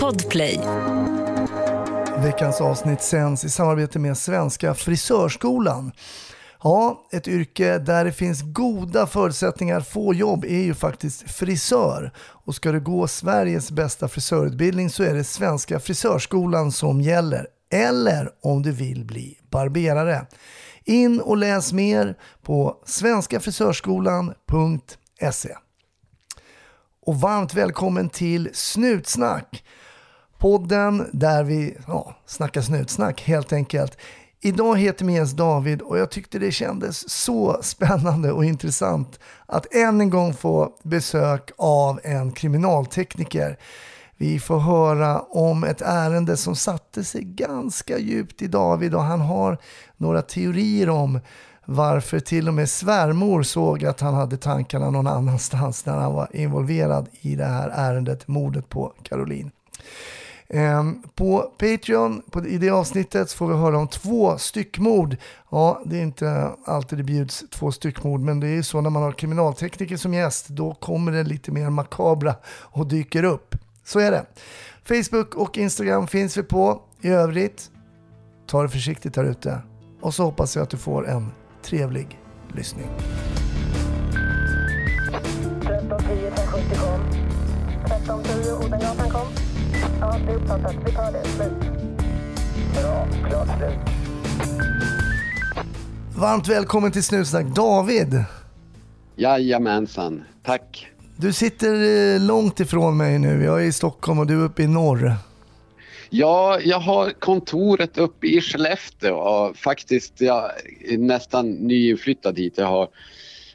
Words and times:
Podplay. 0.00 0.60
Veckans 2.18 2.60
avsnitt 2.60 3.02
sänds 3.02 3.44
i 3.44 3.50
samarbete 3.50 3.98
med 3.98 4.18
Svenska 4.18 4.74
Frisörskolan. 4.74 5.92
Ja, 6.62 7.02
ett 7.12 7.28
yrke 7.28 7.78
där 7.78 8.04
det 8.04 8.12
finns 8.12 8.42
goda 8.42 9.06
förutsättningar 9.06 9.78
att 9.78 9.88
få 9.88 10.14
jobb 10.14 10.44
är 10.44 10.62
ju 10.62 10.74
faktiskt 10.74 11.30
frisör. 11.30 12.12
Och 12.18 12.54
ska 12.54 12.72
du 12.72 12.80
gå 12.80 13.08
Sveriges 13.08 13.70
bästa 13.70 14.08
frisörutbildning 14.08 14.90
så 14.90 15.02
är 15.02 15.14
det 15.14 15.24
Svenska 15.24 15.80
Frisörskolan 15.80 16.72
som 16.72 17.00
gäller. 17.00 17.46
Eller 17.72 18.30
om 18.42 18.62
du 18.62 18.72
vill 18.72 19.04
bli 19.04 19.38
barberare. 19.50 20.26
In 20.84 21.20
och 21.20 21.36
läs 21.36 21.72
mer 21.72 22.16
på 22.42 22.76
svenskafrisörskolan.se. 22.86 25.54
Och 27.06 27.20
varmt 27.20 27.54
välkommen 27.54 28.08
till 28.08 28.50
Snutsnack. 28.52 29.64
Podden 30.38 31.10
där 31.12 31.44
vi 31.44 31.76
ja, 31.86 32.16
snackar 32.26 32.60
snutsnack 32.60 33.22
helt 33.22 33.52
enkelt. 33.52 33.98
Idag 34.40 34.78
heter 34.78 35.04
min 35.04 35.14
gäst 35.14 35.36
David 35.36 35.82
och 35.82 35.98
jag 35.98 36.10
tyckte 36.10 36.38
det 36.38 36.52
kändes 36.52 37.10
så 37.10 37.58
spännande 37.62 38.32
och 38.32 38.44
intressant 38.44 39.20
att 39.46 39.74
än 39.74 40.00
en 40.00 40.10
gång 40.10 40.34
få 40.34 40.76
besök 40.82 41.50
av 41.58 42.00
en 42.04 42.32
kriminaltekniker. 42.32 43.58
Vi 44.16 44.38
får 44.38 44.58
höra 44.58 45.20
om 45.20 45.64
ett 45.64 45.82
ärende 45.82 46.36
som 46.36 46.56
satte 46.56 47.04
sig 47.04 47.22
ganska 47.24 47.98
djupt 47.98 48.42
i 48.42 48.46
David 48.46 48.94
och 48.94 49.02
han 49.02 49.20
har 49.20 49.58
några 49.96 50.22
teorier 50.22 50.88
om 50.88 51.20
varför 51.64 52.20
till 52.20 52.48
och 52.48 52.54
med 52.54 52.70
svärmor 52.70 53.42
såg 53.42 53.84
att 53.84 54.00
han 54.00 54.14
hade 54.14 54.36
tankarna 54.36 54.90
någon 54.90 55.06
annanstans 55.06 55.86
när 55.86 55.96
han 55.96 56.14
var 56.14 56.36
involverad 56.36 57.08
i 57.20 57.36
det 57.36 57.44
här 57.44 57.68
ärendet, 57.74 58.28
mordet 58.28 58.68
på 58.68 58.92
Caroline. 59.02 59.50
Ehm, 60.48 61.02
på 61.14 61.52
Patreon, 61.58 62.22
i 62.48 62.58
det 62.58 62.70
avsnittet, 62.70 63.32
får 63.32 63.48
vi 63.48 63.54
höra 63.54 63.78
om 63.78 63.88
två 63.88 64.38
styckmord. 64.38 65.16
Ja, 65.50 65.82
det 65.84 65.98
är 65.98 66.02
inte 66.02 66.50
alltid 66.64 66.98
det 66.98 67.02
bjuds 67.02 67.44
två 67.50 67.72
styckmord, 67.72 68.20
men 68.20 68.40
det 68.40 68.46
är 68.46 68.54
ju 68.54 68.62
så 68.62 68.80
när 68.80 68.90
man 68.90 69.02
har 69.02 69.12
kriminaltekniker 69.12 69.96
som 69.96 70.14
gäst, 70.14 70.48
då 70.48 70.74
kommer 70.74 71.12
det 71.12 71.22
lite 71.22 71.50
mer 71.50 71.70
makabra 71.70 72.34
och 72.46 72.86
dyker 72.86 73.24
upp. 73.24 73.54
Så 73.84 73.98
är 73.98 74.10
det. 74.10 74.26
Facebook 74.84 75.34
och 75.34 75.58
Instagram 75.58 76.06
finns 76.06 76.36
vi 76.36 76.42
på. 76.42 76.82
I 77.00 77.08
övrigt, 77.08 77.70
ta 78.46 78.62
det 78.62 78.68
försiktigt 78.68 79.16
här 79.16 79.24
ute. 79.24 79.58
Och 80.00 80.14
så 80.14 80.24
hoppas 80.24 80.56
jag 80.56 80.62
att 80.62 80.70
du 80.70 80.76
får 80.76 81.08
en 81.08 81.30
trevlig 81.64 82.18
lyssning. 82.54 82.86
1310 85.62 86.26
1070 86.26 86.78
kom. 86.78 87.00
1310 87.84 88.66
Odengatan 88.66 89.10
kom. 89.10 89.26
Ja, 90.00 90.16
det 90.26 90.32
är 90.32 90.36
uppfattat. 90.36 90.74
Vi 90.86 90.92
tar 90.92 91.12
det. 91.12 91.24
Slut. 91.28 91.52
Bra. 92.74 93.06
Klart 93.28 93.48
slut. 93.58 93.78
Varmt 96.16 96.48
välkommen 96.48 96.92
till 96.92 97.04
Snutsnack 97.04 97.46
David. 97.46 98.24
Jajamensan. 99.16 100.24
Tack. 100.42 100.86
Du 101.16 101.32
sitter 101.32 101.74
eh, 102.14 102.20
långt 102.20 102.60
ifrån 102.60 102.96
mig 102.96 103.18
nu. 103.18 103.44
Jag 103.44 103.62
är 103.62 103.64
i 103.64 103.72
Stockholm 103.72 104.18
och 104.18 104.26
du 104.26 104.40
är 104.40 104.44
uppe 104.44 104.62
i 104.62 104.66
norr. 104.66 105.14
Ja, 106.16 106.60
jag 106.60 106.80
har 106.80 107.10
kontoret 107.10 107.98
uppe 107.98 108.26
i 108.26 108.40
Skellefteå 108.40 109.14
och 109.16 109.56
faktiskt 109.56 110.20
jag 110.20 110.50
är 110.84 110.98
nästan 110.98 111.50
nyinflyttad 111.50 112.38
hit. 112.38 112.54
Jag 112.56 112.66
har 112.66 112.88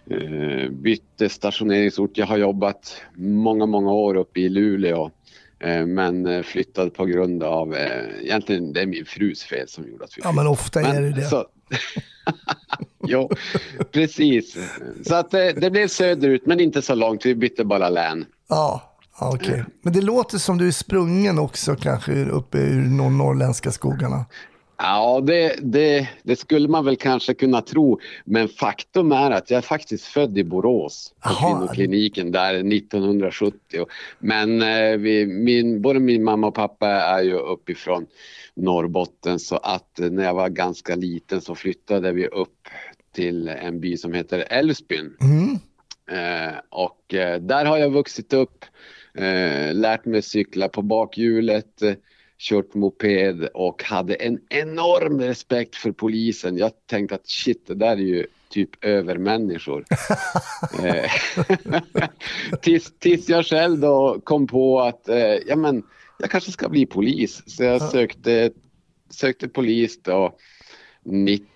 eh, 0.10 0.70
bytt 0.70 1.32
stationeringsort. 1.32 2.18
Jag 2.18 2.26
har 2.26 2.38
jobbat 2.38 3.02
många, 3.16 3.66
många 3.66 3.92
år 3.92 4.16
uppe 4.16 4.40
i 4.40 4.50
Luleå 4.50 5.12
eh, 5.60 5.86
men 5.86 6.26
eh, 6.26 6.44
flyttade 6.44 6.90
på 6.90 7.06
grund 7.06 7.44
av, 7.44 7.76
eh, 7.76 8.24
egentligen 8.24 8.74
det 8.74 8.82
är 8.82 8.86
min 8.86 9.06
frus 9.06 9.44
fel 9.44 9.68
som 9.68 9.88
gjorde 9.88 10.04
att 10.04 10.10
vi 10.10 10.14
flyttade. 10.14 10.36
Ja, 10.36 10.44
men 10.44 10.48
ofta 10.48 10.82
är 10.82 11.02
det 11.02 11.12
det. 11.12 11.26
Så, 11.26 11.46
jo, 13.08 13.30
precis. 13.92 14.58
Så 15.06 15.16
att 15.16 15.32
det, 15.32 15.54
det 15.54 15.72
blev 15.72 15.88
söderut 15.88 16.46
men 16.46 16.60
inte 16.60 16.82
så 16.82 16.96
långt. 16.96 17.26
Vi 17.26 17.36
bytte 17.36 17.64
bara 17.66 17.90
län. 17.90 18.26
Ja, 18.50 18.89
Okej, 19.22 19.52
okay. 19.52 19.64
men 19.82 19.94
det 19.94 20.02
låter 20.02 20.38
som 20.38 20.58
du 20.58 20.68
är 20.68 20.72
sprungen 20.72 21.40
också 21.40 21.76
kanske 21.76 22.26
uppe 22.26 22.58
ur 22.58 22.98
de 22.98 23.18
norrländska 23.18 23.72
skogarna. 23.72 24.26
Ja, 24.82 25.22
det, 25.24 25.56
det, 25.62 26.10
det, 26.24 26.36
skulle 26.36 26.68
man 26.68 26.86
väl 26.86 26.96
kanske 26.96 27.34
kunna 27.34 27.62
tro. 27.62 28.00
Men 28.26 28.48
faktum 28.48 29.12
är 29.12 29.32
att 29.32 29.50
jag 29.50 29.58
är 29.58 29.62
faktiskt 29.62 30.06
född 30.06 30.38
i 30.38 30.44
Borås 30.44 31.14
på 31.24 31.30
Aha. 31.30 31.58
kvinnokliniken 31.58 32.32
där 32.32 32.54
1970. 32.54 33.86
Men 34.20 34.62
eh, 34.62 34.98
vi, 34.98 35.26
min, 35.26 35.82
både 35.82 36.00
min 36.00 36.24
mamma 36.24 36.48
och 36.48 36.56
pappa 36.56 36.88
är 36.88 37.22
ju 37.22 37.34
uppifrån 37.34 38.06
Norrbotten 38.54 39.40
så 39.40 39.58
att 39.58 40.00
när 40.12 40.24
jag 40.24 40.34
var 40.34 40.50
ganska 40.50 40.96
liten 40.96 41.42
så 41.42 41.56
flyttade 41.56 42.12
vi 42.12 42.28
upp 42.28 42.68
till 43.16 43.48
en 43.48 43.80
by 43.80 43.98
som 43.98 44.14
heter 44.14 44.46
Älvsbyn. 44.50 45.18
Mm. 45.22 45.60
Eh, 46.12 46.54
och 46.70 47.14
eh, 47.14 47.42
där 47.42 47.66
har 47.66 47.78
jag 47.78 47.90
vuxit 47.90 48.34
upp 48.34 48.66
eh, 49.14 49.74
lärt 49.74 50.06
mig 50.06 50.22
cykla 50.22 50.70
på 50.70 50.82
bakhjulet, 50.82 51.82
eh, 51.82 51.94
kört 52.38 52.74
moped 52.74 53.48
och 53.54 53.84
hade 53.84 54.14
en 54.14 54.40
enorm 54.50 55.22
respekt 55.22 55.76
för 55.76 55.92
polisen. 55.92 56.58
Jag 56.58 56.72
tänkte 56.86 57.16
att 57.16 57.28
shit, 57.28 57.68
det 57.68 57.76
där 57.76 57.92
är 57.92 57.98
ju 57.98 58.26
typ 58.50 58.86
övermänniskor. 58.86 59.86
eh, 60.84 61.12
tills, 62.62 63.00
tills 63.00 63.30
jag 63.30 63.46
själv 63.46 63.80
då 63.80 64.22
kom 64.24 64.48
på 64.48 64.82
att 64.82 65.10
eh, 65.10 65.36
ja, 65.48 65.56
men, 65.56 65.84
jag 66.20 66.32
kanske 66.32 66.52
ska 66.52 66.70
bli 66.70 66.86
polis. 66.86 67.44
Så 67.46 67.64
jag 67.64 67.82
sökte, 67.82 68.52
sökte 69.10 69.48
polis 69.48 70.02
då 70.04 70.36
90, 71.04 71.48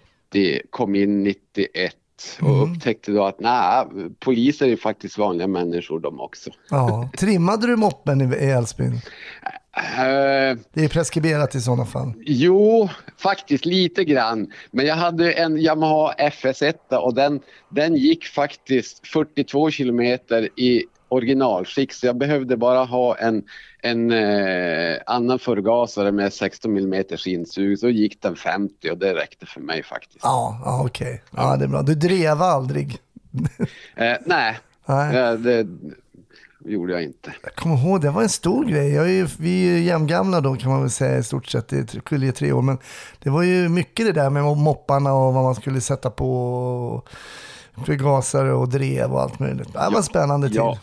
kom 0.69 0.95
in 0.95 1.23
91 1.23 1.95
och 2.41 2.49
mm. 2.49 2.73
upptäckte 2.73 3.11
då 3.11 3.25
att 3.25 3.39
nej, 3.39 3.85
poliser 4.19 4.67
är 4.67 4.75
faktiskt 4.75 5.17
vanliga 5.17 5.47
människor 5.47 5.99
de 5.99 6.21
också. 6.21 6.49
Ja. 6.69 7.09
Trimmade 7.17 7.67
du 7.67 7.75
moppen 7.75 8.33
i 8.33 8.45
Älvsbyn? 8.45 8.93
Uh, 8.93 10.59
det 10.73 10.83
är 10.83 10.87
preskriberat 10.87 11.55
i 11.55 11.61
sådana 11.61 11.85
fall. 11.85 12.13
Jo, 12.25 12.89
faktiskt 13.17 13.65
lite 13.65 14.03
grann. 14.03 14.51
Men 14.71 14.85
jag 14.85 14.95
hade 14.95 15.31
en 15.31 15.57
Yamaha 15.57 16.13
FS1 16.13 16.95
och 16.95 17.13
den, 17.13 17.39
den 17.69 17.95
gick 17.95 18.25
faktiskt 18.25 19.07
42 19.07 19.71
kilometer 19.71 20.59
i 20.59 20.83
originalskick 21.13 21.93
så 21.93 22.05
jag 22.05 22.17
behövde 22.17 22.57
bara 22.57 22.83
ha 22.83 23.17
en, 23.17 23.43
en 23.81 24.11
eh, 24.11 24.97
annan 25.05 25.39
förgasare 25.39 26.11
med 26.11 26.33
16 26.33 26.77
mm 26.77 27.03
insug 27.25 27.79
så 27.79 27.89
gick 27.89 28.21
den 28.21 28.35
50 28.35 28.89
och 28.91 28.97
det 28.97 29.13
räckte 29.13 29.45
för 29.45 29.61
mig 29.61 29.83
faktiskt. 29.83 30.19
Ja, 30.23 30.61
ja 30.65 30.83
okej. 30.85 31.07
Okay. 31.07 31.43
Ja. 31.43 31.57
det 31.57 31.65
är 31.65 31.69
bra. 31.69 31.81
Du 31.81 31.95
drev 31.95 32.41
aldrig? 32.41 32.97
eh, 33.95 34.15
nej, 34.25 34.57
nej. 34.85 35.15
Ja, 35.15 35.35
det 35.35 35.67
gjorde 36.65 36.93
jag 36.93 37.03
inte. 37.03 37.33
Jag 37.43 37.55
kommer 37.55 37.77
ihåg, 37.77 38.01
det 38.01 38.09
var 38.09 38.21
en 38.21 38.29
stor 38.29 38.65
grej. 38.65 38.93
Jag 38.93 39.11
är, 39.11 39.31
vi 39.39 39.69
är 39.69 39.77
ju 39.77 39.83
jämngamla 39.83 40.41
då 40.41 40.55
kan 40.55 40.71
man 40.71 40.81
väl 40.81 40.89
säga 40.89 41.17
i 41.17 41.23
stort 41.23 41.47
sett. 41.47 41.67
Det 41.67 42.05
skiljer 42.05 42.31
tre 42.31 42.51
år. 42.51 42.61
Men 42.61 42.77
det 43.19 43.29
var 43.29 43.43
ju 43.43 43.69
mycket 43.69 44.05
det 44.05 44.11
där 44.11 44.29
med 44.29 44.43
mopparna 44.43 45.13
och 45.13 45.33
vad 45.33 45.43
man 45.43 45.55
skulle 45.55 45.81
sätta 45.81 46.09
på 46.09 47.03
förgasare 47.85 48.53
och 48.53 48.69
drev 48.69 49.13
och 49.13 49.21
allt 49.21 49.39
möjligt. 49.39 49.73
Det 49.73 49.77
var 49.77 49.91
ja, 49.91 50.01
spännande 50.01 50.47
tid. 50.47 50.57
Ja. 50.57 50.77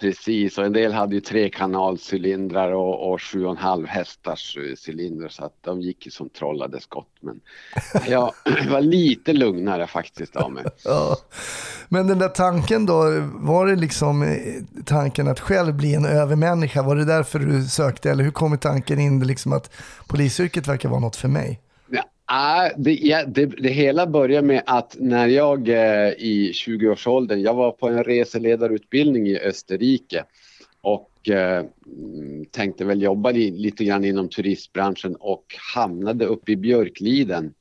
Precis, 0.00 0.58
och 0.58 0.64
en 0.64 0.72
del 0.72 0.92
hade 0.92 1.14
ju 1.14 1.20
trekanalscylindrar 1.20 2.72
och, 2.72 3.12
och 3.12 3.22
sju 3.22 3.44
och 3.44 3.50
en 3.50 3.56
halv 3.56 3.86
hästars 3.86 4.56
cylindrar 4.86 5.28
så 5.28 5.44
att 5.44 5.54
de 5.60 5.80
gick 5.80 6.06
ju 6.06 6.10
som 6.10 6.28
trollade 6.28 6.80
skott. 6.80 7.08
Men 7.20 7.40
jag 8.08 8.32
var 8.70 8.80
lite 8.80 9.32
lugnare 9.32 9.86
faktiskt 9.86 10.36
av 10.36 10.52
mig. 10.52 10.64
Ja. 10.84 11.16
Men 11.88 12.06
den 12.06 12.18
där 12.18 12.28
tanken 12.28 12.86
då, 12.86 13.02
var 13.34 13.66
det 13.66 13.76
liksom 13.76 14.22
eh, 14.22 14.38
tanken 14.84 15.28
att 15.28 15.40
själv 15.40 15.74
bli 15.74 15.94
en 15.94 16.04
övermänniska? 16.04 16.82
Var 16.82 16.96
det 16.96 17.04
därför 17.04 17.38
du 17.38 17.64
sökte 17.64 18.10
eller 18.10 18.24
hur 18.24 18.30
kom 18.30 18.58
tanken 18.58 18.98
in 18.98 19.26
liksom 19.26 19.52
att 19.52 19.72
polisyrket 20.06 20.68
verkar 20.68 20.88
vara 20.88 21.00
något 21.00 21.16
för 21.16 21.28
mig? 21.28 21.60
Ah, 22.26 22.70
det, 22.76 22.94
ja, 22.94 23.24
det, 23.26 23.46
det, 23.46 23.68
hela 23.68 24.06
började 24.06 24.46
med 24.46 24.62
att 24.66 24.96
när 25.00 25.26
jag 25.26 25.68
eh, 25.68 26.08
i 26.08 26.52
20-årsåldern, 26.54 27.40
jag 27.40 27.54
var 27.54 27.72
på 27.72 27.88
en 27.88 28.04
reseledarutbildning 28.04 29.26
i 29.28 29.38
Österrike 29.38 30.24
och 30.80 31.28
eh, 31.28 31.64
tänkte 32.50 32.84
väl 32.84 33.02
jobba 33.02 33.30
li, 33.30 33.50
lite 33.50 33.84
grann 33.84 34.04
inom 34.04 34.28
turistbranschen 34.28 35.16
och 35.16 35.44
hamnade 35.74 36.26
uppe 36.26 36.52
i 36.52 36.56
Björkliden 36.56 37.54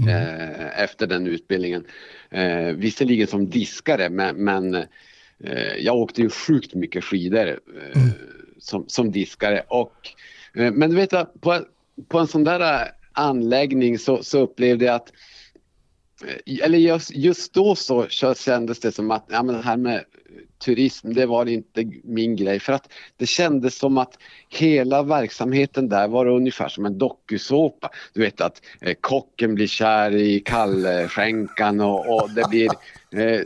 mm. 0.00 0.08
eh, 0.08 0.82
efter 0.82 1.06
den 1.06 1.26
utbildningen. 1.26 1.84
Eh, 2.30 2.66
visserligen 2.66 3.26
som 3.26 3.50
diskare 3.50 4.10
men, 4.10 4.44
men 4.44 4.74
eh, 4.74 5.76
jag 5.78 5.96
åkte 5.96 6.22
ju 6.22 6.30
sjukt 6.30 6.74
mycket 6.74 7.04
skidor 7.04 7.46
eh, 7.46 8.02
mm. 8.02 8.10
som, 8.58 8.84
som 8.88 9.12
diskare 9.12 9.62
och 9.68 10.08
eh, 10.54 10.72
men 10.72 10.90
du 10.90 10.96
vet 10.96 11.40
på, 11.40 11.60
på 12.08 12.18
en 12.18 12.26
sån 12.26 12.44
där 12.44 12.90
anläggning 13.16 13.98
så, 13.98 14.22
så 14.22 14.40
upplevde 14.40 14.84
jag 14.84 14.94
att 14.94 15.12
eh, 16.24 16.64
eller 16.64 16.78
just, 16.78 17.10
just 17.14 17.54
då 17.54 17.74
så 17.74 18.06
kändes 18.34 18.80
det 18.80 18.92
som 18.92 19.10
att 19.10 19.26
ja, 19.28 19.42
men 19.42 19.54
det 19.54 19.62
här 19.62 19.76
med 19.76 20.04
turism, 20.64 21.12
det 21.12 21.26
var 21.26 21.46
inte 21.46 21.90
min 22.04 22.36
grej 22.36 22.60
för 22.60 22.72
att 22.72 22.92
det 23.16 23.26
kändes 23.26 23.78
som 23.78 23.98
att 23.98 24.18
hela 24.48 25.02
verksamheten 25.02 25.88
där 25.88 26.08
var 26.08 26.26
ungefär 26.26 26.68
som 26.68 26.86
en 26.86 26.98
dokusåpa. 26.98 27.90
Du 28.12 28.20
vet 28.20 28.40
att 28.40 28.62
eh, 28.80 28.94
kocken 29.00 29.54
blir 29.54 29.66
kär 29.66 30.14
i 30.14 30.40
kallskänkan 30.40 31.80
och, 31.80 32.14
och 32.14 32.30
det 32.30 32.48
blir... 32.50 32.70
Eh, 33.12 33.40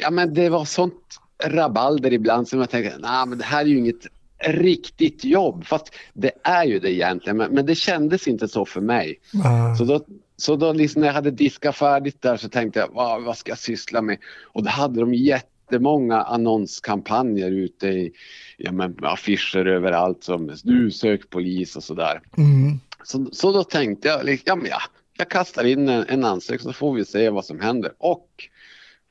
ja 0.00 0.10
men 0.10 0.34
det 0.34 0.48
var 0.48 0.64
sånt 0.64 1.20
rabalder 1.44 2.12
ibland 2.12 2.48
som 2.48 2.60
jag 2.60 2.70
tänkte, 2.70 2.98
nej 2.98 3.26
men 3.26 3.38
det 3.38 3.44
här 3.44 3.60
är 3.60 3.68
ju 3.68 3.78
inget 3.78 4.06
riktigt 4.38 5.24
jobb. 5.24 5.64
Fast 5.66 5.94
det 6.14 6.30
är 6.42 6.64
ju 6.64 6.78
det 6.78 6.92
egentligen, 6.92 7.36
men, 7.36 7.52
men 7.52 7.66
det 7.66 7.74
kändes 7.74 8.28
inte 8.28 8.48
så 8.48 8.64
för 8.64 8.80
mig. 8.80 9.20
Mm. 9.34 9.76
Så 9.76 9.84
då, 9.84 10.00
så 10.36 10.56
då 10.56 10.72
liksom 10.72 11.00
när 11.00 11.08
jag 11.08 11.14
hade 11.14 11.30
diskat 11.30 11.76
färdigt 11.76 12.22
där 12.22 12.36
så 12.36 12.48
tänkte 12.48 12.80
jag, 12.80 12.88
vad, 12.92 13.22
vad 13.22 13.36
ska 13.36 13.50
jag 13.50 13.58
syssla 13.58 14.02
med? 14.02 14.18
Och 14.44 14.62
då 14.62 14.70
hade 14.70 15.00
de 15.00 15.14
jättemånga 15.14 16.22
annonskampanjer 16.22 17.50
ute 17.50 17.88
i 17.88 18.12
ja, 18.56 18.72
men, 18.72 18.96
affischer 19.02 19.66
överallt 19.66 20.24
som 20.24 20.54
du 20.62 20.90
sök 20.90 21.30
polis 21.30 21.76
och 21.76 21.84
sådär. 21.84 22.20
Mm. 22.36 22.80
Så, 23.04 23.26
så 23.32 23.52
då 23.52 23.64
tänkte 23.64 24.08
jag, 24.08 24.24
liksom, 24.24 24.66
ja 24.70 24.78
jag 25.18 25.30
kastar 25.30 25.64
in 25.64 25.88
en, 25.88 26.04
en 26.08 26.24
ansökan 26.24 26.64
så 26.64 26.72
får 26.72 26.94
vi 26.94 27.04
se 27.04 27.30
vad 27.30 27.44
som 27.44 27.60
händer. 27.60 27.92
Och 27.98 28.28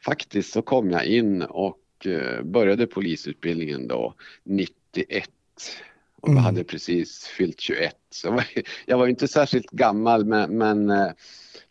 faktiskt 0.06 0.54
så 0.54 0.62
kom 0.62 0.92
jag 0.92 1.06
in 1.06 1.42
och 1.42 1.80
uh, 2.06 2.42
började 2.44 2.88
polisutbildningen 2.88 3.88
då 3.88 4.14
91 4.96 5.30
och 6.22 6.30
mm. 6.30 6.44
hade 6.44 6.64
precis 6.64 7.24
fyllt 7.38 7.60
21. 7.60 7.96
Så 8.10 8.42
jag 8.86 8.98
var 8.98 9.08
inte 9.08 9.28
särskilt 9.28 9.72
gammal 9.72 10.26
men, 10.26 10.58
men 10.58 10.90
eh, 10.90 11.08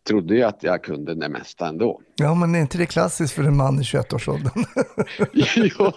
trodde 0.08 0.34
ju 0.34 0.42
att 0.42 0.62
jag 0.62 0.84
kunde 0.84 1.14
det 1.14 1.28
mesta 1.28 1.68
ändå. 1.68 2.00
Ja, 2.14 2.34
men 2.34 2.54
är 2.54 2.60
inte 2.60 2.78
det 2.78 2.86
klassiskt 2.86 3.34
för 3.34 3.42
en 3.42 3.56
man 3.56 3.80
i 3.80 3.82
21-årsåldern? 3.82 4.64
jo, 5.56 5.92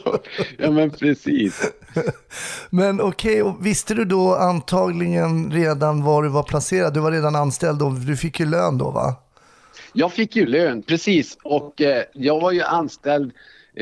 ja 0.58 0.72
men 0.72 0.90
precis. 0.90 1.72
men 2.70 3.02
okej, 3.02 3.44
okay, 3.44 3.64
visste 3.64 3.94
du 3.94 4.06
då 4.06 4.36
antagligen 4.36 5.52
redan 5.52 6.04
var 6.04 6.24
du 6.24 6.30
var 6.30 6.44
placerad? 6.44 6.94
Du 6.94 7.00
var 7.00 7.12
redan 7.12 7.36
anställd 7.36 7.82
och 7.82 7.94
du 7.94 8.18
fick 8.18 8.40
ju 8.40 8.46
lön 8.46 8.78
då 8.78 8.92
va? 8.92 9.16
Jag 9.94 10.14
fick 10.14 10.36
ju 10.36 10.46
lön, 10.46 10.84
precis. 10.84 11.38
Och 11.44 11.82
eh, 11.82 12.04
jag 12.14 12.42
var 12.42 12.52
ju 12.52 12.62
anställd 12.62 13.34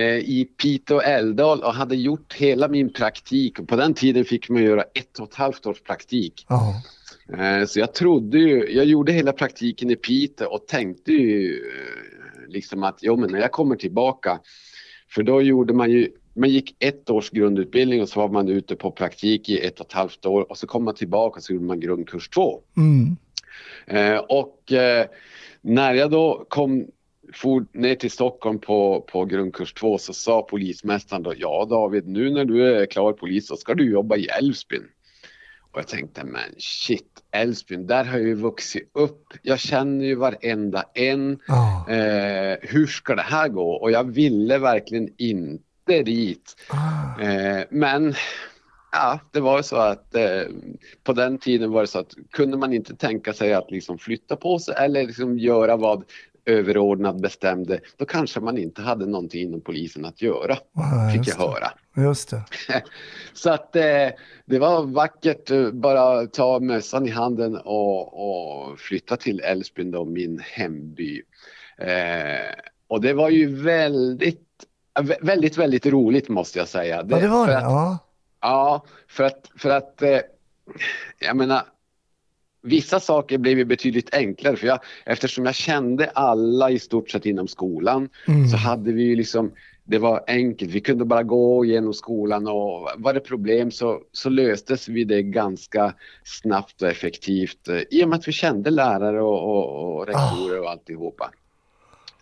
i 0.03 0.45
Piteå 0.57 1.01
Älvdal 1.01 1.63
och 1.63 1.74
hade 1.74 1.95
gjort 1.95 2.33
hela 2.33 2.68
min 2.68 2.94
praktik. 2.94 3.59
Och 3.59 3.68
på 3.68 3.75
den 3.75 3.94
tiden 3.94 4.25
fick 4.25 4.50
man 4.50 4.63
göra 4.63 4.81
ett 4.81 5.19
och 5.19 5.30
ett 5.30 5.36
halvt 5.36 5.65
års 5.65 5.81
praktik. 5.81 6.45
Oh. 6.50 6.75
Så 7.68 7.80
jag 7.80 7.94
trodde 7.94 8.38
ju, 8.38 8.75
jag 8.75 8.86
gjorde 8.86 9.12
hela 9.12 9.33
praktiken 9.33 9.92
i 9.92 9.95
Piteå 9.95 10.47
och 10.47 10.68
tänkte 10.68 11.12
ju 11.12 11.53
eh, 11.53 12.47
liksom 12.47 12.83
att 12.83 13.00
jo 13.01 13.18
men 13.18 13.31
när 13.31 13.39
jag 13.39 13.51
kommer 13.51 13.75
tillbaka, 13.75 14.39
för 15.09 15.24
då 15.24 15.42
gjorde 15.42 15.74
man 15.74 15.92
ju 15.92 16.09
man 16.38 16.50
gick 16.50 16.75
ett 16.80 17.09
års 17.09 17.30
grundutbildning 17.30 18.01
och 18.01 18.09
så 18.09 18.19
var 18.19 18.30
man 18.30 18.50
ute 18.50 18.75
på 18.75 18.91
praktik 18.91 19.50
i 19.50 19.59
ett 19.59 19.80
och 19.80 19.86
ett 19.86 19.94
halvt 19.94 20.25
år 20.25 20.51
och 20.51 20.57
så 20.57 20.68
kom 20.68 20.83
man 20.83 20.95
tillbaka 20.95 21.38
och 21.38 21.44
så 21.44 21.53
gjorde 21.53 21.65
man 21.65 21.80
grundkurs 21.80 22.30
två. 22.30 22.62
Mm. 22.77 23.18
och 24.30 24.74
när 25.62 25.94
jag 25.94 26.12
då 26.12 26.45
kom 26.50 26.88
for 27.33 27.66
ner 27.72 27.95
till 27.95 28.12
Stockholm 28.12 28.60
på, 28.60 29.06
på 29.12 29.25
grundkurs 29.25 29.74
2 29.74 29.98
så 29.98 30.13
sa 30.13 30.42
polismästaren 30.42 31.24
då, 31.24 31.33
ja 31.38 31.68
David, 31.69 32.07
nu 32.07 32.30
när 32.30 32.45
du 32.45 32.75
är 32.75 32.86
klar 32.86 33.13
polis 33.13 33.48
så 33.48 33.57
ska 33.57 33.74
du 33.74 33.92
jobba 33.92 34.16
i 34.16 34.27
Älvsbyn. 34.27 34.83
Och 35.75 35.80
jag 35.80 35.88
tänkte, 35.88 36.24
men 36.24 36.56
shit, 36.57 37.24
Älvsbyn, 37.31 37.88
där 37.88 38.04
har 38.04 38.18
jag 38.18 38.27
ju 38.27 38.36
vuxit 38.36 38.92
upp. 38.94 39.33
Jag 39.42 39.60
känner 39.60 40.06
ju 40.06 40.16
varenda 40.16 40.83
en. 40.94 41.39
Oh. 41.48 41.92
Eh, 41.94 42.57
hur 42.62 42.88
ska 42.88 43.16
det 43.16 43.22
här 43.22 43.48
gå? 43.48 43.72
Och 43.72 43.92
jag 43.92 44.04
ville 44.04 44.57
verkligen 44.57 45.10
inte 45.18 46.04
dit. 46.04 46.56
Oh. 46.72 47.30
Eh, 47.30 47.63
men 47.69 48.13
ja, 48.92 49.19
det 49.31 49.39
var 49.39 49.62
så 49.62 49.75
att 49.75 50.16
eh, 50.16 50.42
på 51.04 51.13
den 51.13 51.38
tiden 51.38 51.72
var 51.72 51.81
det 51.81 51.88
så 51.88 52.00
att 52.00 52.13
kunde 52.31 52.57
man 52.57 52.74
inte 52.74 52.95
tänka 52.95 53.33
sig 53.33 53.54
att 53.54 53.72
liksom 53.72 53.98
flytta 53.98 54.36
på 54.36 54.60
sig 54.60 54.75
eller 54.77 55.04
liksom 55.04 55.39
göra 55.39 55.77
vad 55.77 56.04
överordnad 56.45 57.21
bestämde, 57.21 57.80
då 57.97 58.06
kanske 58.06 58.39
man 58.39 58.57
inte 58.57 58.81
hade 58.81 59.06
någonting 59.06 59.42
inom 59.42 59.62
polisen 59.62 60.06
att 60.06 60.21
göra, 60.21 60.57
ja, 60.74 61.12
fick 61.13 61.27
jag 61.27 61.36
höra. 61.36 61.71
Just 61.97 62.30
det. 62.30 62.44
Så 63.33 63.50
att 63.50 63.75
eh, 63.75 64.09
det 64.45 64.59
var 64.59 64.83
vackert, 64.83 65.51
eh, 65.51 65.71
bara 65.71 66.27
ta 66.27 66.59
mössan 66.59 67.07
i 67.07 67.09
handen 67.09 67.56
och, 67.56 68.69
och 68.69 68.80
flytta 68.80 69.18
till 69.18 69.39
Älvsbyn, 69.39 69.92
då, 69.92 70.06
min 70.06 70.39
hemby. 70.39 71.21
Eh, 71.77 72.56
och 72.88 73.01
det 73.01 73.13
var 73.13 73.30
ju 73.30 73.63
väldigt, 73.63 74.41
väldigt, 75.21 75.57
väldigt 75.57 75.86
roligt 75.86 76.30
måste 76.30 76.59
jag 76.59 76.68
säga. 76.68 77.03
Det, 77.03 77.15
ja, 77.15 77.21
det 77.21 77.27
var 77.27 77.48
det? 77.48 77.57
Att, 77.57 77.63
ja. 77.63 77.98
ja, 78.41 78.86
för 79.07 79.24
att, 79.24 79.51
för 79.57 79.69
att 79.69 80.01
eh, 80.01 80.19
jag 81.19 81.36
menar, 81.36 81.62
Vissa 82.65 83.00
saker 83.00 83.38
blev 83.38 83.57
ju 83.57 83.65
betydligt 83.65 84.13
enklare 84.13 84.56
för 84.56 84.67
jag, 84.67 84.79
eftersom 85.06 85.45
jag 85.45 85.56
kände 85.56 86.09
alla 86.09 86.71
i 86.71 86.79
stort 86.79 87.09
sett 87.09 87.25
inom 87.25 87.47
skolan 87.47 88.09
mm. 88.27 88.47
så 88.47 88.57
hade 88.57 88.91
vi 88.91 89.03
ju 89.03 89.15
liksom 89.15 89.51
det 89.88 90.00
var 90.00 90.23
enkelt, 90.27 90.71
vi 90.71 90.81
kunde 90.81 91.06
bara 91.06 91.23
gå 91.23 91.65
genom 91.65 91.94
skolan 91.94 92.47
och 92.47 92.89
var 92.97 93.13
det 93.13 93.19
problem 93.19 93.71
så, 93.71 94.01
så 94.12 94.29
löstes 94.29 94.88
vi 94.88 95.03
det 95.03 95.23
ganska 95.23 95.94
snabbt 96.23 96.81
och 96.81 96.88
effektivt 96.88 97.67
eh, 97.67 97.81
i 97.91 98.03
och 98.03 98.09
med 98.09 98.19
att 98.19 98.27
vi 98.27 98.31
kände 98.31 98.69
lärare 98.69 99.21
och, 99.21 99.44
och, 99.44 99.95
och 99.95 100.07
rektorer 100.07 100.62
och 100.62 100.71
alltihopa. 100.71 101.31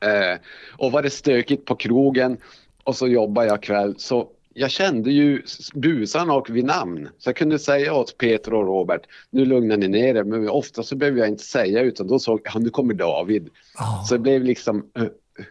Eh, 0.01 0.39
och 0.77 0.91
var 0.91 1.01
det 1.01 1.09
stökigt 1.09 1.65
på 1.65 1.75
krogen 1.75 2.37
och 2.83 2.95
så 2.95 3.07
jobbade 3.07 3.47
jag 3.47 3.63
kväll 3.63 3.95
så 3.97 4.27
jag 4.53 4.71
kände 4.71 5.11
ju 5.11 5.41
busarna 5.73 6.33
och 6.33 6.49
vid 6.49 6.65
namn. 6.65 7.09
Så 7.17 7.29
jag 7.29 7.35
kunde 7.35 7.59
säga 7.59 7.93
åt 7.93 8.17
Peter 8.17 8.53
och 8.53 8.65
Robert, 8.65 9.01
nu 9.29 9.45
lugnar 9.45 9.77
ni 9.77 9.87
ner 9.87 10.15
er. 10.15 10.23
Men 10.23 10.49
ofta 10.49 10.83
så 10.83 10.95
behöver 10.95 11.19
jag 11.19 11.27
inte 11.27 11.43
säga 11.43 11.81
utan 11.81 12.07
då 12.07 12.19
såg 12.19 12.41
jag, 12.43 12.63
nu 12.63 12.69
kommer 12.69 12.93
David. 12.93 13.49
Oh. 13.79 14.05
Så 14.05 14.13
det 14.13 14.19
blev 14.19 14.43
liksom, 14.43 14.91
eh, 14.99 15.05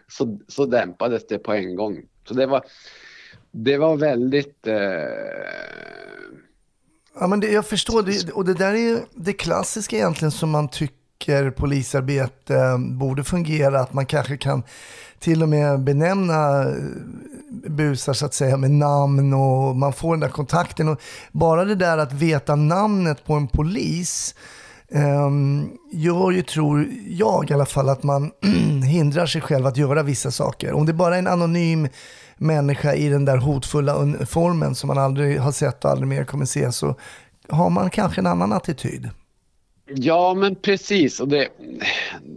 så, 0.07 0.39
så 0.47 0.65
dämpades 0.65 1.27
det 1.27 1.37
på 1.37 1.53
en 1.53 1.75
gång. 1.75 2.05
Så 2.27 2.33
det 2.33 2.45
var, 2.45 2.63
det 3.51 3.77
var 3.77 3.97
väldigt... 3.97 4.67
Eh... 4.67 4.73
Ja 7.19 7.27
men 7.27 7.39
det, 7.39 7.51
jag 7.51 7.65
förstår, 7.65 8.03
det, 8.03 8.31
och 8.31 8.45
det 8.45 8.53
där 8.53 8.73
är 8.73 9.05
det 9.15 9.33
klassiska 9.33 9.95
egentligen 9.95 10.31
som 10.31 10.49
man 10.49 10.69
tycker 10.69 11.02
polisarbete 11.51 12.77
borde 12.79 13.23
fungera, 13.23 13.79
att 13.79 13.93
man 13.93 14.05
kanske 14.05 14.37
kan 14.37 14.63
till 15.19 15.43
och 15.43 15.49
med 15.49 15.79
benämna 15.79 16.61
eh, 16.61 16.75
busar 17.69 18.13
så 18.13 18.25
att 18.25 18.33
säga 18.33 18.57
med 18.57 18.71
namn 18.71 19.33
och 19.33 19.75
man 19.75 19.93
får 19.93 20.11
den 20.11 20.19
där 20.19 20.29
kontakten. 20.29 20.87
Och 20.87 21.01
bara 21.31 21.65
det 21.65 21.75
där 21.75 21.97
att 21.97 22.13
veta 22.13 22.55
namnet 22.55 23.25
på 23.25 23.33
en 23.33 23.47
polis 23.47 24.35
um, 24.89 25.69
gör 25.91 26.31
ju, 26.31 26.41
tror 26.41 26.87
jag 27.07 27.51
i 27.51 27.53
alla 27.53 27.65
fall, 27.65 27.89
att 27.89 28.03
man 28.03 28.31
hindrar 28.87 29.25
sig 29.25 29.41
själv 29.41 29.65
att 29.65 29.77
göra 29.77 30.03
vissa 30.03 30.31
saker. 30.31 30.73
Om 30.73 30.85
det 30.85 30.93
bara 30.93 31.15
är 31.15 31.19
en 31.19 31.27
anonym 31.27 31.87
människa 32.37 32.93
i 32.93 33.09
den 33.09 33.25
där 33.25 33.37
hotfulla 33.37 34.13
formen 34.25 34.75
som 34.75 34.87
man 34.87 34.97
aldrig 34.97 35.39
har 35.39 35.51
sett 35.51 35.85
och 35.85 35.91
aldrig 35.91 36.07
mer 36.07 36.23
kommer 36.23 36.45
se 36.45 36.71
så 36.71 36.95
har 37.49 37.69
man 37.69 37.89
kanske 37.89 38.21
en 38.21 38.27
annan 38.27 38.53
attityd. 38.53 39.09
Ja, 39.85 40.33
men 40.33 40.55
precis. 40.55 41.19
Och 41.19 41.27
det, 41.27 41.49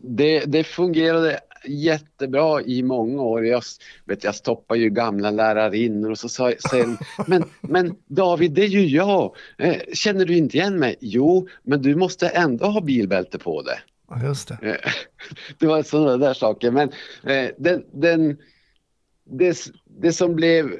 det, 0.02 0.44
det 0.44 0.64
fungerade 0.64 1.40
jättebra 1.64 2.62
i 2.62 2.82
många 2.82 3.22
år. 3.22 3.46
Jag, 3.46 3.62
vet, 4.04 4.24
jag 4.24 4.34
stoppar 4.34 4.74
ju 4.74 4.90
gamla 4.90 5.30
lärarinnor 5.30 6.10
och 6.10 6.18
så 6.18 6.28
säger 6.28 6.98
men, 7.26 7.44
men 7.60 7.96
David, 8.06 8.52
det 8.52 8.62
är 8.62 8.68
ju 8.68 8.86
jag. 8.86 9.36
Eh, 9.58 9.76
känner 9.92 10.24
du 10.24 10.36
inte 10.36 10.56
igen 10.56 10.78
mig? 10.78 10.96
Jo, 11.00 11.48
men 11.62 11.82
du 11.82 11.94
måste 11.94 12.28
ändå 12.28 12.66
ha 12.66 12.80
bilbälte 12.80 13.38
på 13.38 13.62
dig. 13.62 13.78
Ja, 14.08 14.22
just 14.22 14.48
det. 14.48 14.58
Eh, 14.62 14.92
det 15.58 15.66
var 15.66 15.82
sådana 15.82 16.16
där 16.16 16.34
saker. 16.34 16.70
Men 16.70 16.90
eh, 17.26 17.50
den, 17.58 17.84
den, 17.92 18.38
det, 19.24 19.56
det 20.00 20.12
som 20.12 20.34
blev 20.34 20.70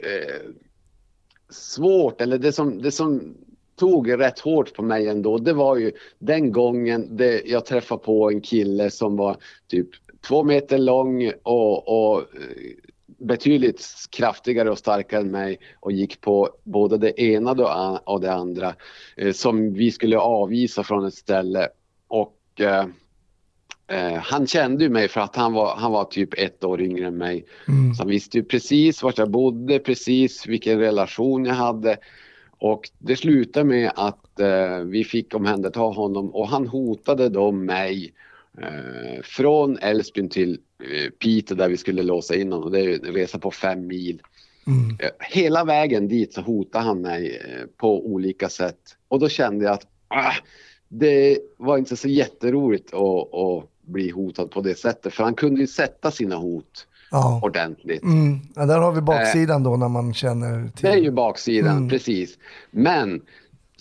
svårt, 1.50 2.20
eller 2.20 2.38
det 2.38 2.52
som, 2.52 2.82
det 2.82 2.92
som 2.92 3.36
tog 3.76 4.18
rätt 4.18 4.38
hårt 4.38 4.74
på 4.74 4.82
mig 4.82 5.08
ändå, 5.08 5.38
det 5.38 5.52
var 5.52 5.76
ju 5.76 5.92
den 6.18 6.52
gången 6.52 7.16
det, 7.16 7.42
jag 7.46 7.66
träffade 7.66 8.04
på 8.04 8.30
en 8.30 8.40
kille 8.40 8.90
som 8.90 9.16
var 9.16 9.36
typ 9.68 9.88
två 10.28 10.44
meter 10.44 10.78
lång 10.78 11.32
och, 11.42 11.88
och 11.88 12.24
betydligt 13.18 13.86
kraftigare 14.10 14.70
och 14.70 14.78
starkare 14.78 15.20
än 15.20 15.30
mig 15.30 15.58
och 15.80 15.92
gick 15.92 16.20
på 16.20 16.50
både 16.64 16.98
det 16.98 17.20
ena 17.20 17.50
och 18.04 18.20
det 18.20 18.32
andra 18.32 18.74
eh, 19.16 19.32
som 19.32 19.72
vi 19.72 19.90
skulle 19.90 20.18
avvisa 20.18 20.82
från 20.82 21.06
ett 21.06 21.14
ställe. 21.14 21.68
Och 22.08 22.60
eh, 22.60 22.86
eh, 23.86 24.18
han 24.22 24.46
kände 24.46 24.84
ju 24.84 24.90
mig 24.90 25.08
för 25.08 25.20
att 25.20 25.36
han 25.36 25.52
var, 25.52 25.76
han 25.76 25.92
var 25.92 26.04
typ 26.04 26.34
ett 26.38 26.64
år 26.64 26.80
yngre 26.80 27.06
än 27.06 27.16
mig. 27.16 27.44
Mm. 27.68 27.94
Så 27.94 28.02
han 28.02 28.10
visste 28.10 28.38
ju 28.38 28.44
precis 28.44 29.02
vart 29.02 29.18
jag 29.18 29.30
bodde, 29.30 29.78
precis 29.78 30.46
vilken 30.46 30.78
relation 30.78 31.44
jag 31.44 31.54
hade. 31.54 31.96
Och 32.58 32.90
det 32.98 33.16
slutade 33.16 33.64
med 33.64 33.90
att 33.94 34.40
eh, 34.40 34.78
vi 34.78 35.04
fick 35.04 35.34
omhänderta 35.34 35.80
honom 35.80 36.34
och 36.34 36.48
han 36.48 36.66
hotade 36.66 37.28
då 37.28 37.52
mig 37.52 38.14
Eh, 38.62 39.22
från 39.22 39.78
Älvsbyn 39.78 40.28
till 40.28 40.60
eh, 40.82 41.10
Piteå 41.10 41.56
där 41.56 41.68
vi 41.68 41.76
skulle 41.76 42.02
låsa 42.02 42.34
in 42.34 42.52
honom. 42.52 42.72
Det 42.72 42.80
är 42.80 43.06
en 43.06 43.14
resa 43.14 43.38
på 43.38 43.50
fem 43.50 43.86
mil. 43.86 44.22
Mm. 44.66 45.12
Hela 45.18 45.64
vägen 45.64 46.08
dit 46.08 46.34
så 46.34 46.40
hotade 46.40 46.84
han 46.84 47.00
mig 47.00 47.42
på 47.76 48.06
olika 48.06 48.48
sätt. 48.48 48.96
Och 49.08 49.18
då 49.18 49.28
kände 49.28 49.64
jag 49.64 49.74
att 49.74 49.86
ah, 50.08 50.34
det 50.88 51.38
var 51.56 51.78
inte 51.78 51.96
så 51.96 52.08
jätteroligt 52.08 52.94
att, 52.94 53.34
att 53.34 53.70
bli 53.82 54.10
hotad 54.10 54.50
på 54.50 54.60
det 54.60 54.74
sättet. 54.74 55.14
För 55.14 55.24
han 55.24 55.34
kunde 55.34 55.60
ju 55.60 55.66
sätta 55.66 56.10
sina 56.10 56.36
hot 56.36 56.85
ja. 57.10 57.40
ordentligt. 57.42 58.02
Mm. 58.02 58.38
Ja, 58.54 58.66
där 58.66 58.78
har 58.78 58.92
vi 58.92 59.00
baksidan 59.00 59.62
då 59.62 59.76
när 59.76 59.88
man 59.88 60.14
känner 60.14 60.68
till. 60.68 60.82
Det 60.82 60.92
är 60.92 60.96
ju 60.96 61.10
baksidan, 61.10 61.76
mm. 61.76 61.88
precis. 61.88 62.38
Men 62.70 63.22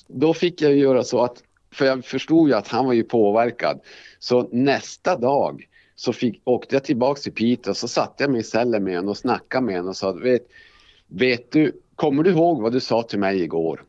då 0.07 0.33
fick 0.33 0.61
jag 0.61 0.75
göra 0.75 1.03
så 1.03 1.23
att, 1.23 1.43
för 1.73 1.85
jag 1.85 2.05
förstod 2.05 2.47
ju 2.47 2.53
att 2.53 2.67
han 2.67 2.85
var 2.85 2.93
ju 2.93 3.03
påverkad. 3.03 3.79
Så 4.19 4.49
nästa 4.51 5.17
dag 5.17 5.67
så 5.95 6.13
fick, 6.13 6.41
åkte 6.43 6.75
jag 6.75 6.83
tillbaka 6.83 7.21
till 7.21 7.31
Piteå 7.31 7.71
och 7.71 7.77
så 7.77 7.87
satte 7.87 8.23
jag 8.23 8.31
mig 8.31 8.41
i 8.41 8.43
cellen 8.43 8.83
med 8.83 8.95
honom 8.95 9.09
och 9.09 9.17
snackade 9.17 9.65
med 9.65 9.75
honom 9.75 9.89
och 9.89 9.95
sa, 9.95 10.11
vet, 10.11 10.47
vet 11.07 11.51
du, 11.51 11.71
kommer 11.95 12.23
du 12.23 12.29
ihåg 12.29 12.61
vad 12.61 12.71
du 12.71 12.79
sa 12.79 13.03
till 13.03 13.19
mig 13.19 13.43
igår? 13.43 13.83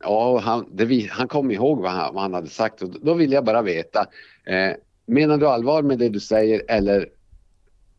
Ja, 0.00 0.38
han, 0.38 0.66
det, 0.72 1.08
han 1.10 1.28
kom 1.28 1.50
ihåg 1.50 1.80
vad 1.80 1.90
han, 1.90 2.14
vad 2.14 2.22
han, 2.22 2.34
hade 2.34 2.48
sagt 2.48 2.82
och 2.82 2.90
då 3.02 3.14
vill 3.14 3.32
jag 3.32 3.44
bara 3.44 3.62
veta. 3.62 4.06
Eh, 4.46 4.76
menar 5.06 5.38
du 5.38 5.46
allvar 5.46 5.82
med 5.82 5.98
det 5.98 6.08
du 6.08 6.20
säger 6.20 6.62
eller 6.68 7.08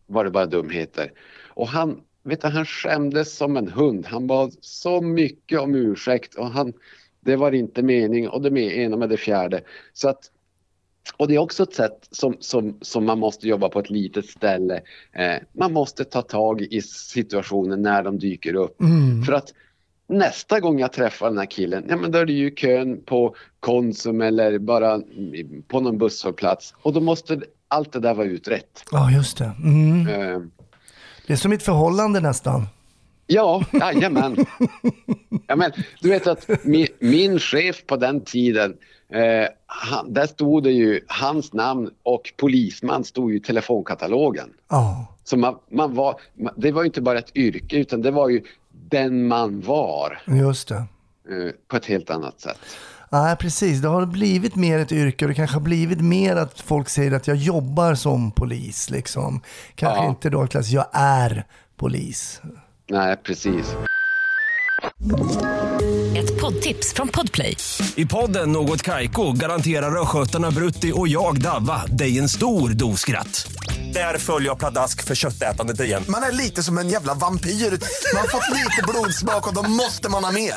var 0.10 0.24
det 0.24 0.32
bara 0.32 0.46
dumheter? 0.46 1.12
Och 1.48 1.68
han, 1.68 2.02
vet 2.24 2.42
du, 2.42 2.48
han 2.48 2.66
skämdes 2.66 3.38
som 3.38 3.58
en 3.58 3.68
hund. 3.68 4.06
Han 4.06 4.28
bad 4.28 4.54
så 4.62 5.02
mycket 5.02 5.60
om 5.60 5.76
ursäkt 5.76 6.36
och 6.36 6.50
han, 6.50 6.74
det 7.20 7.36
var 7.36 7.52
inte 7.52 7.84
mening 7.84 8.30
och 8.30 8.42
det 8.42 8.60
ena 8.60 8.98
med 8.98 9.10
det 9.10 9.18
fjärde. 9.18 9.62
Så 9.94 10.10
att, 10.10 10.32
och 11.18 11.28
det 11.28 11.36
är 11.36 11.40
också 11.40 11.64
ett 11.64 11.74
sätt 11.74 12.08
som, 12.12 12.38
som, 12.40 12.78
som 12.82 13.06
man 13.06 13.20
måste 13.20 13.48
jobba 13.48 13.70
på 13.70 13.80
ett 13.80 13.90
litet 13.90 14.26
ställe. 14.26 14.82
Eh, 15.14 15.36
man 15.54 15.74
måste 15.74 16.04
ta 16.04 16.22
tag 16.22 16.62
i 16.62 16.82
situationen 16.82 17.82
när 17.82 18.04
de 18.04 18.20
dyker 18.20 18.56
upp. 18.56 18.82
Mm. 18.82 19.24
För 19.24 19.34
att 19.34 19.54
nästa 20.08 20.60
gång 20.60 20.80
jag 20.80 20.94
träffar 20.94 21.30
den 21.30 21.38
här 21.38 21.46
killen, 21.46 21.86
ja 21.90 21.98
men 21.98 22.12
då 22.12 22.20
är 22.20 22.26
det 22.26 22.34
ju 22.34 22.52
kön 22.56 23.04
på 23.06 23.36
Konsum 23.60 24.22
eller 24.22 24.60
bara 24.60 25.02
på 25.68 25.80
någon 25.80 25.98
busshållplats 25.98 26.74
och 26.82 26.94
då 26.94 27.02
måste 27.02 27.42
allt 27.70 27.92
det 27.92 28.00
där 28.00 28.14
vara 28.14 28.28
utrett. 28.28 28.84
Ja, 28.92 29.12
just 29.12 29.38
det. 29.38 29.52
Mm. 29.64 30.08
Uh, 30.08 30.42
det 31.28 31.34
är 31.34 31.38
som 31.38 31.52
ett 31.52 31.64
förhållande 31.64 32.20
nästan. 32.20 32.68
Ja, 33.28 33.64
jajamän. 33.72 34.46
ja, 35.48 35.56
men, 35.56 35.72
du 36.02 36.10
vet 36.10 36.28
att 36.28 36.50
min, 36.64 36.88
min 37.00 37.40
chef 37.40 37.86
på 37.88 37.96
den 37.96 38.22
tiden, 38.22 38.78
eh, 39.10 39.48
han, 39.66 40.14
där 40.14 40.28
stod 40.28 40.64
det 40.64 40.72
ju 40.72 41.02
hans 41.08 41.54
namn 41.54 41.90
och 42.04 42.34
polisman 42.38 43.04
stod 43.04 43.32
ju 43.32 43.38
i 43.38 43.40
telefonkatalogen. 43.40 44.50
Oh. 44.70 45.04
Så 45.24 45.38
man, 45.38 45.56
man 45.72 45.96
var, 45.96 46.20
det 46.56 46.72
var 46.72 46.82
ju 46.82 46.86
inte 46.86 47.02
bara 47.02 47.20
ett 47.20 47.36
yrke 47.36 47.78
utan 47.78 48.02
det 48.02 48.12
var 48.12 48.30
ju 48.30 48.44
den 48.72 49.28
man 49.28 49.62
var. 49.62 50.22
Just 50.26 50.68
det. 50.68 50.76
Eh, 50.76 51.52
på 51.68 51.78
ett 51.78 51.86
helt 51.86 52.10
annat 52.10 52.42
sätt. 52.42 52.60
Nej, 53.10 53.36
precis. 53.36 53.82
Det 53.82 53.88
har 53.88 54.06
blivit 54.06 54.56
mer 54.56 54.80
ett 54.80 54.92
yrke 54.92 55.26
och 55.26 55.30
det 55.30 55.36
kanske 55.36 55.56
har 55.56 55.62
blivit 55.62 56.02
mer 56.02 56.36
att 56.36 56.60
folk 56.60 56.90
säger 56.90 57.12
att 57.12 57.28
jag 57.28 57.38
jobbar 57.38 57.96
som 57.96 58.32
polis. 58.32 58.90
Liksom. 58.90 59.42
Kanske 59.76 60.04
ja. 60.04 60.10
inte 60.10 60.30
då 60.30 60.42
att 60.42 60.70
jag 60.70 60.86
är 60.94 61.46
polis. 61.78 62.42
Nej, 62.90 63.18
precis. 63.18 63.76
Ett 66.18 66.42
poddtips 66.42 66.94
från 66.94 67.08
Podplay. 67.08 67.58
I 67.96 68.06
podden 68.06 68.52
Något 68.52 68.82
Kaiko 68.82 69.32
garanterar 69.32 70.02
östgötarna 70.02 70.52
Brutti 70.52 70.92
och 70.96 71.08
jag, 71.08 71.42
Davva, 71.42 71.86
dig 71.86 72.20
en 72.20 72.30
stor 72.30 72.70
dos 72.70 73.00
skratt. 73.00 73.52
Där 73.94 74.18
följer 74.18 74.50
jag 74.50 74.60
pladask 74.60 75.04
för 75.04 75.16
köttätandet 75.16 75.80
igen. 75.80 76.04
Man 76.08 76.24
är 76.24 76.32
lite 76.32 76.64
som 76.64 76.78
en 76.78 76.90
jävla 76.90 77.14
vampyr. 77.14 77.50
Man 77.50 78.22
har 78.22 78.28
fått 78.28 78.58
lite 78.58 78.84
blodsmak 78.88 79.48
och 79.48 79.54
då 79.54 79.70
måste 79.70 80.10
man 80.10 80.24
ha 80.24 80.32
mer. 80.32 80.54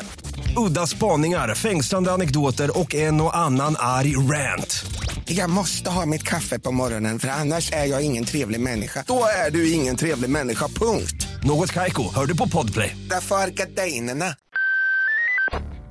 Udda 0.57 0.87
spaningar, 0.87 1.55
fängslande 1.55 2.11
anekdoter 2.11 2.79
och 2.79 2.95
en 2.95 3.21
och 3.21 3.37
annan 3.37 3.75
arg 3.79 4.15
rant. 4.15 4.85
Jag 5.25 5.49
måste 5.49 5.89
ha 5.89 6.05
mitt 6.05 6.23
kaffe 6.23 6.59
på 6.59 6.71
morgonen 6.71 7.19
för 7.19 7.27
annars 7.27 7.71
är 7.71 7.85
jag 7.85 8.01
ingen 8.01 8.25
trevlig 8.25 8.59
människa. 8.59 9.03
Då 9.07 9.25
är 9.47 9.51
du 9.51 9.71
ingen 9.71 9.95
trevlig 9.95 10.29
människa, 10.29 10.67
punkt. 10.67 11.27
Något 11.43 11.71
kajko, 11.71 12.03
hör 12.15 12.25
du 12.25 12.37
på 12.37 12.49
podplay. 12.49 12.97
Därför 13.09 13.35
är 13.35 13.47
gardinerna. 13.47 14.25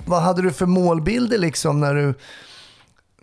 Vad 0.05 0.21
hade 0.21 0.41
du 0.41 0.53
för 0.53 0.65
målbilder 0.65 1.37
liksom 1.37 1.79
när 1.79 1.95
du 1.95 2.13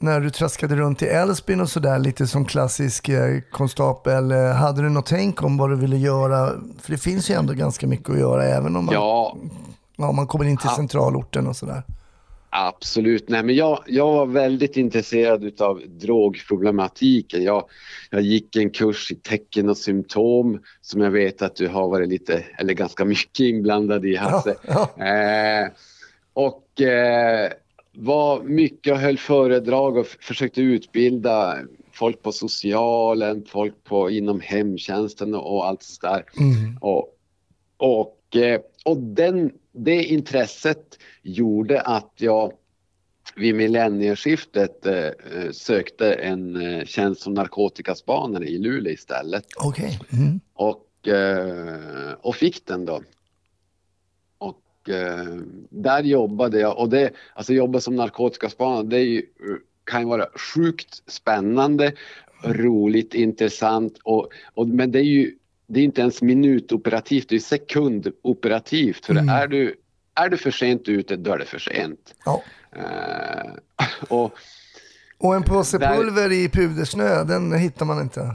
när 0.02 0.20
du 0.20 0.30
traskade 0.30 0.76
runt 0.76 1.02
i 1.02 1.06
Älvsbyn 1.06 1.60
och 1.60 1.70
sådär, 1.70 1.98
lite 1.98 2.26
som 2.26 2.44
klassisk 2.44 3.08
eh, 3.08 3.40
konstapel. 3.50 4.30
Eh, 4.30 4.52
hade 4.52 4.82
du 4.82 4.88
något 4.88 5.06
tänk 5.06 5.42
om 5.42 5.56
vad 5.56 5.70
du 5.70 5.76
ville 5.76 5.96
göra? 5.96 6.52
För 6.82 6.92
det 6.92 6.98
finns 6.98 7.30
ju 7.30 7.34
ändå 7.34 7.52
ganska 7.52 7.86
mycket 7.86 8.10
att 8.10 8.18
göra 8.18 8.44
även 8.44 8.76
om 8.76 8.84
man, 8.84 8.94
ja. 8.94 9.36
Ja, 10.00 10.12
man 10.12 10.26
kommer 10.26 10.44
in 10.44 10.56
till 10.56 10.70
centralorten 10.70 11.46
och 11.46 11.56
sådär. 11.56 11.82
Absolut. 12.52 13.28
Nej, 13.28 13.42
men 13.42 13.54
jag, 13.54 13.82
jag 13.86 14.12
var 14.12 14.26
väldigt 14.26 14.76
intresserad 14.76 15.60
av 15.60 15.82
drogproblematiken. 15.86 17.42
Jag, 17.42 17.64
jag 18.10 18.22
gick 18.22 18.56
en 18.56 18.70
kurs 18.70 19.12
i 19.12 19.14
tecken 19.14 19.68
och 19.68 19.76
symptom 19.76 20.60
som 20.80 21.00
jag 21.00 21.10
vet 21.10 21.42
att 21.42 21.56
du 21.56 21.68
har 21.68 21.88
varit 21.88 22.08
lite, 22.08 22.44
eller 22.58 22.74
ganska 22.74 23.04
mycket 23.04 23.40
inblandad 23.40 24.04
i 24.06 24.16
Hasse. 24.16 24.54
Ja, 24.68 24.90
ja. 24.96 25.04
Eh, 25.04 25.68
och 26.32 26.80
eh, 26.80 27.50
var 27.92 28.42
mycket 28.42 28.92
och 28.92 28.98
höll 28.98 29.18
föredrag 29.18 29.96
och 29.96 30.06
försökte 30.06 30.60
utbilda 30.60 31.58
folk 31.92 32.22
på 32.22 32.32
socialen, 32.32 33.44
folk 33.48 33.84
på, 33.84 34.10
inom 34.10 34.40
hemtjänsten 34.40 35.34
och 35.34 35.66
allt 35.66 35.82
sådär. 35.82 36.24
Mm. 36.38 36.78
Och, 36.80 37.08
och, 37.76 38.36
eh, 38.36 38.60
och 38.84 38.96
den, 38.96 39.52
det 39.72 40.04
intresset 40.04 40.98
gjorde 41.22 41.80
att 41.80 42.12
jag 42.16 42.52
vid 43.36 43.54
millennieskiftet 43.54 44.86
eh, 44.86 45.10
sökte 45.52 46.12
en 46.12 46.56
eh, 46.56 46.84
tjänst 46.84 47.20
som 47.20 47.34
narkotikaspanare 47.34 48.44
i 48.44 48.58
Luleå 48.58 48.92
istället. 48.92 49.44
Okay. 49.66 49.98
Mm. 50.12 50.40
Och, 50.52 51.08
eh, 51.08 52.12
och 52.20 52.36
fick 52.36 52.66
den 52.66 52.84
då 52.84 53.00
eh, 54.88 55.36
där 55.70 56.02
jobbade 56.02 56.60
jag 56.60 56.78
och 56.78 56.88
det, 56.88 57.10
alltså 57.34 57.52
jobba 57.52 57.80
som 57.80 57.96
narkotikaspanare, 57.96 58.82
det 58.82 58.96
är 58.96 59.04
ju, 59.04 59.22
kan 59.84 60.00
ju 60.00 60.06
vara 60.06 60.26
sjukt 60.54 61.10
spännande, 61.10 61.92
roligt, 62.44 63.14
intressant 63.14 63.98
och, 64.02 64.28
och 64.54 64.68
men 64.68 64.92
det 64.92 64.98
är 64.98 65.04
ju 65.04 65.36
det 65.70 65.80
är 65.80 65.84
inte 65.84 66.00
ens 66.00 66.22
minutoperativt, 66.22 67.28
det 67.28 67.36
är 67.36 67.40
sekundoperativt. 67.40 69.06
För 69.06 69.12
mm. 69.12 69.28
är, 69.28 69.46
du, 69.46 69.74
är 70.14 70.28
du 70.28 70.36
för 70.36 70.50
sent 70.50 70.88
ute, 70.88 71.16
då 71.16 71.32
är 71.32 71.38
det 71.38 71.44
för 71.44 71.58
sent. 71.58 72.14
Ja. 72.24 72.42
Uh, 72.76 73.52
och, 74.08 74.32
och 75.18 75.34
en 75.34 75.42
påse 75.42 75.78
där... 75.78 75.96
pulver 75.96 76.32
i 76.32 76.48
pudersnö, 76.48 77.24
den 77.24 77.52
hittar 77.52 77.86
man 77.86 78.00
inte. 78.00 78.34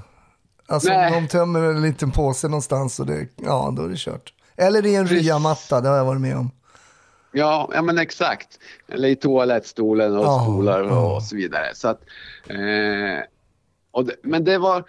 Alltså 0.67 0.89
Nej. 0.89 1.11
de 1.11 1.27
tömmer 1.27 1.59
en 1.59 1.81
liten 1.81 2.11
påse 2.11 2.47
någonstans 2.47 2.99
och 2.99 3.05
det, 3.05 3.27
ja, 3.35 3.73
då 3.77 3.83
är 3.83 3.89
det 3.89 3.97
kört. 3.97 4.33
Eller 4.57 4.85
i 4.85 4.95
en 4.95 5.07
ryamatta, 5.07 5.81
det 5.81 5.89
har 5.89 5.97
jag 5.97 6.05
varit 6.05 6.21
med 6.21 6.37
om. 6.37 6.51
Ja, 7.31 7.69
ja 7.73 7.81
men 7.81 7.97
exakt. 7.97 8.59
Eller 8.87 9.07
i 9.07 9.15
toalettstolen 9.15 10.17
och 10.17 10.25
oh, 10.25 10.43
stolar 10.43 10.81
och, 10.81 11.15
oh. 11.15 11.19
så 11.19 11.35
vidare. 11.35 11.65
Så 11.73 11.87
att, 11.87 12.01
eh, 12.47 13.23
och 13.91 14.05
det, 14.05 14.15
men 14.23 14.43
det 14.43 14.57
var, 14.57 14.83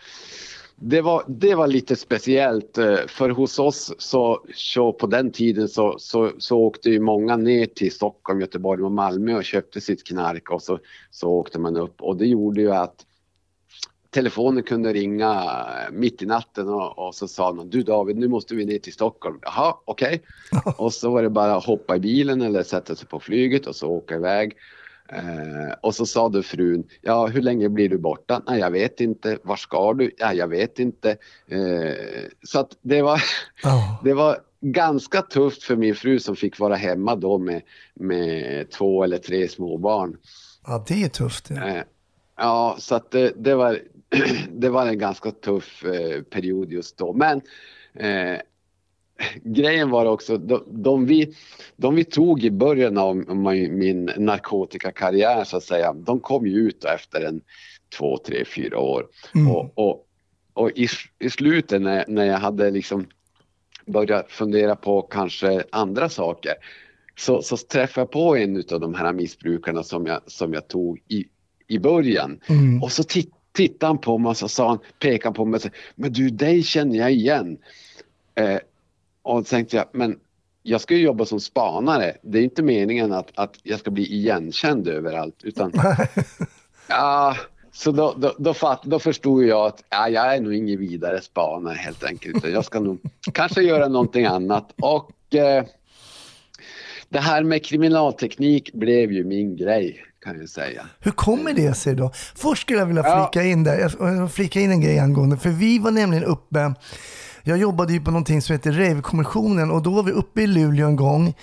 det, 0.78 1.00
var, 1.00 1.24
det 1.28 1.54
var 1.54 1.66
lite 1.66 1.96
speciellt 1.96 2.78
eh, 2.78 2.96
för 3.06 3.30
hos 3.30 3.58
oss 3.58 3.94
så, 3.98 4.44
så 4.54 4.92
på 4.92 5.06
den 5.06 5.32
tiden 5.32 5.68
så, 5.68 5.94
så, 5.98 6.32
så 6.38 6.58
åkte 6.58 6.90
ju 6.90 7.00
många 7.00 7.36
ner 7.36 7.66
till 7.66 7.92
Stockholm, 7.92 8.40
Göteborg 8.40 8.82
och 8.82 8.92
Malmö 8.92 9.34
och 9.34 9.44
köpte 9.44 9.80
sitt 9.80 10.06
knark 10.06 10.50
och 10.50 10.62
så, 10.62 10.78
så 11.10 11.28
åkte 11.28 11.58
man 11.58 11.76
upp 11.76 12.02
och 12.02 12.16
det 12.16 12.26
gjorde 12.26 12.60
ju 12.60 12.72
att 12.72 13.06
telefonen 14.10 14.62
kunde 14.62 14.92
ringa 14.92 15.50
mitt 15.92 16.22
i 16.22 16.26
natten 16.26 16.68
och, 16.68 16.98
och, 16.98 17.14
så 17.14 17.28
sa 17.28 17.52
någon, 17.52 17.70
du 17.70 17.82
David, 17.82 18.16
nu 18.16 18.28
måste 18.28 18.54
vi 18.54 18.64
ner 18.64 18.78
till 18.78 18.92
Stockholm. 18.92 19.38
Jaha, 19.42 19.74
okej. 19.84 20.22
Okay. 20.52 20.72
och 20.78 20.92
så 20.92 21.10
var 21.10 21.22
det 21.22 21.30
bara 21.30 21.56
att 21.56 21.64
hoppa 21.64 21.96
i 21.96 22.00
bilen 22.00 22.42
eller 22.42 22.62
sätta 22.62 22.94
sig 22.94 23.08
på 23.08 23.20
flyget 23.20 23.66
och 23.66 23.76
så 23.76 23.88
åka 23.88 24.14
iväg. 24.14 24.56
Eh, 25.08 25.74
och 25.80 25.94
så 25.94 26.06
sa 26.06 26.28
du 26.28 26.42
frun, 26.42 26.84
ja 27.02 27.26
hur 27.26 27.42
länge 27.42 27.68
blir 27.68 27.88
du 27.88 27.98
borta? 27.98 28.42
Nej 28.46 28.60
jag 28.60 28.70
vet 28.70 29.00
inte, 29.00 29.38
var 29.42 29.56
ska 29.56 29.92
du? 29.92 30.10
Ja 30.18 30.32
jag 30.32 30.48
vet 30.48 30.78
inte. 30.78 31.10
Eh, 31.46 31.94
så 32.42 32.60
att 32.60 32.70
det 32.82 33.02
var, 33.02 33.22
oh. 33.64 34.00
det 34.04 34.14
var 34.14 34.38
ganska 34.60 35.22
tufft 35.22 35.62
för 35.62 35.76
min 35.76 35.94
fru 35.94 36.18
som 36.18 36.36
fick 36.36 36.58
vara 36.58 36.74
hemma 36.74 37.16
då 37.16 37.38
med, 37.38 37.62
med 37.94 38.70
två 38.70 39.04
eller 39.04 39.18
tre 39.18 39.48
småbarn. 39.48 40.16
Ja 40.66 40.84
det 40.88 41.02
är 41.04 41.08
tufft. 41.08 41.50
Ja, 41.50 41.68
eh, 41.68 41.82
ja 42.36 42.76
så 42.78 42.94
att 42.94 43.10
det, 43.10 43.32
det 43.36 43.54
var 43.54 43.78
det 44.52 44.68
var 44.68 44.86
en 44.86 44.98
ganska 44.98 45.30
tuff 45.30 45.84
eh, 45.84 46.22
period 46.22 46.72
just 46.72 46.98
då. 46.98 47.12
Men 47.12 47.40
eh, 47.94 48.40
grejen 49.44 49.90
var 49.90 50.06
också, 50.06 50.38
de, 50.38 50.62
de, 50.66 51.06
vi, 51.06 51.34
de 51.76 51.94
vi 51.94 52.04
tog 52.04 52.44
i 52.44 52.50
början 52.50 52.98
av 52.98 53.16
min 53.70 54.10
narkotikakarriär 54.16 55.44
så 55.44 55.56
att 55.56 55.64
säga, 55.64 55.92
de 55.92 56.20
kom 56.20 56.46
ju 56.46 56.58
ut 56.58 56.84
efter 56.84 57.20
en 57.20 57.40
två, 57.98 58.18
tre, 58.18 58.44
fyra 58.44 58.78
år. 58.78 59.06
Mm. 59.34 59.50
Och, 59.50 59.78
och, 59.78 60.06
och 60.52 60.70
i, 60.70 60.88
i 61.18 61.30
slutet 61.30 61.82
när, 61.82 62.04
när 62.08 62.24
jag 62.24 62.38
hade 62.38 62.70
liksom 62.70 63.06
började 63.86 64.24
fundera 64.28 64.76
på 64.76 65.02
kanske 65.02 65.64
andra 65.72 66.08
saker 66.08 66.52
så, 67.18 67.42
så 67.42 67.56
träffade 67.56 68.00
jag 68.00 68.10
på 68.10 68.36
en 68.36 68.56
av 68.72 68.80
de 68.80 68.94
här 68.94 69.12
missbrukarna 69.12 69.82
som 69.82 70.06
jag, 70.06 70.20
som 70.26 70.52
jag 70.52 70.68
tog 70.68 70.98
i, 71.08 71.24
i 71.68 71.78
början. 71.78 72.40
Mm. 72.46 72.82
Och 72.82 72.92
så 72.92 73.02
titt, 73.02 73.32
tittade 73.52 73.90
han 73.90 73.98
på 73.98 74.18
mig 74.18 74.30
och 74.30 74.36
så 74.36 74.48
sa 74.48 74.68
han, 74.68 74.78
pekade 74.98 75.34
på 75.34 75.44
mig 75.44 75.56
och 75.56 75.62
sa, 75.62 75.68
men 75.94 76.12
du 76.12 76.30
dig 76.30 76.62
känner 76.62 76.96
jag 76.96 77.12
igen. 77.12 77.58
Eh, 78.34 78.58
och 79.26 79.46
så 79.46 79.50
tänkte 79.50 79.76
jag, 79.76 79.86
men 79.92 80.18
jag 80.62 80.80
ska 80.80 80.94
ju 80.94 81.00
jobba 81.00 81.24
som 81.24 81.40
spanare. 81.40 82.16
Det 82.22 82.38
är 82.38 82.42
inte 82.42 82.62
meningen 82.62 83.12
att, 83.12 83.30
att 83.34 83.58
jag 83.62 83.78
ska 83.80 83.90
bli 83.90 84.14
igenkänd 84.14 84.88
överallt. 84.88 85.40
Utan, 85.42 85.72
ja, 86.88 87.36
så 87.72 87.92
då, 87.92 88.14
då, 88.18 88.34
då, 88.38 88.54
fatt, 88.54 88.82
då 88.82 88.98
förstod 88.98 89.44
jag 89.44 89.66
att 89.66 89.84
ja, 89.90 90.08
jag 90.08 90.36
är 90.36 90.40
nog 90.40 90.54
ingen 90.54 90.80
vidare 90.80 91.20
spanare 91.20 91.74
helt 91.74 92.04
enkelt. 92.04 92.48
Jag 92.48 92.64
ska 92.64 92.80
nog 92.80 92.98
kanske 93.32 93.62
göra 93.62 93.88
någonting 93.88 94.24
annat. 94.24 94.74
Och 94.80 95.34
eh, 95.34 95.64
det 97.08 97.20
här 97.20 97.42
med 97.42 97.64
kriminalteknik 97.64 98.72
blev 98.72 99.12
ju 99.12 99.24
min 99.24 99.56
grej 99.56 100.02
kan 100.24 100.38
jag 100.40 100.48
säga. 100.48 100.86
Hur 101.00 101.10
kommer 101.10 101.52
det 101.52 101.74
sig 101.74 101.94
då? 101.94 102.10
Först 102.36 102.62
skulle 102.62 102.78
jag 102.78 102.86
vilja 102.86 103.02
flika 103.02 103.46
in 103.46 103.64
där, 103.64 103.92
jag 104.00 104.32
flika 104.32 104.60
in 104.60 104.70
en 104.70 104.80
grej 104.80 104.98
angående, 104.98 105.36
för 105.36 105.50
vi 105.50 105.78
var 105.78 105.90
nämligen 105.90 106.24
uppe, 106.24 106.74
jag 107.48 107.58
jobbade 107.58 107.92
ju 107.92 108.00
på 108.00 108.10
någonting 108.10 108.42
som 108.42 108.52
heter 108.52 108.72
Rave-kommissionen 108.72 109.70
och 109.70 109.82
då 109.82 109.90
var 109.90 110.02
vi 110.02 110.12
uppe 110.12 110.42
i 110.42 110.46
Luleå 110.46 110.86
en 110.86 110.96
gång 110.96 111.34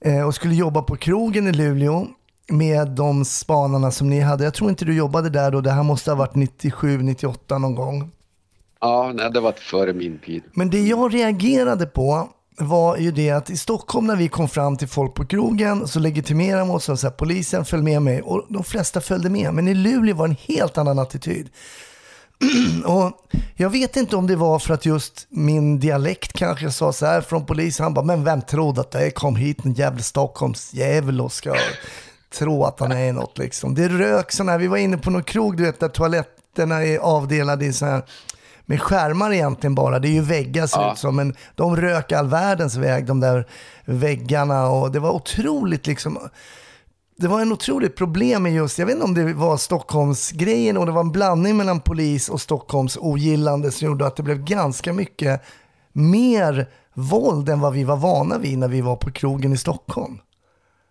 eh, 0.00 0.26
och 0.26 0.34
skulle 0.34 0.54
jobba 0.54 0.82
på 0.82 0.96
krogen 0.96 1.46
i 1.46 1.52
Luleå 1.52 2.06
med 2.48 2.88
de 2.88 3.24
spanarna 3.24 3.90
som 3.90 4.10
ni 4.10 4.20
hade. 4.20 4.44
Jag 4.44 4.54
tror 4.54 4.70
inte 4.70 4.84
du 4.84 4.94
jobbade 4.94 5.30
där 5.30 5.50
då, 5.50 5.60
det 5.60 5.70
här 5.70 5.82
måste 5.82 6.10
ha 6.10 6.16
varit 6.16 6.34
97, 6.34 7.02
98 7.02 7.58
någon 7.58 7.74
gång. 7.74 8.10
Ja, 8.80 9.12
nej, 9.14 9.30
det 9.30 9.40
var 9.40 9.52
före 9.52 9.92
min 9.92 10.18
tid. 10.18 10.42
Men 10.52 10.70
det 10.70 10.80
jag 10.80 11.14
reagerade 11.14 11.86
på 11.86 12.28
var 12.58 12.96
ju 12.96 13.10
det 13.10 13.30
att 13.30 13.50
i 13.50 13.56
Stockholm 13.56 14.06
när 14.06 14.16
vi 14.16 14.28
kom 14.28 14.48
fram 14.48 14.76
till 14.76 14.88
folk 14.88 15.14
på 15.14 15.26
krogen 15.26 15.88
så 15.88 16.00
legitimerade 16.00 16.60
de 16.60 16.70
oss 16.70 16.88
och 16.88 16.98
så 16.98 17.10
polisen 17.10 17.64
följde 17.64 17.84
med 17.84 18.02
mig 18.02 18.22
och 18.22 18.46
de 18.48 18.64
flesta 18.64 19.00
följde 19.00 19.30
med. 19.30 19.54
Men 19.54 19.68
i 19.68 19.74
Luleå 19.74 20.16
var 20.16 20.28
det 20.28 20.32
en 20.32 20.56
helt 20.56 20.78
annan 20.78 20.98
attityd. 20.98 21.48
och 22.84 23.12
jag 23.54 23.70
vet 23.70 23.96
inte 23.96 24.16
om 24.16 24.26
det 24.26 24.36
var 24.36 24.58
för 24.58 24.74
att 24.74 24.86
just 24.86 25.26
min 25.28 25.80
dialekt 25.80 26.32
kanske 26.32 26.70
sa 26.70 26.92
så 26.92 27.06
här 27.06 27.20
från 27.20 27.46
polisen. 27.46 27.84
Han 27.84 27.94
bara, 27.94 28.04
men 28.04 28.24
vem 28.24 28.42
trodde 28.42 28.80
att 28.80 28.90
det 28.90 29.10
kom 29.10 29.36
hit 29.36 29.64
en 29.64 29.72
jävla 29.72 30.02
Stockholmsjävel 30.02 31.20
och 31.20 31.32
ska 31.32 31.54
tro 32.38 32.64
att 32.64 32.80
han 32.80 32.92
är 32.92 33.12
något 33.12 33.38
liksom. 33.38 33.74
Det 33.74 33.88
rök 33.88 34.32
sådana 34.32 34.52
här, 34.52 34.58
vi 34.58 34.66
var 34.66 34.76
inne 34.76 34.98
på 34.98 35.10
någon 35.10 35.22
krog 35.22 35.56
du 35.56 35.62
vet 35.62 35.80
där 35.80 35.88
toaletterna 35.88 36.84
är 36.84 36.98
avdelade 36.98 37.64
i 37.64 37.72
så 37.72 37.86
här 37.86 38.02
med 38.68 38.82
skärmar 38.82 39.32
egentligen 39.32 39.74
bara. 39.74 39.98
Det 39.98 40.08
är 40.08 40.12
ju 40.12 40.20
väggar 40.20 40.66
ser 40.66 40.80
ja. 40.80 40.92
ut 40.92 40.98
som, 40.98 41.16
men 41.16 41.34
de 41.54 41.76
rök 41.76 42.12
all 42.12 42.28
världens 42.28 42.76
väg, 42.76 43.06
de 43.06 43.20
där 43.20 43.46
väggarna. 43.84 44.68
Och 44.68 44.92
det 44.92 44.98
var 44.98 45.10
otroligt 45.10 45.86
liksom, 45.86 46.18
det 47.18 47.28
var 47.28 47.40
en 47.40 47.52
otroligt 47.52 47.96
problem 47.96 48.42
med 48.42 48.54
just, 48.54 48.78
jag 48.78 48.86
vet 48.86 48.94
inte 48.94 49.04
om 49.04 49.14
det 49.14 49.32
var 49.32 49.56
Stockholmsgrejen 49.56 50.76
och 50.76 50.86
det 50.86 50.92
var 50.92 51.00
en 51.00 51.12
blandning 51.12 51.56
mellan 51.56 51.80
polis 51.80 52.28
och 52.28 52.40
Stockholms 52.40 52.96
ogillande 52.96 53.70
som 53.70 53.86
gjorde 53.86 54.06
att 54.06 54.16
det 54.16 54.22
blev 54.22 54.44
ganska 54.44 54.92
mycket 54.92 55.42
mer 55.92 56.70
våld 56.94 57.48
än 57.48 57.60
vad 57.60 57.72
vi 57.72 57.84
var 57.84 57.96
vana 57.96 58.38
vid 58.38 58.58
när 58.58 58.68
vi 58.68 58.80
var 58.80 58.96
på 58.96 59.10
krogen 59.10 59.52
i 59.52 59.56
Stockholm. 59.56 60.18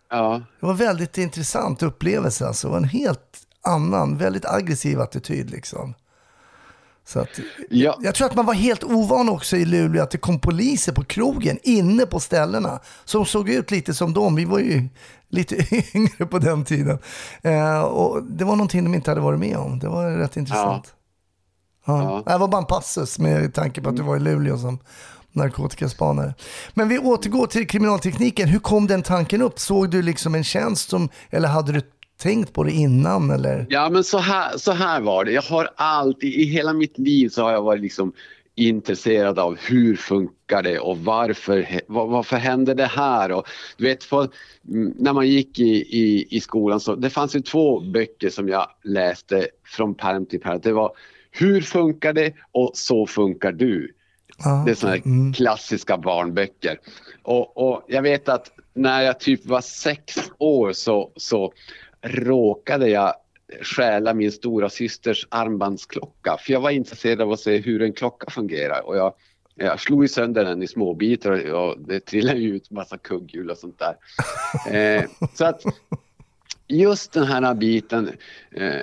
Ja. 0.09 0.41
Det 0.59 0.65
var 0.65 0.73
en 0.73 0.77
väldigt 0.77 1.17
intressant 1.17 1.83
upplevelse 1.83 2.47
alltså. 2.47 2.67
Det 2.67 2.71
var 2.71 2.77
en 2.77 2.83
helt 2.83 3.39
annan, 3.61 4.17
väldigt 4.17 4.45
aggressiv 4.45 5.01
attityd 5.01 5.49
liksom. 5.49 5.93
Så 7.07 7.19
att, 7.19 7.39
ja. 7.69 7.97
Jag 8.01 8.15
tror 8.15 8.27
att 8.27 8.35
man 8.35 8.45
var 8.45 8.53
helt 8.53 8.83
ovan 8.83 9.29
också 9.29 9.57
i 9.57 9.65
Luleå 9.65 10.03
att 10.03 10.11
det 10.11 10.17
kom 10.17 10.39
poliser 10.39 10.91
på 10.91 11.03
krogen 11.03 11.59
inne 11.63 12.05
på 12.05 12.19
ställena 12.19 12.79
som 13.05 13.25
såg 13.25 13.49
ut 13.49 13.71
lite 13.71 13.93
som 13.93 14.13
dem. 14.13 14.35
Vi 14.35 14.45
var 14.45 14.59
ju 14.59 14.89
lite 15.29 15.55
yngre 15.97 16.25
på 16.25 16.39
den 16.39 16.65
tiden. 16.65 16.99
Eh, 17.41 17.81
och 17.81 18.23
det 18.23 18.45
var 18.45 18.55
någonting 18.55 18.83
de 18.83 18.95
inte 18.95 19.11
hade 19.11 19.21
varit 19.21 19.39
med 19.39 19.57
om. 19.57 19.79
Det 19.79 19.87
var 19.87 20.11
rätt 20.11 20.37
intressant. 20.37 20.93
Ja. 21.85 22.23
Ja. 22.25 22.33
Det 22.33 22.37
var 22.37 22.47
bara 22.47 22.61
en 22.61 22.65
passus 22.67 23.19
med 23.19 23.53
tanke 23.53 23.81
på 23.81 23.89
att 23.89 23.95
du 23.95 24.03
var 24.03 24.15
i 24.15 24.19
Luleå 24.19 24.57
som 24.57 24.79
narkotikaspanare. 25.31 26.33
Men 26.73 26.89
vi 26.89 26.99
återgår 26.99 27.47
till 27.47 27.67
kriminaltekniken. 27.67 28.47
Hur 28.47 28.59
kom 28.59 28.87
den 28.87 29.03
tanken 29.03 29.41
upp? 29.41 29.59
Såg 29.59 29.89
du 29.89 30.01
liksom 30.01 30.35
en 30.35 30.43
tjänst 30.43 30.89
som, 30.89 31.09
eller 31.29 31.47
hade 31.47 31.71
du 31.71 31.81
tänkt 32.17 32.53
på 32.53 32.63
det 32.63 32.71
innan 32.71 33.31
eller? 33.31 33.65
Ja 33.69 33.89
men 33.89 34.03
så 34.03 34.17
här, 34.17 34.57
så 34.57 34.71
här 34.71 35.01
var 35.01 35.25
det. 35.25 35.31
Jag 35.31 35.41
har 35.41 35.69
alltid, 35.75 36.33
i 36.33 36.43
hela 36.43 36.73
mitt 36.73 36.97
liv 36.97 37.29
så 37.29 37.43
har 37.43 37.51
jag 37.51 37.61
varit 37.61 37.81
liksom 37.81 38.13
intresserad 38.55 39.39
av 39.39 39.57
hur 39.59 39.95
funkar 39.95 40.63
det 40.63 40.79
och 40.79 40.97
varför, 40.97 41.81
varför 41.87 42.37
hände 42.37 42.73
det 42.73 42.85
här? 42.85 43.31
Och, 43.31 43.47
du 43.77 43.85
vet, 43.85 44.03
för, 44.03 44.29
när 44.95 45.13
man 45.13 45.27
gick 45.27 45.59
i, 45.59 45.73
i, 45.73 46.27
i 46.29 46.39
skolan 46.39 46.79
så 46.79 46.95
det 46.95 47.09
fanns 47.09 47.35
ju 47.35 47.41
två 47.41 47.79
böcker 47.79 48.29
som 48.29 48.49
jag 48.49 48.69
läste 48.83 49.47
från 49.65 49.95
perm 49.95 50.25
till 50.25 50.39
perm. 50.39 50.59
Det 50.63 50.71
var 50.71 50.91
Hur 51.31 51.61
funkar 51.61 52.13
det 52.13 52.33
och 52.51 52.71
Så 52.73 53.07
funkar 53.07 53.51
du. 53.51 53.93
Ah, 54.45 54.63
det 54.65 54.71
är 54.71 54.75
sådana 54.75 54.97
mm. 54.97 55.33
klassiska 55.33 55.97
barnböcker. 55.97 56.79
Och, 57.23 57.57
och 57.57 57.83
jag 57.87 58.01
vet 58.01 58.29
att 58.29 58.51
när 58.73 59.01
jag 59.01 59.19
typ 59.19 59.45
var 59.45 59.61
sex 59.61 60.15
år 60.37 60.73
så, 60.73 61.11
så 61.15 61.53
råkade 62.01 62.89
jag 62.89 63.13
stjäla 63.61 64.13
min 64.13 64.31
stora 64.31 64.69
systers 64.69 65.27
armbandsklocka 65.29 66.37
för 66.39 66.53
jag 66.53 66.61
var 66.61 66.69
intresserad 66.69 67.21
av 67.21 67.31
att 67.31 67.39
se 67.39 67.57
hur 67.57 67.81
en 67.81 67.93
klocka 67.93 68.31
fungerar 68.31 68.87
och 68.87 68.97
jag, 68.97 69.13
jag 69.55 69.79
slog 69.79 70.09
sönder 70.09 70.45
den 70.45 70.63
i 70.63 70.67
små 70.67 70.93
bitar 70.93 71.53
och 71.53 71.79
det 71.79 71.99
trillade 71.99 72.39
ut 72.39 72.71
massa 72.71 72.97
kugghjul 72.97 73.49
och 73.49 73.57
sånt 73.57 73.79
där. 73.79 73.95
Eh, 74.71 75.03
så 75.33 75.45
att 75.45 75.61
just 76.67 77.13
den 77.13 77.23
här 77.23 77.53
biten 77.53 78.11
eh, 78.51 78.81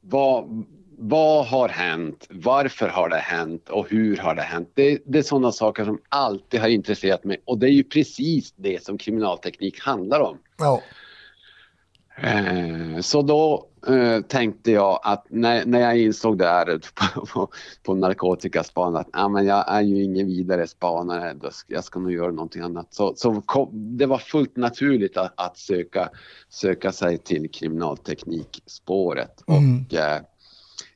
vad, 0.00 0.64
vad 0.98 1.46
har 1.46 1.68
hänt? 1.68 2.26
Varför 2.30 2.88
har 2.88 3.08
det 3.08 3.16
hänt? 3.16 3.68
Och 3.68 3.90
hur 3.90 4.16
har 4.16 4.34
det 4.34 4.42
hänt? 4.42 4.70
Det, 4.74 4.98
det 5.06 5.18
är 5.18 5.22
sådana 5.22 5.52
saker 5.52 5.84
som 5.84 6.00
alltid 6.08 6.60
har 6.60 6.68
intresserat 6.68 7.24
mig 7.24 7.42
och 7.44 7.58
det 7.58 7.66
är 7.66 7.72
ju 7.72 7.84
precis 7.84 8.52
det 8.56 8.84
som 8.84 8.98
kriminalteknik 8.98 9.80
handlar 9.80 10.20
om. 10.20 10.38
Ja. 10.58 10.82
Eh, 12.22 13.00
så 13.00 13.22
då 13.22 13.68
eh, 13.88 14.20
tänkte 14.20 14.72
jag 14.72 15.00
att 15.02 15.26
när, 15.30 15.64
när 15.66 15.80
jag 15.80 15.98
insåg 15.98 16.38
det 16.38 16.46
här 16.46 16.80
på, 16.94 17.26
på, 17.26 17.48
på 17.82 17.94
narkotikaspan 17.94 18.96
att 18.96 19.08
ah, 19.12 19.28
men 19.28 19.46
jag 19.46 19.64
är 19.68 19.80
ju 19.80 20.04
ingen 20.04 20.26
vidare 20.26 20.66
spanare, 20.66 21.34
då 21.34 21.50
ska, 21.50 21.74
jag 21.74 21.84
ska 21.84 21.98
nog 21.98 22.12
göra 22.12 22.30
någonting 22.30 22.62
annat. 22.62 22.94
Så, 22.94 23.14
så 23.16 23.40
kom, 23.40 23.68
det 23.72 24.06
var 24.06 24.18
fullt 24.18 24.56
naturligt 24.56 25.16
att, 25.16 25.32
att, 25.36 25.58
söka, 25.58 26.10
söka 26.48 26.92
sig 26.92 27.18
till 27.18 27.50
kriminalteknikspåret. 27.50 29.42
Mm. 29.48 29.84
Och 29.88 29.94
eh, 29.94 30.20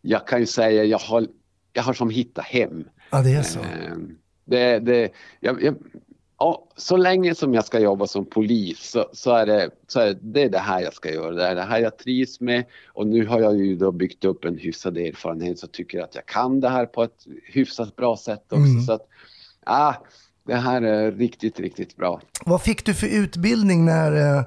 jag 0.01 0.27
kan 0.27 0.41
ju 0.41 0.47
säga 0.47 0.85
jag 0.85 0.99
har, 0.99 1.27
jag 1.73 1.83
har 1.83 1.93
som 1.93 2.11
hittat 2.11 2.45
hem. 2.45 2.85
Ja, 3.11 3.23
det 3.23 3.31
är 3.31 3.43
så. 3.43 3.59
Eh, 3.59 3.97
det, 4.45 4.79
det, 4.79 5.13
jag, 5.41 5.63
jag, 5.63 5.77
ja, 6.41 6.67
så 6.77 6.97
länge 6.97 7.35
som 7.35 7.55
jag 7.55 7.65
ska 7.65 7.79
jobba 7.79 8.07
som 8.07 8.25
polis 8.25 8.91
så, 8.91 9.07
så, 9.13 9.31
är, 9.31 9.47
det, 9.47 9.71
så 9.87 10.01
är 10.01 10.19
det 10.21 10.49
det 10.49 10.59
här 10.59 10.81
jag 10.81 10.95
ska 10.95 11.13
göra. 11.13 11.31
Det 11.31 11.47
är 11.47 11.55
det 11.55 11.63
här 11.63 11.79
jag 11.79 11.99
trivs 11.99 12.41
med 12.41 12.65
och 12.87 13.07
nu 13.07 13.27
har 13.27 13.41
jag 13.41 13.57
ju 13.57 13.77
då 13.77 13.93
byggt 13.93 14.25
upp 14.25 14.45
en 14.45 14.59
hyfsad 14.59 14.99
erfarenhet 14.99 15.59
så 15.59 15.67
tycker 15.67 16.01
att 16.01 16.15
jag 16.15 16.27
kan 16.27 16.61
det 16.61 16.69
här 16.69 16.87
på 16.87 17.03
ett 17.03 17.27
hyfsat 17.53 17.97
bra 17.97 18.17
sätt 18.17 18.45
också. 18.47 18.57
Mm. 18.57 18.83
Så 18.83 18.93
att, 18.93 19.09
ah, 19.67 19.95
det 20.47 20.55
här 20.55 20.83
är 20.83 21.13
riktigt, 21.13 21.61
riktigt 21.61 21.97
bra. 21.97 22.21
Vad 22.47 22.63
fick 22.63 22.85
du 22.85 22.95
för 22.95 23.07
utbildning 23.07 23.85
när, 23.85 24.37
eh, 24.37 24.45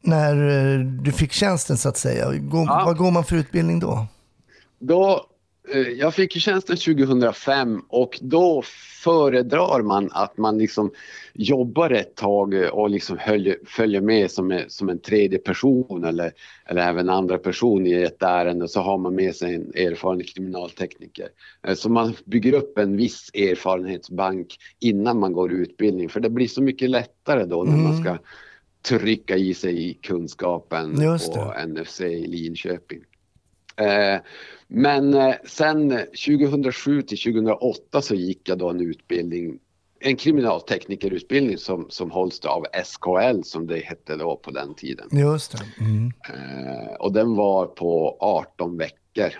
när 0.00 0.48
eh, 0.48 0.80
du 0.80 1.12
fick 1.12 1.32
tjänsten 1.32 1.76
så 1.76 1.88
att 1.88 1.96
säga? 1.96 2.32
Går, 2.32 2.64
ja. 2.66 2.82
Vad 2.86 2.96
går 2.96 3.10
man 3.10 3.24
för 3.24 3.36
utbildning 3.36 3.80
då? 3.80 4.06
Då 4.78 5.26
jag 5.96 6.14
fick 6.14 6.34
ju 6.34 6.40
tjänsten 6.40 6.76
2005 6.76 7.82
och 7.88 8.18
då 8.22 8.62
föredrar 9.02 9.82
man 9.82 10.08
att 10.12 10.38
man 10.38 10.58
liksom 10.58 10.90
jobbar 11.32 11.90
ett 11.90 12.14
tag 12.14 12.54
och 12.72 12.90
liksom 12.90 13.18
följer, 13.26 13.56
följer 13.66 14.00
med 14.00 14.30
som, 14.30 14.60
som 14.68 14.88
en 14.88 14.98
tredje 14.98 15.38
person 15.38 16.04
eller, 16.04 16.32
eller 16.66 16.88
även 16.88 17.08
andra 17.08 17.38
person 17.38 17.86
i 17.86 17.92
ett 17.92 18.22
ärende 18.22 18.68
så 18.68 18.80
har 18.80 18.98
man 18.98 19.14
med 19.14 19.34
sig 19.36 19.54
en 19.54 19.72
erfaren 19.74 20.22
kriminaltekniker. 20.24 21.28
Eh, 21.66 21.74
så 21.74 21.90
man 21.90 22.14
bygger 22.24 22.52
upp 22.52 22.78
en 22.78 22.96
viss 22.96 23.30
erfarenhetsbank 23.34 24.56
innan 24.80 25.20
man 25.20 25.32
går 25.32 25.52
utbildning 25.52 26.08
för 26.08 26.20
det 26.20 26.30
blir 26.30 26.48
så 26.48 26.62
mycket 26.62 26.90
lättare 26.90 27.44
då 27.44 27.64
när 27.64 27.72
mm. 27.72 27.84
man 27.84 28.02
ska 28.02 28.18
trycka 28.82 29.36
i 29.36 29.54
sig 29.54 29.98
kunskapen 30.02 30.96
på 31.34 31.54
NFC 31.66 32.00
i 32.00 32.26
Linköping. 32.26 33.00
Eh, 33.76 34.20
men 34.68 35.14
eh, 35.14 35.34
sen 35.44 35.90
2007 35.90 37.02
till 37.02 37.18
2008 37.18 38.02
så 38.02 38.14
gick 38.14 38.48
jag 38.48 38.58
då 38.58 38.70
en 38.70 38.80
utbildning, 38.80 39.58
en 40.00 40.16
kriminalteknikerutbildning 40.16 41.58
som, 41.58 41.86
som 41.88 42.10
hålls 42.10 42.40
av 42.40 42.66
SKL 42.84 43.42
som 43.44 43.66
det 43.66 43.78
hette 43.78 44.16
då 44.16 44.36
på 44.36 44.50
den 44.50 44.74
tiden. 44.74 45.08
Just 45.12 45.52
det. 45.52 45.84
Mm. 45.84 46.12
Eh, 46.28 46.94
och 46.94 47.12
den 47.12 47.36
var 47.36 47.66
på 47.66 48.16
18 48.20 48.76
veckor 48.76 49.32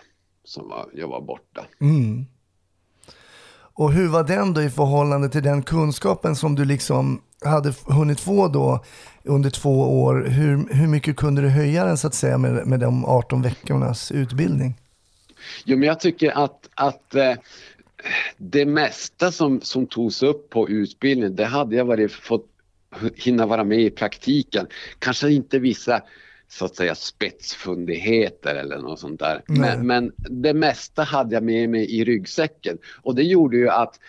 som 0.44 0.68
var, 0.68 0.90
jag 0.94 1.08
var 1.08 1.20
borta. 1.20 1.66
Mm. 1.80 2.26
Och 3.74 3.92
hur 3.92 4.08
var 4.08 4.24
den 4.24 4.54
då 4.54 4.62
i 4.62 4.70
förhållande 4.70 5.28
till 5.28 5.42
den 5.42 5.62
kunskapen 5.62 6.36
som 6.36 6.54
du 6.54 6.64
liksom 6.64 7.22
hade 7.44 7.72
hunnit 7.86 8.20
få 8.20 8.48
då 8.48 8.84
under 9.24 9.50
två 9.50 10.02
år? 10.02 10.26
Hur, 10.28 10.74
hur 10.74 10.86
mycket 10.86 11.16
kunde 11.16 11.42
du 11.42 11.48
höja 11.48 11.84
den 11.84 11.98
så 11.98 12.06
att 12.06 12.14
säga 12.14 12.38
med, 12.38 12.66
med 12.66 12.80
de 12.80 13.04
18 13.04 13.42
veckornas 13.42 14.12
utbildning? 14.12 14.74
Jo, 15.64 15.78
men 15.78 15.88
jag 15.88 16.00
tycker 16.00 16.44
att, 16.44 16.68
att 16.74 17.14
eh, 17.14 17.34
det 18.36 18.66
mesta 18.66 19.32
som, 19.32 19.60
som 19.60 19.86
togs 19.86 20.22
upp 20.22 20.50
på 20.50 20.68
utbildningen, 20.68 21.36
det 21.36 21.44
hade 21.44 21.76
jag 21.76 21.84
varit, 21.84 22.12
fått 22.12 22.46
hinna 23.14 23.46
vara 23.46 23.64
med 23.64 23.80
i 23.80 23.90
praktiken. 23.90 24.66
Kanske 24.98 25.30
inte 25.30 25.58
vissa 25.58 26.02
så 26.52 26.64
att 26.64 26.76
säga 26.76 26.94
spetsfundigheter 26.94 28.54
eller 28.54 28.78
något 28.78 29.00
sånt 29.00 29.20
där. 29.20 29.42
Men, 29.46 29.86
men, 29.86 30.12
det 30.16 30.54
mesta 30.54 31.02
hade 31.02 31.34
jag 31.34 31.42
med 31.42 31.70
mig 31.70 31.90
i 31.90 32.04
ryggsäcken 32.04 32.78
och 33.02 33.14
det 33.14 33.22
gjorde 33.22 33.56
ju 33.56 33.68
att 33.68 34.00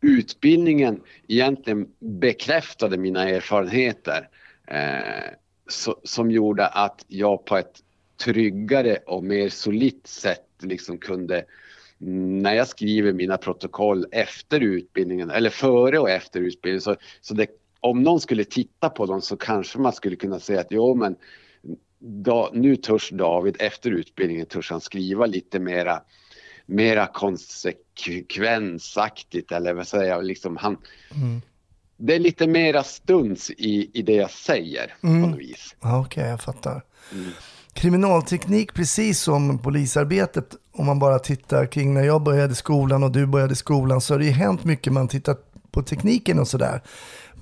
utbildningen 0.00 1.00
egentligen 1.28 1.88
bekräftade 1.98 2.96
mina 2.96 3.28
erfarenheter 3.28 4.28
eh, 4.66 5.32
så, 5.68 6.00
som 6.04 6.30
gjorde 6.30 6.66
att 6.66 7.04
jag 7.08 7.44
på 7.44 7.56
ett 7.56 7.80
tryggare 8.24 8.98
och 9.06 9.24
mer 9.24 9.48
solitt 9.48 10.06
sätt 10.06 10.46
liksom 10.62 10.98
kunde 10.98 11.44
när 11.98 12.54
jag 12.54 12.68
skriver 12.68 13.12
mina 13.12 13.36
protokoll 13.36 14.06
efter 14.12 14.60
utbildningen 14.60 15.30
eller 15.30 15.50
före 15.50 15.98
och 15.98 16.10
efter 16.10 16.40
utbildningen 16.40 16.80
så, 16.80 16.96
så 17.20 17.34
det, 17.34 17.46
om 17.80 18.02
någon 18.02 18.20
skulle 18.20 18.44
titta 18.44 18.88
på 18.90 19.06
dem 19.06 19.20
så 19.20 19.36
kanske 19.36 19.78
man 19.78 19.92
skulle 19.92 20.16
kunna 20.16 20.40
säga 20.40 20.60
att 20.60 20.66
jo 20.70 20.94
men 20.94 21.16
da, 22.02 22.50
nu 22.52 22.76
törs 22.76 23.10
David 23.10 23.56
efter 23.58 23.90
utbildningen 23.90 24.46
törs 24.46 24.70
han 24.70 24.80
skriva 24.80 25.26
lite 25.26 25.58
mera 25.58 26.00
mera 26.66 27.06
konsekvensaktigt 27.06 29.52
eller 29.52 29.74
vad 29.74 29.88
säger 29.88 30.10
jag, 30.10 30.24
liksom 30.24 30.56
han 30.56 30.76
mm. 31.14 31.42
Det 31.96 32.14
är 32.14 32.18
lite 32.18 32.46
mera 32.46 32.82
stuns 32.82 33.50
i, 33.50 33.90
i 33.94 34.02
det 34.02 34.14
jag 34.14 34.30
säger 34.30 34.94
mm. 35.02 35.22
på 35.22 35.28
något 35.28 35.38
vis. 35.38 35.74
Okej, 35.80 36.00
okay, 36.00 36.28
jag 36.28 36.40
fattar. 36.40 36.82
Mm. 37.12 37.30
Kriminalteknik, 37.72 38.74
precis 38.74 39.20
som 39.20 39.58
polisarbetet, 39.58 40.56
om 40.72 40.86
man 40.86 40.98
bara 40.98 41.18
tittar 41.18 41.66
kring 41.66 41.94
när 41.94 42.02
jag 42.02 42.22
började 42.22 42.54
skolan 42.54 43.02
och 43.02 43.12
du 43.12 43.26
började 43.26 43.56
skolan, 43.56 44.00
så 44.00 44.14
har 44.14 44.18
det 44.18 44.24
ju 44.24 44.30
hänt 44.30 44.64
mycket. 44.64 44.92
Man 44.92 45.08
tittar 45.08 45.36
på 45.70 45.82
tekniken 45.82 46.38
och 46.38 46.48
sådär. 46.48 46.82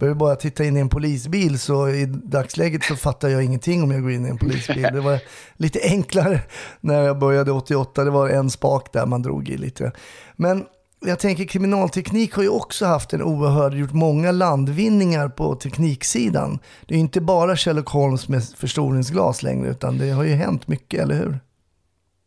Behöver 0.00 0.18
bara 0.18 0.36
titta 0.36 0.64
in 0.64 0.76
i 0.76 0.80
en 0.80 0.88
polisbil 0.88 1.58
så 1.58 1.88
i 1.88 2.06
dagsläget 2.06 2.84
så 2.84 2.96
fattar 2.96 3.28
jag 3.28 3.44
ingenting 3.44 3.82
om 3.82 3.90
jag 3.90 4.02
går 4.02 4.10
in 4.10 4.26
i 4.26 4.28
en 4.28 4.38
polisbil. 4.38 4.82
Det 4.82 5.00
var 5.00 5.18
lite 5.56 5.80
enklare 5.82 6.40
när 6.80 7.02
jag 7.02 7.18
började 7.18 7.52
88. 7.52 8.04
Det 8.04 8.10
var 8.10 8.28
en 8.28 8.50
spak 8.50 8.92
där 8.92 9.06
man 9.06 9.22
drog 9.22 9.48
i 9.48 9.56
lite. 9.56 9.92
Men 10.36 10.64
jag 11.00 11.18
tänker 11.18 11.44
kriminalteknik 11.44 12.34
har 12.34 12.42
ju 12.42 12.48
också 12.48 12.86
haft 12.86 13.12
en 13.12 13.22
oerhörd, 13.22 13.74
gjort 13.74 13.92
många 13.92 14.32
landvinningar 14.32 15.28
på 15.28 15.54
tekniksidan. 15.54 16.58
Det 16.86 16.94
är 16.94 16.96
ju 16.96 17.00
inte 17.00 17.20
bara 17.20 17.56
Sherlock 17.56 17.88
Holmes 17.88 18.28
med 18.28 18.44
förstoringsglas 18.44 19.42
längre 19.42 19.70
utan 19.70 19.98
det 19.98 20.10
har 20.10 20.24
ju 20.24 20.34
hänt 20.34 20.68
mycket, 20.68 21.00
eller 21.00 21.14
hur? 21.14 21.38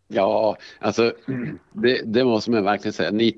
Ja, 0.07 0.57
alltså 0.79 1.13
det, 1.73 2.01
det 2.05 2.23
måste 2.23 2.51
man 2.51 2.63
verkligen 2.63 2.93
säga. 2.93 3.12
Ni, 3.12 3.36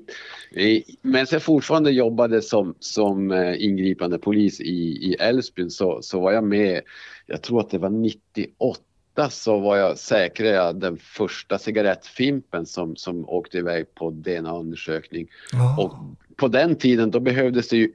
medan 1.02 1.26
jag 1.30 1.42
fortfarande 1.42 1.90
jobbade 1.90 2.42
som, 2.42 2.74
som 2.80 3.30
eh, 3.30 3.64
ingripande 3.64 4.18
polis 4.18 4.60
i, 4.60 5.16
Älvsbyn 5.20 5.70
så, 5.70 6.02
så 6.02 6.20
var 6.20 6.32
jag 6.32 6.44
med, 6.44 6.80
jag 7.26 7.42
tror 7.42 7.60
att 7.60 7.70
det 7.70 7.78
var 7.78 7.90
98 7.90 8.82
så 9.30 9.58
var 9.58 9.76
jag 9.76 9.98
säkrade 9.98 10.80
den 10.80 10.96
första 10.96 11.58
cigarettfimpen 11.58 12.66
som, 12.66 12.96
som 12.96 13.28
åkte 13.28 13.58
iväg 13.58 13.94
på 13.94 14.10
DNA-undersökning. 14.10 15.28
Oh. 15.52 15.80
Och 15.80 15.92
på 16.36 16.48
den 16.48 16.76
tiden 16.76 17.10
då 17.10 17.20
behövdes 17.20 17.68
det 17.68 17.76
ju 17.76 17.92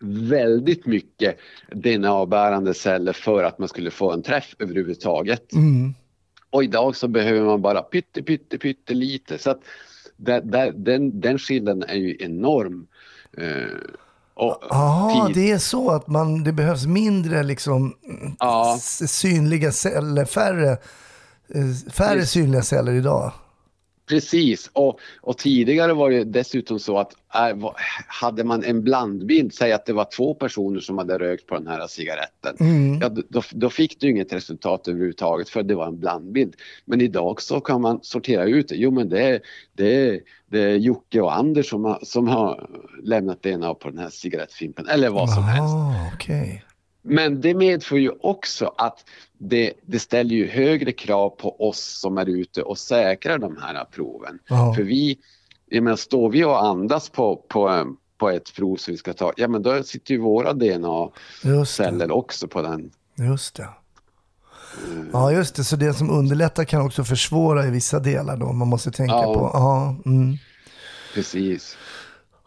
väldigt 0.00 0.86
mycket 0.86 1.38
DNA-bärande 1.72 2.74
celler 2.74 3.12
för 3.12 3.44
att 3.44 3.58
man 3.58 3.68
skulle 3.68 3.90
få 3.90 4.12
en 4.12 4.22
träff 4.22 4.54
överhuvudtaget. 4.58 5.52
Mm. 5.52 5.94
Och 6.50 6.64
idag 6.64 6.96
så 6.96 7.08
behöver 7.08 7.46
man 7.46 7.62
bara 7.62 7.82
pytte, 7.82 8.22
pytte, 8.22 8.58
pytte 8.58 8.94
lite. 8.94 9.38
Så 9.38 9.50
att 9.50 9.60
där, 10.18 10.40
där, 10.40 10.72
den, 10.72 11.20
den 11.20 11.38
skillnaden 11.38 11.88
är 11.88 11.96
ju 11.96 12.16
enorm. 12.20 12.86
Ja, 14.34 15.30
det 15.34 15.50
är 15.50 15.58
så 15.58 15.90
att 15.90 16.08
man, 16.08 16.44
det 16.44 16.52
behövs 16.52 16.86
mindre 16.86 17.42
liksom, 17.42 17.94
ja. 18.38 18.78
synliga 18.80 19.72
celler, 19.72 20.24
färre, 20.24 20.70
eh, 21.54 21.90
färre 21.92 22.26
synliga 22.26 22.62
celler 22.62 22.92
idag. 22.92 23.32
Precis, 24.08 24.70
och, 24.72 25.00
och, 25.20 25.38
tidigare 25.38 25.92
var 25.92 26.10
det 26.10 26.24
dessutom 26.24 26.78
så 26.78 26.98
att 26.98 27.12
äh, 27.34 27.70
hade 28.06 28.44
man 28.44 28.64
en 28.64 28.82
blandbild, 28.82 29.54
säg 29.54 29.72
att 29.72 29.86
det 29.86 29.92
var 29.92 30.08
två 30.16 30.34
personer 30.34 30.80
som 30.80 30.98
hade 30.98 31.18
rökt 31.18 31.46
på 31.46 31.54
den 31.54 31.66
här 31.66 31.86
cigaretten, 31.86 32.56
mm. 32.60 33.00
ja, 33.00 33.08
då, 33.28 33.42
då, 33.50 33.70
fick 33.70 34.00
du 34.00 34.10
inget 34.10 34.32
resultat 34.32 34.88
överhuvudtaget 34.88 35.48
för 35.48 35.62
det 35.62 35.74
var 35.74 35.86
en 35.86 35.98
blandbild. 35.98 36.54
Men 36.84 37.00
idag 37.00 37.42
så 37.42 37.60
kan 37.60 37.80
man 37.80 37.98
sortera 38.02 38.44
ut 38.44 38.68
det. 38.68 38.76
Jo 38.76 38.90
men 38.90 39.08
det 39.08 39.22
är, 39.22 39.40
det 39.72 40.08
är, 40.08 40.20
det 40.50 40.60
är 40.60 40.76
Jocke 40.76 41.20
och 41.20 41.36
Anders 41.36 41.70
som 41.70 41.84
har, 41.84 41.98
som 42.02 42.28
har 42.28 42.70
lämnat 43.02 43.42
DNA 43.42 43.74
på 43.74 43.90
den 43.90 43.98
här 43.98 44.10
cigarettfimpen 44.10 44.88
eller 44.88 45.10
vad 45.10 45.30
som 45.30 45.42
Aha, 45.42 45.50
helst. 45.50 46.14
Okay. 46.14 46.67
Men 47.08 47.40
det 47.40 47.54
medför 47.54 47.96
ju 47.96 48.10
också 48.20 48.74
att 48.76 49.04
det, 49.38 49.72
det, 49.86 49.98
ställer 49.98 50.34
ju 50.34 50.48
högre 50.48 50.92
krav 50.92 51.30
på 51.30 51.68
oss 51.68 52.00
som 52.00 52.18
är 52.18 52.28
ute 52.28 52.62
och 52.62 52.78
säkrar 52.78 53.38
de 53.38 53.56
här 53.62 53.84
proven. 53.84 54.38
Ja. 54.48 54.74
För 54.74 54.82
vi, 54.82 55.18
jag 55.66 55.84
menar, 55.84 55.96
står 55.96 56.30
vi 56.30 56.44
och 56.44 56.64
andas 56.64 57.08
på, 57.08 57.36
på, 57.36 57.94
på 58.18 58.30
ett 58.30 58.54
prov 58.56 58.76
som 58.76 58.92
vi 58.92 58.98
ska 58.98 59.12
ta, 59.12 59.32
ja 59.36 59.48
men 59.48 59.62
då 59.62 59.82
sitter 59.82 60.14
ju 60.14 60.20
våra 60.20 60.52
DNA-celler 60.52 62.10
också 62.10 62.48
på 62.48 62.62
den. 62.62 62.90
Just 63.18 63.56
det. 63.56 63.68
Mm. 64.86 65.10
Ja, 65.12 65.32
just 65.32 65.54
det. 65.54 65.64
Så 65.64 65.76
det 65.76 65.94
som 65.94 66.10
underlättar 66.10 66.64
kan 66.64 66.86
också 66.86 67.04
försvåra 67.04 67.66
i 67.66 67.70
vissa 67.70 67.98
delar 67.98 68.36
då. 68.36 68.52
Man 68.52 68.68
måste 68.68 68.90
tänka 68.90 69.14
ja. 69.14 69.34
på. 69.34 69.50
Ja, 69.52 69.96
mm. 70.06 70.36
Precis. 71.14 71.76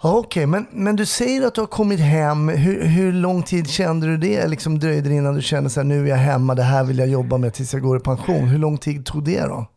Okej, 0.04 0.20
okay, 0.20 0.46
men, 0.46 0.68
men 0.72 0.96
du 0.96 1.06
säger 1.06 1.48
att 1.48 1.56
du 1.56 1.62
har 1.62 1.68
kommit 1.68 2.00
hem. 2.00 2.50
Hur, 2.50 2.84
hur 2.84 3.14
lång 3.14 3.44
tid 3.44 3.70
kände 3.70 4.08
du 4.08 4.18
det? 4.18 4.48
Liksom 4.48 4.80
dröjde 4.80 5.10
det 5.10 5.16
innan 5.16 5.36
du 5.36 5.42
kände 5.42 5.70
att 5.78 5.86
nu 5.86 6.04
är 6.04 6.10
jag 6.10 6.16
hemma, 6.16 6.56
det 6.56 6.64
här 6.64 6.84
vill 6.84 6.98
jag 6.98 7.08
jobba 7.08 7.38
med 7.38 7.54
tills 7.54 7.74
jag 7.74 7.82
går 7.82 7.98
i 7.98 8.00
pension. 8.00 8.48
Hur 8.48 8.60
lång 8.60 8.78
tid 8.78 9.06
tog 9.06 9.24
det 9.24 9.42
då? 9.42 9.68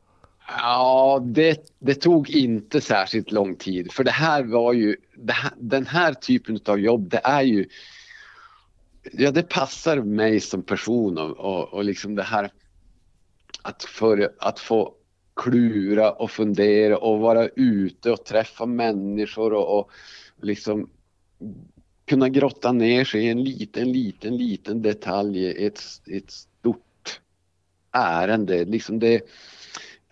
Ja, 0.58 1.22
det, 1.24 1.58
det 1.78 1.94
tog 1.94 2.30
inte 2.30 2.80
särskilt 2.80 3.32
lång 3.32 3.56
tid. 3.56 3.92
För 3.92 4.04
det 4.04 4.10
här 4.10 4.42
var 4.44 4.72
ju, 4.72 4.96
här, 5.28 5.52
den 5.56 5.86
här 5.86 6.14
typen 6.14 6.60
av 6.66 6.80
jobb, 6.80 7.08
det 7.10 7.20
är 7.24 7.42
ju, 7.42 7.66
ja 9.12 9.30
det 9.30 9.42
passar 9.42 9.96
mig 9.96 10.40
som 10.40 10.62
person 10.62 11.18
och, 11.18 11.30
och, 11.30 11.74
och 11.74 11.84
liksom 11.84 12.14
det 12.14 12.22
här 12.22 12.50
att, 13.62 13.84
för, 13.84 14.30
att 14.38 14.60
få 14.60 14.94
klura 15.36 16.12
och 16.12 16.30
fundera 16.30 16.98
och 16.98 17.20
vara 17.20 17.48
ute 17.48 18.10
och 18.10 18.24
träffa 18.24 18.66
människor 18.66 19.52
och, 19.52 19.78
och 19.78 19.90
liksom 20.40 20.90
kunna 22.04 22.28
grotta 22.28 22.72
ner 22.72 23.04
sig 23.04 23.24
i 23.24 23.28
en 23.28 23.44
liten, 23.44 23.92
liten, 23.92 24.36
liten 24.36 24.82
detalj 24.82 25.38
i 25.38 25.66
ett, 25.66 25.80
ett 26.06 26.30
stort 26.30 27.20
ärende. 27.92 28.64
Liksom 28.64 28.98
det, 28.98 29.22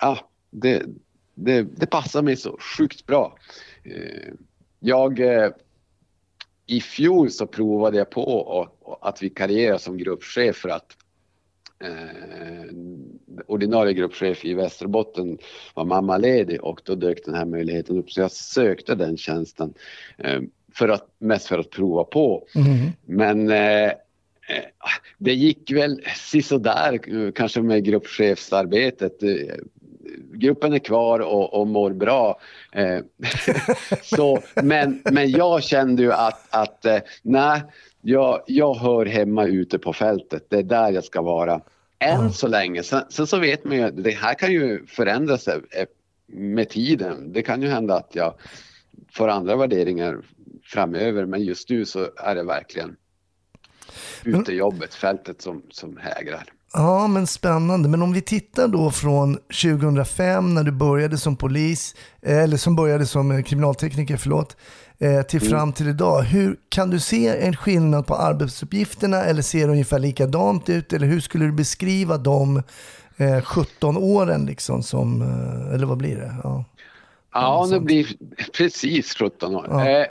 ja, 0.00 0.30
det, 0.50 0.82
det, 1.35 1.62
det 1.62 1.87
passar 1.87 2.22
mig 2.22 2.37
så 2.37 2.58
sjukt 2.58 3.06
bra. 3.06 3.38
Eh, 3.85 4.32
jag, 4.80 5.20
eh, 5.20 5.50
I 6.66 6.80
fjol 6.80 7.30
så 7.30 7.46
provade 7.46 7.98
jag 7.98 8.11
på 8.11 8.68
att 9.00 9.22
vikariera 9.22 9.78
som 9.78 9.96
gruppchef 9.96 10.56
för 10.56 10.68
att 10.68 10.96
eh, 11.78 12.72
ordinarie 13.47 13.92
gruppchef 13.92 14.45
i 14.45 14.55
Västerbotten 14.55 15.38
var 15.75 15.85
mammaledig 15.85 16.64
och 16.64 16.81
då 16.85 16.95
dök 16.95 17.25
den 17.25 17.35
här 17.35 17.45
möjligheten 17.45 17.99
upp 17.99 18.11
så 18.11 18.21
jag 18.21 18.31
sökte 18.31 18.95
den 18.95 19.16
tjänsten 19.16 19.75
eh, 20.18 20.40
för 20.75 20.88
att, 20.88 21.07
mest 21.18 21.47
för 21.47 21.59
att 21.59 21.71
prova 21.71 22.05
på. 22.05 22.47
Mm. 22.55 22.90
Men 23.07 23.51
eh, 23.51 23.85
eh 23.85 23.92
det 25.18 25.35
gick 25.35 25.73
väl 25.73 26.01
sisådär 26.16 27.01
kanske 27.33 27.62
med 27.62 27.85
gruppchefsarbetet. 27.85 29.23
Eh, 29.23 29.57
gruppen 30.33 30.73
är 30.73 30.79
kvar 30.79 31.21
och, 31.21 31.55
och 31.55 31.66
mår 31.66 31.90
bra. 31.90 32.40
Eh, 32.73 32.99
så, 34.03 34.40
men, 34.62 35.03
men 35.05 35.31
jag 35.31 35.62
kände 35.62 36.03
ju 36.03 36.12
att, 36.12 36.47
att 36.51 36.87
nej, 37.23 37.62
jag, 38.03 38.42
jag 38.47 38.75
hör 38.75 39.07
hemma 39.07 39.47
ute 39.47 39.79
på 39.79 39.92
fältet. 39.92 40.47
Det 40.49 40.57
är 40.57 40.62
där 40.62 40.92
jag 40.92 41.05
ska 41.05 41.23
vara. 41.23 41.61
Än 42.02 42.32
så 42.32 42.48
länge. 42.48 42.82
Sen, 42.82 43.02
sen, 43.08 43.26
så 43.26 43.38
vet 43.38 43.64
man 43.64 43.76
ju 43.76 43.82
att 43.82 44.04
det 44.04 44.10
här 44.10 44.34
kan 44.34 44.52
ju 44.52 44.86
förändras 44.86 45.48
med 46.26 46.68
tiden. 46.68 47.32
Det 47.32 47.42
kan 47.42 47.62
ju 47.62 47.68
hända 47.68 47.96
att 47.96 48.10
jag 48.12 48.34
får 49.12 49.28
andra 49.28 49.56
värderingar 49.56 50.18
framöver 50.64 51.26
men 51.26 51.42
just 51.42 51.70
nu 51.70 51.84
så 51.84 52.08
är 52.16 52.34
det 52.34 52.42
verkligen 52.42 52.96
utejobbet, 54.24 54.94
fältet 54.94 55.42
som, 55.42 55.62
som 55.70 55.96
hägrar. 55.96 56.44
Ja, 56.72 57.06
men 57.06 57.26
spännande. 57.26 57.88
Men 57.88 58.02
om 58.02 58.12
vi 58.12 58.22
tittar 58.22 58.68
då 58.68 58.90
från 58.90 59.34
2005 59.34 60.54
när 60.54 60.64
du 60.64 60.72
började 60.72 61.18
som 61.18 61.36
polis, 61.36 61.94
eller 62.22 62.56
som 62.56 62.76
började 62.76 63.06
som 63.06 63.42
kriminaltekniker, 63.42 64.16
förlåt, 64.16 64.56
eh, 65.02 65.22
till 65.22 65.40
fram 65.40 65.72
till 65.72 65.88
idag. 65.88 66.22
Hur 66.22 66.56
Kan 66.68 66.90
du 66.90 67.00
se 67.00 67.28
en 67.28 67.56
skillnad 67.56 68.06
på 68.06 68.14
arbetsuppgifterna 68.14 69.24
eller 69.24 69.42
ser 69.42 69.66
det 69.66 69.72
ungefär 69.72 69.98
likadant 69.98 70.68
ut? 70.68 70.92
Eller 70.92 71.06
hur 71.06 71.20
skulle 71.20 71.44
du 71.44 71.52
beskriva 71.52 72.18
de 72.18 72.62
eh, 73.16 73.42
17 73.42 73.96
åren 73.96 74.46
liksom 74.46 74.82
som, 74.82 75.22
eh, 75.22 75.74
eller 75.74 75.86
vad 75.86 75.98
blir 75.98 76.16
det? 76.16 76.34
Ja, 76.42 76.64
ja 77.32 77.68
det 77.70 77.80
blir 77.80 78.06
precis 78.56 79.14
17 79.14 79.54
år. 79.54 79.66
Ja. 79.70 79.88
Eh, 79.88 80.06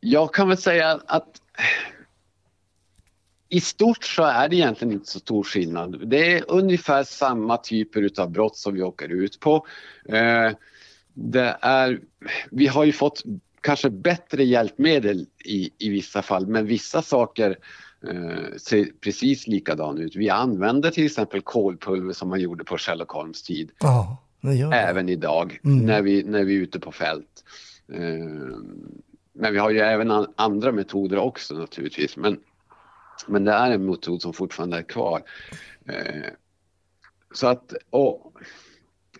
jag 0.00 0.34
kan 0.34 0.48
väl 0.48 0.58
säga 0.58 1.00
att 1.06 1.28
i 3.48 3.60
stort 3.60 4.04
så 4.04 4.22
är 4.22 4.48
det 4.48 4.56
egentligen 4.56 4.92
inte 4.92 5.10
så 5.10 5.18
stor 5.18 5.42
skillnad. 5.42 6.08
Det 6.08 6.32
är 6.32 6.44
ungefär 6.48 7.04
samma 7.04 7.56
typer 7.56 8.10
av 8.20 8.30
brott 8.30 8.56
som 8.56 8.74
vi 8.74 8.82
åker 8.82 9.08
ut 9.08 9.40
på. 9.40 9.66
Eh, 10.08 10.50
det 11.14 11.56
är, 11.60 12.00
vi 12.50 12.66
har 12.66 12.84
ju 12.84 12.92
fått 12.92 13.22
kanske 13.62 13.90
bättre 13.90 14.44
hjälpmedel 14.44 15.26
i, 15.44 15.70
i 15.78 15.88
vissa 15.88 16.22
fall, 16.22 16.46
men 16.46 16.66
vissa 16.66 17.02
saker 17.02 17.58
eh, 18.08 18.56
ser 18.56 18.84
precis 19.00 19.46
likadan 19.46 19.98
ut. 19.98 20.16
Vi 20.16 20.30
använder 20.30 20.90
till 20.90 21.06
exempel 21.06 21.40
kolpulver 21.40 22.12
som 22.12 22.28
man 22.28 22.40
gjorde 22.40 22.64
på 22.64 22.78
Sherlock 22.78 23.10
Holmes 23.10 23.42
tid. 23.42 23.70
Ja, 23.80 24.22
även 24.74 25.08
idag 25.08 25.60
mm. 25.64 25.86
när, 25.86 26.02
vi, 26.02 26.22
när 26.22 26.44
vi 26.44 26.56
är 26.56 26.60
ute 26.60 26.80
på 26.80 26.92
fält. 26.92 27.44
Eh, 27.92 28.56
men 29.34 29.52
vi 29.52 29.58
har 29.58 29.70
ju 29.70 29.78
även 29.78 30.26
andra 30.36 30.72
metoder 30.72 31.18
också 31.18 31.54
naturligtvis. 31.54 32.16
Men 32.16 32.38
men 33.26 33.44
det 33.44 33.52
är 33.52 33.70
en 33.70 33.86
metod 33.86 34.22
som 34.22 34.32
fortfarande 34.32 34.78
är 34.78 34.82
kvar. 34.82 35.22
Eh, 35.88 36.30
så 37.34 37.46
att, 37.46 37.74
och, 37.90 38.32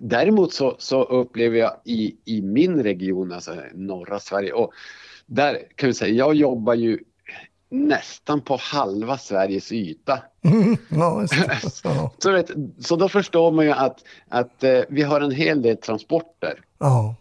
däremot 0.03 0.53
så, 0.53 0.77
så, 0.79 1.03
upplever 1.03 1.59
jag 1.59 1.77
i, 1.85 2.17
i 2.25 2.43
min 2.43 2.83
region, 2.83 3.33
alltså 3.33 3.57
norra 3.75 4.19
Sverige, 4.19 4.53
och 4.53 4.73
där 5.27 5.59
kan 5.77 5.87
vi 5.87 5.95
säga, 5.95 6.15
jag 6.15 6.35
jobbar 6.35 6.75
ju 6.75 6.99
nästan 7.69 8.41
på 8.41 8.57
halva 8.61 9.19
Sveriges 9.19 9.73
yta. 9.73 10.23
Mm, 10.45 10.77
ja, 10.89 11.27
så, 12.19 12.33
vet, 12.33 12.51
så 12.79 12.97
då 12.97 13.09
förstår 13.09 13.51
man 13.51 13.65
ju 13.65 13.71
att, 13.71 14.05
att 14.29 14.65
eh, 14.65 14.81
vi 14.89 15.03
har 15.03 15.21
en 15.21 15.31
hel 15.31 15.63
del 15.63 15.77
transporter. 15.77 16.61
Ja. 16.79 17.15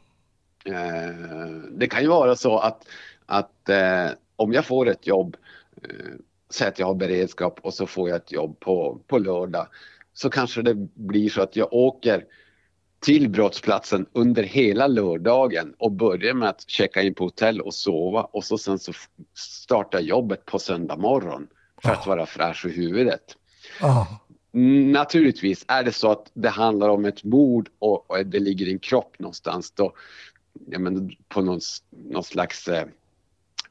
Eh, 0.65 1.45
det 1.71 1.87
kan 1.87 2.01
ju 2.01 2.07
vara 2.07 2.35
så 2.35 2.57
att, 2.57 2.87
att 3.25 3.69
eh, 3.69 4.07
om 4.35 4.53
jag 4.53 4.65
får 4.65 4.89
ett 4.89 5.07
jobb 5.07 5.37
eh, 5.83 5.89
säg 6.49 6.67
att 6.67 6.79
jag 6.79 6.87
har 6.87 6.95
beredskap 6.95 7.59
och 7.61 7.73
så 7.73 7.87
får 7.87 8.09
jag 8.09 8.15
ett 8.15 8.31
jobb 8.31 8.59
på, 8.59 8.99
på 9.07 9.17
lördag 9.17 9.67
så 10.13 10.29
kanske 10.29 10.61
det 10.61 10.75
blir 10.93 11.29
så 11.29 11.41
att 11.41 11.55
jag 11.55 11.73
åker 11.73 12.25
till 13.01 13.29
brottsplatsen 13.29 14.05
under 14.13 14.43
hela 14.43 14.87
lördagen 14.87 15.73
och 15.77 15.91
börjar 15.91 16.33
med 16.33 16.49
att 16.49 16.69
checka 16.69 17.01
in 17.01 17.13
på 17.13 17.23
hotell 17.23 17.61
och 17.61 17.73
sova 17.73 18.23
och 18.23 18.43
så 18.43 18.57
sen 18.57 18.79
så 18.79 18.93
startar 19.33 19.99
jobbet 19.99 20.45
på 20.45 20.59
söndag 20.59 20.97
morgon 20.97 21.47
för 21.83 21.89
att 21.89 22.07
vara 22.07 22.25
fräsch 22.25 22.65
i 22.65 22.69
huvudet. 22.69 23.37
Oh. 23.81 24.13
Naturligtvis 24.91 25.65
är 25.67 25.83
det 25.83 25.91
så 25.91 26.11
att 26.11 26.31
det 26.33 26.49
handlar 26.49 26.89
om 26.89 27.05
ett 27.05 27.23
mord 27.23 27.69
och, 27.79 28.11
och 28.11 28.25
det 28.25 28.39
ligger 28.39 28.67
en 28.67 28.79
kropp 28.79 29.19
någonstans 29.19 29.71
då, 29.71 29.93
ja, 30.67 30.79
men 30.79 31.11
på 31.27 31.41
någon, 31.41 31.59
någon 31.89 32.23
slags 32.23 32.67
eh, 32.67 32.85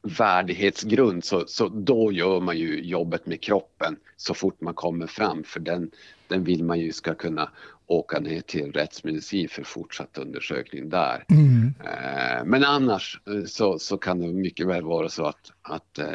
värdighetsgrund 0.01 1.23
så, 1.23 1.43
så 1.47 1.67
då 1.67 2.11
gör 2.11 2.39
man 2.39 2.57
ju 2.57 2.83
jobbet 2.83 3.25
med 3.25 3.41
kroppen 3.41 3.97
så 4.17 4.33
fort 4.33 4.61
man 4.61 4.73
kommer 4.73 5.07
fram 5.07 5.43
för 5.43 5.59
den, 5.59 5.91
den 6.31 6.43
vill 6.43 6.63
man 6.63 6.79
ju 6.79 6.91
ska 6.91 7.15
kunna 7.15 7.49
åka 7.87 8.19
ner 8.19 8.41
till 8.41 8.71
rättsmedicin 8.71 9.49
för 9.49 9.63
fortsatt 9.63 10.17
undersökning 10.17 10.89
där. 10.89 11.25
Mm. 11.29 11.73
Eh, 11.79 12.45
men 12.45 12.63
annars 12.63 13.21
eh, 13.27 13.45
så, 13.45 13.79
så 13.79 13.97
kan 13.97 14.19
det 14.19 14.27
mycket 14.27 14.67
väl 14.67 14.83
vara 14.83 15.09
så 15.09 15.25
att, 15.25 15.51
att 15.61 15.99
eh, 15.99 16.05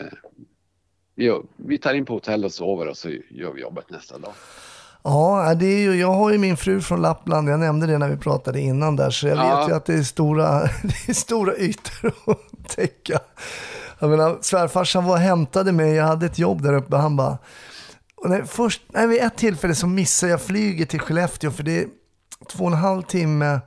jo, 1.17 1.47
vi 1.57 1.79
tar 1.79 1.95
in 1.95 2.05
på 2.05 2.13
hotell 2.13 2.45
och 2.45 2.53
sover 2.53 2.89
och 2.89 2.97
så 2.97 3.11
gör 3.31 3.53
vi 3.53 3.61
jobbet 3.61 3.91
nästa 3.91 4.19
dag. 4.19 4.33
Ja, 5.03 5.55
det 5.55 5.67
är 5.67 5.79
ju, 5.79 5.95
jag 5.95 6.13
har 6.13 6.33
ju 6.33 6.39
min 6.39 6.57
fru 6.57 6.81
från 6.81 7.03
Lappland, 7.03 7.49
jag 7.49 7.61
nämnde 7.61 7.87
det 7.87 7.99
när 7.99 8.09
vi 8.09 8.17
pratade 8.17 8.61
innan 8.61 8.97
där, 8.97 9.11
så 9.11 9.27
jag 9.27 9.39
ja. 9.39 9.61
vet 9.61 9.69
ju 9.69 9.75
att 9.75 9.87
det 9.87 9.95
är 9.95 10.03
stora, 10.03 10.61
det 10.83 11.09
är 11.09 11.13
stora 11.13 11.57
ytor 11.57 12.13
att 12.31 12.69
täcka. 12.69 13.19
Jag 13.99 14.11
menar, 14.11 14.39
svärfarsan 14.41 15.05
var 15.05 15.13
och 15.13 15.19
hämtade 15.19 15.73
mig, 15.73 15.95
jag 15.95 16.05
hade 16.05 16.27
ett 16.27 16.39
jobb 16.39 16.63
där 16.63 16.75
uppe, 16.75 16.97
han 16.97 17.17
bara, 17.17 17.39
och 18.17 18.31
när, 18.31 18.45
först, 18.45 18.83
nej, 18.89 19.07
vid 19.07 19.23
ett 19.23 19.37
tillfälle 19.37 19.75
så 19.75 19.87
missar 19.87 20.29
jag 20.29 20.43
flyget 20.43 20.89
till 20.89 21.01
Skellefteå, 21.01 21.51
för 21.51 21.63
det 21.63 21.79
är 21.81 21.87
två 22.49 22.65
och 22.65 22.71
en 22.71 22.77
halv 22.77 23.03
timme 23.03 23.61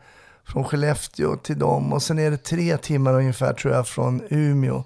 från 0.46 0.64
Skellefteå 0.64 1.36
till 1.36 1.60
dem 1.60 1.94
och 1.94 2.04
sen 2.04 2.20
är 2.20 2.32
det 2.32 2.38
tre 2.38 2.78
timmar 2.78 3.14
ungefär 3.14 3.54
tror 3.54 3.74
jag 3.74 3.88
från 3.88 4.22
Umeå. 4.30 4.84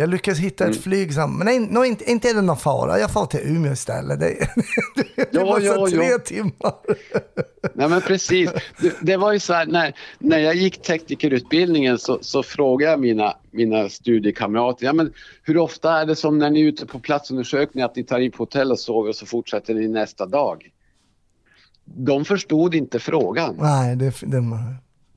Jag 0.00 0.10
lyckades 0.10 0.38
hitta 0.38 0.64
ett 0.64 0.70
mm. 0.70 0.82
flyg, 0.82 1.16
men 1.16 1.38
nej, 1.44 1.58
no, 1.58 1.84
inte, 1.84 2.10
inte 2.10 2.30
är 2.30 2.34
det 2.34 2.42
någon 2.42 2.56
fara. 2.56 2.98
Jag 2.98 3.12
får 3.12 3.26
till 3.26 3.40
Umeå 3.40 3.72
istället. 3.72 4.20
Det, 4.20 4.26
det, 5.16 5.32
det 5.32 5.38
var 5.38 5.60
ja, 5.60 5.86
tre 5.86 6.10
ja. 6.10 6.18
timmar. 6.18 6.74
Nej 7.74 7.88
men 7.88 8.00
precis. 8.00 8.50
Det, 8.80 8.94
det, 9.00 9.16
var 9.16 9.32
ju 9.32 9.38
så 9.38 9.52
här, 9.52 9.66
när, 9.66 9.94
när 10.18 10.38
jag 10.38 10.54
gick 10.54 10.82
teknikerutbildningen 10.82 11.98
så, 11.98 12.18
så 12.20 12.42
frågade 12.42 12.92
jag 12.92 13.00
mina, 13.00 13.36
mina 13.50 13.88
studiekamrater, 13.88 14.86
ja, 14.86 14.92
men 14.92 15.12
hur 15.42 15.56
ofta 15.56 16.00
är 16.00 16.06
det 16.06 16.16
som 16.16 16.38
när 16.38 16.50
ni 16.50 16.60
är 16.60 16.64
ute 16.64 16.86
på 16.86 16.98
platsundersökning 16.98 17.84
att 17.84 17.96
ni 17.96 18.04
tar 18.04 18.18
in 18.18 18.30
på 18.30 18.42
hotell 18.42 18.72
och 18.72 18.78
sover 18.78 19.08
och 19.08 19.16
så 19.16 19.26
fortsätter 19.26 19.74
ni 19.74 19.88
nästa 19.88 20.26
dag? 20.26 20.70
De 21.84 22.24
förstod 22.24 22.74
inte 22.74 22.98
frågan. 22.98 23.56
Nej, 23.60 23.96
det, 23.96 24.20
det... 24.20 24.42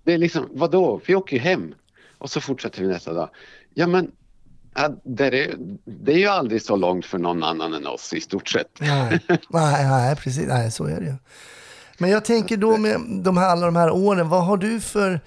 det 0.04 0.14
är 0.14 0.18
liksom, 0.18 0.50
vadå, 0.52 1.02
vi 1.06 1.16
åker 1.16 1.36
ju 1.36 1.42
hem 1.42 1.76
och 2.18 2.30
så 2.30 2.42
fortsätter 2.42 2.82
vi 2.82 2.88
nästa 2.88 3.14
dag. 3.14 3.30
Ja 3.74 3.88
men 3.88 4.12
Ja, 4.76 4.90
det, 5.04 5.28
är, 5.28 5.56
det 5.86 6.14
är 6.14 6.18
ju 6.18 6.28
aldrig 6.28 6.62
så 6.62 6.76
långt 6.76 7.06
för 7.06 7.18
någon 7.18 7.44
annan 7.44 7.74
än 7.74 7.88
oss 7.88 8.14
i 8.14 8.22
stort 8.22 8.48
sett. 8.48 8.68
Nej, 8.80 9.20
nej, 9.28 9.86
nej 9.88 10.16
precis. 10.16 10.48
Nej, 10.48 10.72
så 10.72 10.86
är 10.86 11.00
det 11.00 11.06
ju. 11.06 11.16
Men 11.98 12.10
jag 12.10 12.26
tänker 12.26 12.58
då 12.58 12.78
med 12.78 13.00
de 13.24 13.38
här, 13.38 13.50
alla 13.50 13.66
de 13.66 13.76
här 13.76 13.92
åren, 13.92 14.30
vad 14.30 14.46
har 14.46 14.58
du 14.58 14.80
för 14.80 15.20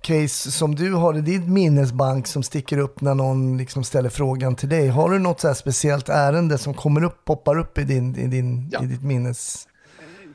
case 0.00 0.50
som 0.50 0.74
du 0.74 0.92
har 0.92 1.18
i 1.18 1.20
din 1.20 1.52
minnesbank 1.52 2.26
som 2.26 2.42
sticker 2.42 2.78
upp 2.78 3.00
när 3.00 3.14
någon 3.14 3.58
liksom 3.58 3.84
ställer 3.84 4.08
frågan 4.08 4.56
till 4.56 4.68
dig? 4.68 4.88
Har 4.88 5.10
du 5.10 5.18
något 5.18 5.40
så 5.40 5.54
speciellt 5.54 6.08
ärende 6.08 6.58
som 6.58 6.74
kommer 6.74 7.04
upp, 7.04 7.24
poppar 7.24 7.58
upp 7.58 7.78
i, 7.78 7.84
din, 7.84 8.16
i, 8.16 8.26
din, 8.26 8.68
ja. 8.72 8.82
i 8.82 8.86
ditt 8.86 9.02
minnes... 9.02 9.68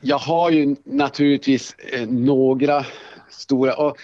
Jag 0.00 0.18
har 0.18 0.50
ju 0.50 0.76
naturligtvis 0.84 1.74
eh, 1.92 2.08
några 2.08 2.86
stora... 3.30 3.74
Och 3.74 3.96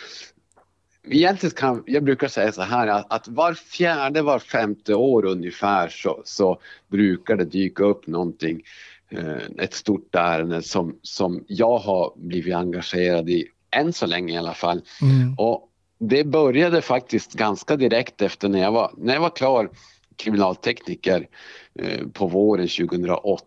egentligen 1.11 1.55
kan 1.55 1.83
jag 1.87 2.05
brukar 2.05 2.29
säga 2.29 2.53
så 2.53 2.63
här 2.63 2.87
att, 2.87 3.13
att 3.13 3.29
var 3.29 3.55
fjärde, 3.55 4.23
var 4.23 4.39
femte 4.39 4.95
år 4.95 5.25
ungefär 5.25 5.89
så, 5.89 6.23
så 6.25 6.61
brukar 6.89 7.37
det 7.37 7.45
dyka 7.45 7.85
upp 7.85 8.07
någonting, 8.07 8.63
eh, 9.11 9.37
ett 9.59 9.75
stort 9.75 10.15
ärende 10.15 10.63
som, 10.63 10.99
som 11.03 11.45
jag 11.47 11.79
har 11.79 12.13
blivit 12.17 12.55
engagerad 12.55 13.31
i, 13.31 13.47
än 13.71 13.93
så 13.93 14.07
länge 14.07 14.35
i 14.35 14.37
alla 14.37 14.55
fall. 14.55 14.83
Mm. 15.03 15.35
Och 15.39 15.69
det 15.99 16.25
började 16.25 16.83
faktiskt 16.83 17.33
ganska 17.33 17.77
direkt 17.77 18.23
efter 18.23 18.49
när 18.49 18.63
jag 18.63 18.73
var, 18.73 18.93
när 18.97 19.15
jag 19.15 19.21
var 19.21 19.37
klar 19.37 19.71
kriminaltekniker 20.17 21.29
eh, 21.75 22.07
på 22.13 22.27
våren 22.27 22.69
2008. 22.69 23.45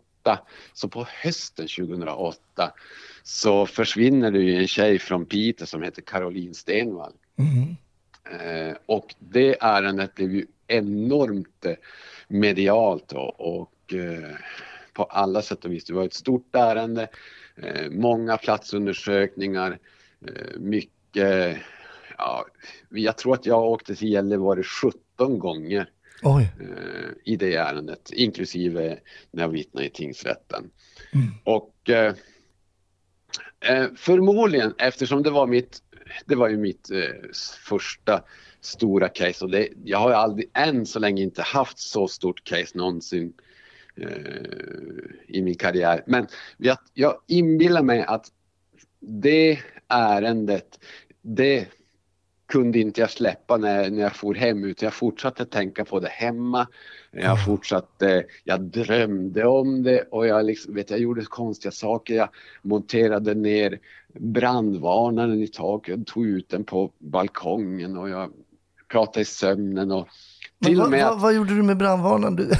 Så 0.74 0.90
på 0.90 1.08
hösten 1.24 1.68
2008 1.68 2.40
så 3.24 3.66
försvinner 3.66 4.32
det 4.32 4.40
ju 4.40 4.62
en 4.62 4.68
tjej 4.68 5.00
från 5.00 5.26
Piteå 5.26 5.68
som 5.68 5.84
heter 5.84 6.02
Caroline 6.02 6.54
Stenvall. 6.54 7.14
Mm. 7.42 7.76
Eh, 8.32 8.76
och 8.86 9.16
det 9.20 9.58
ärendet 9.62 10.16
blev 10.16 10.32
ju 10.32 10.46
enormt 10.68 11.66
eh, 11.66 11.76
medialt 12.28 13.14
och, 13.14 13.58
och 13.58 13.94
eh, 13.94 14.36
på 14.94 15.04
alla 15.04 15.42
sätt 15.42 15.66
och 15.66 15.72
vis. 15.72 15.86
Det 15.86 15.94
var 15.94 16.06
ett 16.06 16.14
stort 16.14 16.56
ärende, 16.56 17.08
eh, 17.56 17.90
många 17.90 18.38
platsundersökningar, 18.38 19.80
eh, 20.28 20.60
mycket 20.60 21.58
Ja, 22.18 22.46
jag 22.90 23.18
tror 23.18 23.34
att 23.34 23.46
jag 23.46 23.64
åkte 23.64 23.96
till 23.96 24.12
Gällivare 24.12 24.64
17 24.64 25.40
gånger 25.40 25.90
eh, 26.60 27.10
i 27.26 27.36
det 27.36 27.56
ärendet, 27.56 28.12
inklusive 28.14 29.00
när 29.32 29.44
jag 29.44 29.50
vittnade 29.50 29.88
i 29.88 29.90
tingsrätten. 29.90 30.70
Mm. 31.14 31.28
Och 31.44 31.90
förmodligen, 33.98 34.74
eftersom 34.78 35.24
det 35.24 35.30
var 35.30 35.48
mitt 35.48 35.84
det 36.26 36.36
var 36.36 36.50
ju 36.50 36.58
mitt 36.58 36.92
eh, 36.92 37.30
första 37.66 38.24
stora 38.62 39.10
case 39.10 39.46
och 39.46 39.52
det, 39.52 39.70
jag 39.84 39.98
har 39.98 40.12
aldrig 40.12 40.50
än 40.54 40.86
så 40.86 41.00
länge 41.00 41.24
inte 41.24 41.42
haft 41.42 41.80
så 41.80 42.08
stort 42.08 42.44
case 42.44 42.78
någonsin 42.78 43.34
eh, 43.96 44.08
i 45.28 45.42
min 45.42 45.56
karriär. 45.56 46.04
Men 46.08 46.28
jag, 46.58 46.78
jag 46.94 47.18
inbillar 47.28 47.84
mig 47.84 48.04
att 48.04 48.28
det 49.00 49.60
ärendet, 49.88 50.80
det 51.22 51.68
kunde 52.48 52.80
inte 52.80 53.02
jag 53.02 53.10
släppa 53.12 53.58
när, 53.58 53.90
när 53.90 54.02
jag 54.02 54.16
for 54.16 54.36
hem 54.36 54.64
utan 54.64 54.86
jag 54.86 54.94
fortsatte 54.94 55.46
tänka 55.46 55.86
på 55.86 56.00
det 56.00 56.10
hemma. 56.10 56.68
Jag 57.12 57.46
fortsatte, 57.46 58.24
jag 58.44 58.62
drömde 58.62 59.46
om 59.46 59.84
det 59.84 60.02
och 60.12 60.28
jag, 60.28 60.46
liksom, 60.46 60.74
vet, 60.74 60.90
jag 60.90 61.00
gjorde 61.00 61.26
konstiga 61.26 61.72
saker. 61.72 62.16
Jag 62.16 62.30
monterade 62.62 63.34
ner 63.34 63.80
brandvarnaren 64.14 65.44
i 65.44 65.48
taket, 65.48 66.08
tog 66.08 66.26
ut 66.26 66.50
den 66.50 66.64
på 66.64 66.92
balkongen 67.00 67.98
och 67.98 68.10
jag 68.10 68.32
prata 68.92 69.22
i 69.22 69.26
sömnen 69.26 69.92
och 69.92 70.08
Men 70.60 70.78
vad, 70.78 70.92
vad, 70.92 71.20
vad 71.20 71.34
gjorde 71.34 71.56
du 71.56 71.64
med 71.64 71.78
brandvarnaren? 71.78 72.36
Du, 72.36 72.50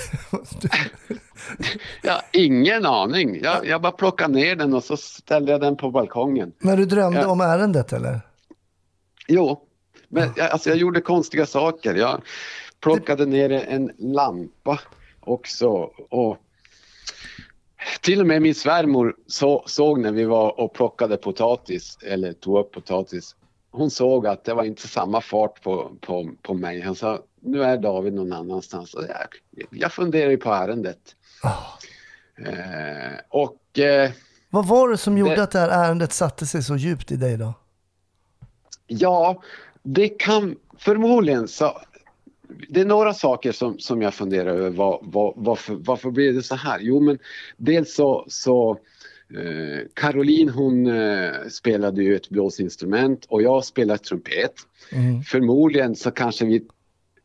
ja, 2.04 2.22
ingen 2.34 2.86
aning. 2.86 3.40
Jag, 3.44 3.68
jag 3.68 3.82
bara 3.82 3.92
plockade 3.92 4.34
ner 4.34 4.56
den 4.56 4.74
och 4.74 4.84
så 4.84 4.98
ställde 4.98 5.52
jag 5.52 5.62
den 5.62 5.78
på 5.78 5.92
balkongen. 5.92 6.52
när 6.60 6.78
du 6.78 6.86
drömde 6.86 7.22
Ja. 7.22 7.28
om 7.28 7.42
ärendet 7.42 7.94
eller? 7.94 8.22
Jo, 9.28 9.62
men 10.10 10.30
jag, 10.36 10.50
alltså 10.52 10.70
jag 10.70 10.78
gjorde 10.78 11.02
konstiga 11.02 11.46
saker. 11.46 11.96
Jag 11.96 12.22
plockade 12.82 13.26
ner 13.26 13.50
en 13.50 13.92
lampa 13.98 14.80
också 15.20 15.68
och 16.10 16.38
till 18.02 18.22
och 18.22 18.28
med 18.28 18.42
min 18.42 18.56
svärmor 18.56 19.16
så, 19.28 19.64
såg 19.68 20.00
när 20.00 20.12
vi 20.12 20.26
var 20.26 20.60
och 20.60 20.74
plockade 20.74 21.18
potatis 21.18 21.98
eller 22.04 22.34
tog 22.34 22.58
upp 22.60 22.72
potatis. 22.72 23.36
Hon 23.72 23.92
såg 23.92 24.28
att 24.28 24.44
det 24.44 24.54
var 24.54 24.64
inte 24.64 24.88
samma 24.88 25.22
fart 25.22 25.64
på, 25.64 25.92
på, 26.02 26.30
på 26.42 26.54
mig. 26.54 26.82
Han 26.82 26.96
sa, 26.96 27.20
nu 27.42 27.64
är 27.64 27.78
David 27.78 28.14
någon 28.14 28.34
annanstans. 28.34 28.94
Och 28.94 29.04
jag, 29.04 29.68
jag 29.70 29.92
funderar 29.92 30.30
ju 30.30 30.38
på 30.38 30.52
ärendet. 30.54 31.16
Ah. 31.44 31.78
Eh, 32.48 33.12
och 33.30 33.80
eh, 33.80 34.12
Vad 34.50 34.68
var 34.68 34.90
det 34.90 34.98
som 34.98 35.18
gjorde 35.18 35.36
Det- 35.36 35.44
att 35.44 35.52
det 35.52 35.60
här 35.60 35.86
ärendet 35.86 36.14
satte 36.14 36.46
sig 36.46 36.64
så 36.64 36.76
djupt 36.76 37.12
i 37.12 37.16
dig 37.16 37.38
då? 37.38 37.54
Ja, 38.88 39.42
det 39.84 40.10
kan 40.10 40.56
förmodligen 40.78 41.48
så. 41.48 41.82
Det 42.70 42.82
är 42.82 42.86
några 42.86 43.14
saker 43.14 43.52
som, 43.52 43.80
som 43.80 44.02
jag 44.02 44.14
funderar 44.14 44.56
över. 44.56 44.70
Vad, 44.70 45.00
vad, 45.02 45.34
varför, 45.36 45.74
varför 45.74 46.12
blev 46.12 46.34
det 46.34 46.44
så 46.44 46.56
här? 46.56 46.80
Jo, 46.82 47.00
men 47.00 47.20
dels 47.58 47.96
så, 47.96 48.26
så 48.28 48.72
eh, 49.34 49.88
Caroline 49.94 50.50
hon 50.50 50.88
eh, 50.88 51.32
spelade 51.50 52.04
ju 52.04 52.16
ett 52.16 52.30
blåsinstrument 52.30 53.26
och 53.30 53.42
jag 53.42 53.66
spelade 53.66 54.00
trumpet. 54.00 54.54
Mm. 54.92 55.24
Förmodligen 55.24 55.96
så 55.96 56.12
kanske 56.12 56.46
vi 56.46 56.68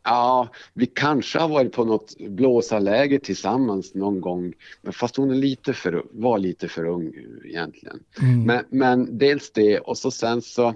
Ja, 0.08 0.48
vi 0.74 0.86
kanske 0.86 1.38
har 1.38 1.48
varit 1.48 1.72
på 1.72 1.84
något 1.84 2.18
blåsarläger 2.18 3.18
tillsammans 3.18 3.94
någon 3.94 4.20
gång. 4.20 4.52
Men 4.82 4.92
fast 4.92 5.16
hon 5.16 5.30
är 5.30 5.34
lite 5.34 5.72
för, 5.72 6.04
var 6.10 6.38
lite 6.38 6.68
för 6.68 6.84
ung 6.84 7.12
egentligen. 7.44 8.00
Mm. 8.22 8.44
Men, 8.44 8.64
men 8.70 9.18
dels 9.18 9.52
det 9.52 9.78
och 9.78 9.98
så 9.98 10.10
sen 10.10 10.42
så 10.42 10.68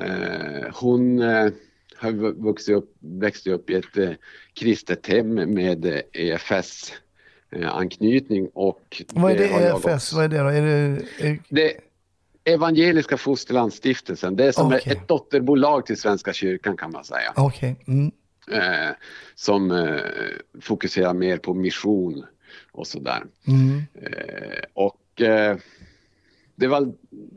eh, 0.00 0.74
hon 0.74 1.18
eh, 1.18 1.50
har 1.98 2.12
vu- 2.12 2.42
vuxit 2.42 2.76
upp, 2.76 2.96
växt 3.00 3.46
upp 3.46 3.70
i 3.70 3.74
ett 3.74 3.96
eh, 3.96 4.10
kristet 4.54 5.06
hem 5.06 5.34
med 5.34 5.84
eh, 5.86 6.00
EFS 6.12 6.92
eh, 7.52 7.74
anknytning 7.76 8.48
och 8.54 9.02
Vad 9.12 9.32
är 9.32 9.38
det 9.38 9.46
jag 9.46 9.76
EFS? 9.76 10.12
Vad 10.12 10.24
är 10.24 10.28
det 10.28 10.38
då? 10.38 10.48
Är 10.48 10.62
det, 10.62 11.28
är, 11.28 11.38
Det 11.48 11.72
Evangeliska 12.44 13.16
Fosterlandsstiftelsen, 13.16 14.36
det 14.36 14.44
är 14.44 14.52
som 14.52 14.66
Okej. 14.66 14.92
ett 14.92 15.08
dotterbolag 15.08 15.86
till 15.86 15.96
Svenska 15.96 16.32
kyrkan 16.32 16.76
kan 16.76 16.90
man 16.92 17.04
säga. 17.04 17.32
Okej. 17.36 17.76
Mm. 17.86 18.12
Eh, 18.50 18.94
som 19.34 19.70
eh, 19.70 20.00
fokuserar 20.60 21.14
mer 21.14 21.36
på 21.36 21.54
mission 21.54 22.24
och 22.72 22.86
sådär. 22.86 23.24
Mm. 23.46 23.82
Eh, 24.02 24.58
och 24.74 25.20
eh, 25.20 25.56
det 26.54 26.66
var, 26.66 26.92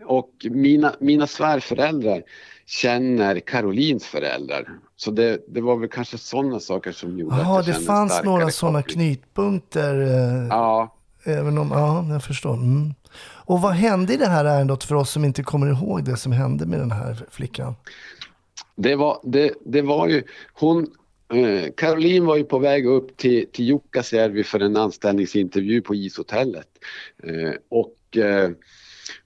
och 0.05 0.31
mina, 0.49 0.95
mina 0.99 1.27
svärföräldrar 1.27 2.23
känner 2.69 3.39
Karolins 3.39 4.05
föräldrar. 4.05 4.69
Så 4.95 5.12
det, 5.12 5.39
det 5.47 5.62
var 5.62 5.75
väl 5.75 5.89
kanske 5.89 6.17
sådana 6.17 6.60
saker 6.60 6.91
som 6.91 7.19
gjorde 7.19 7.36
Jaha, 7.36 7.60
att 7.60 7.65
det 7.65 7.71
jag 7.71 7.75
kände 7.75 7.88
fanns 7.88 8.23
några 8.23 8.49
sådana 8.49 8.84
knytpunkter. 8.84 10.01
Eh, 10.01 10.47
Ja, 10.49 10.95
Även 11.23 11.58
om, 11.58 11.71
ja, 11.71 12.05
jag 12.10 12.23
förstår. 12.23 12.53
Mm. 12.53 12.93
Och 13.21 13.62
vad 13.62 13.71
hände 13.71 14.13
i 14.13 14.17
det 14.17 14.27
här 14.27 14.45
ärendet 14.45 14.84
för 14.84 14.95
oss 14.95 15.12
som 15.12 15.25
inte 15.25 15.43
kommer 15.43 15.67
ihåg 15.67 16.03
det 16.03 16.17
som 16.17 16.32
hände 16.32 16.65
med 16.65 16.79
den 16.79 16.91
här 16.91 17.25
flickan? 17.32 17.75
det 18.75 18.95
var, 18.95 19.19
det, 19.23 19.53
det 19.65 19.82
var 19.82 20.08
ju, 20.08 20.23
hon, 20.53 20.88
eh, 21.34 21.71
Caroline 21.77 22.25
var 22.25 22.36
ju 22.38 22.43
på 22.43 22.60
väg 22.60 22.86
upp 22.86 23.17
till, 23.17 23.45
till 23.51 23.65
Jukkasjärvi 23.65 24.43
för 24.43 24.60
en 24.60 24.77
anställningsintervju 24.77 25.82
på 25.82 25.95
ishotellet. 25.95 26.67
Eh, 27.23 27.53
och 27.69 28.17
eh, 28.17 28.49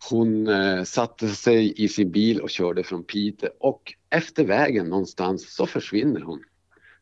hon 0.09 0.47
eh, 0.47 0.83
satte 0.83 1.27
sig 1.29 1.83
i 1.83 1.87
sin 1.87 2.11
bil 2.11 2.41
och 2.41 2.49
körde 2.49 2.83
från 2.83 3.03
Piteå 3.03 3.49
och 3.59 3.93
efter 4.09 4.45
vägen 4.45 4.85
någonstans 4.85 5.55
så 5.55 5.65
försvinner 5.65 6.21
hon. 6.21 6.43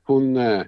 Hon, 0.03 0.37
eh, 0.37 0.63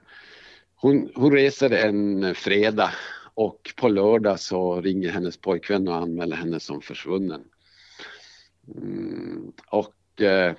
hon, 0.76 1.10
hon 1.15 1.32
reser 1.32 1.71
en 1.71 2.36
fredag 2.36 2.91
och 3.34 3.73
på 3.76 3.89
lördag 3.89 4.39
så 4.39 4.82
ringer 4.82 5.10
hennes 5.10 5.38
pojkvän 5.38 5.88
och 5.88 5.95
anmäler 5.95 6.36
henne 6.36 6.60
som 6.60 6.82
försvunnen. 6.82 7.41
Mm, 8.78 9.52
och 9.67 10.21
eh, 10.21 10.54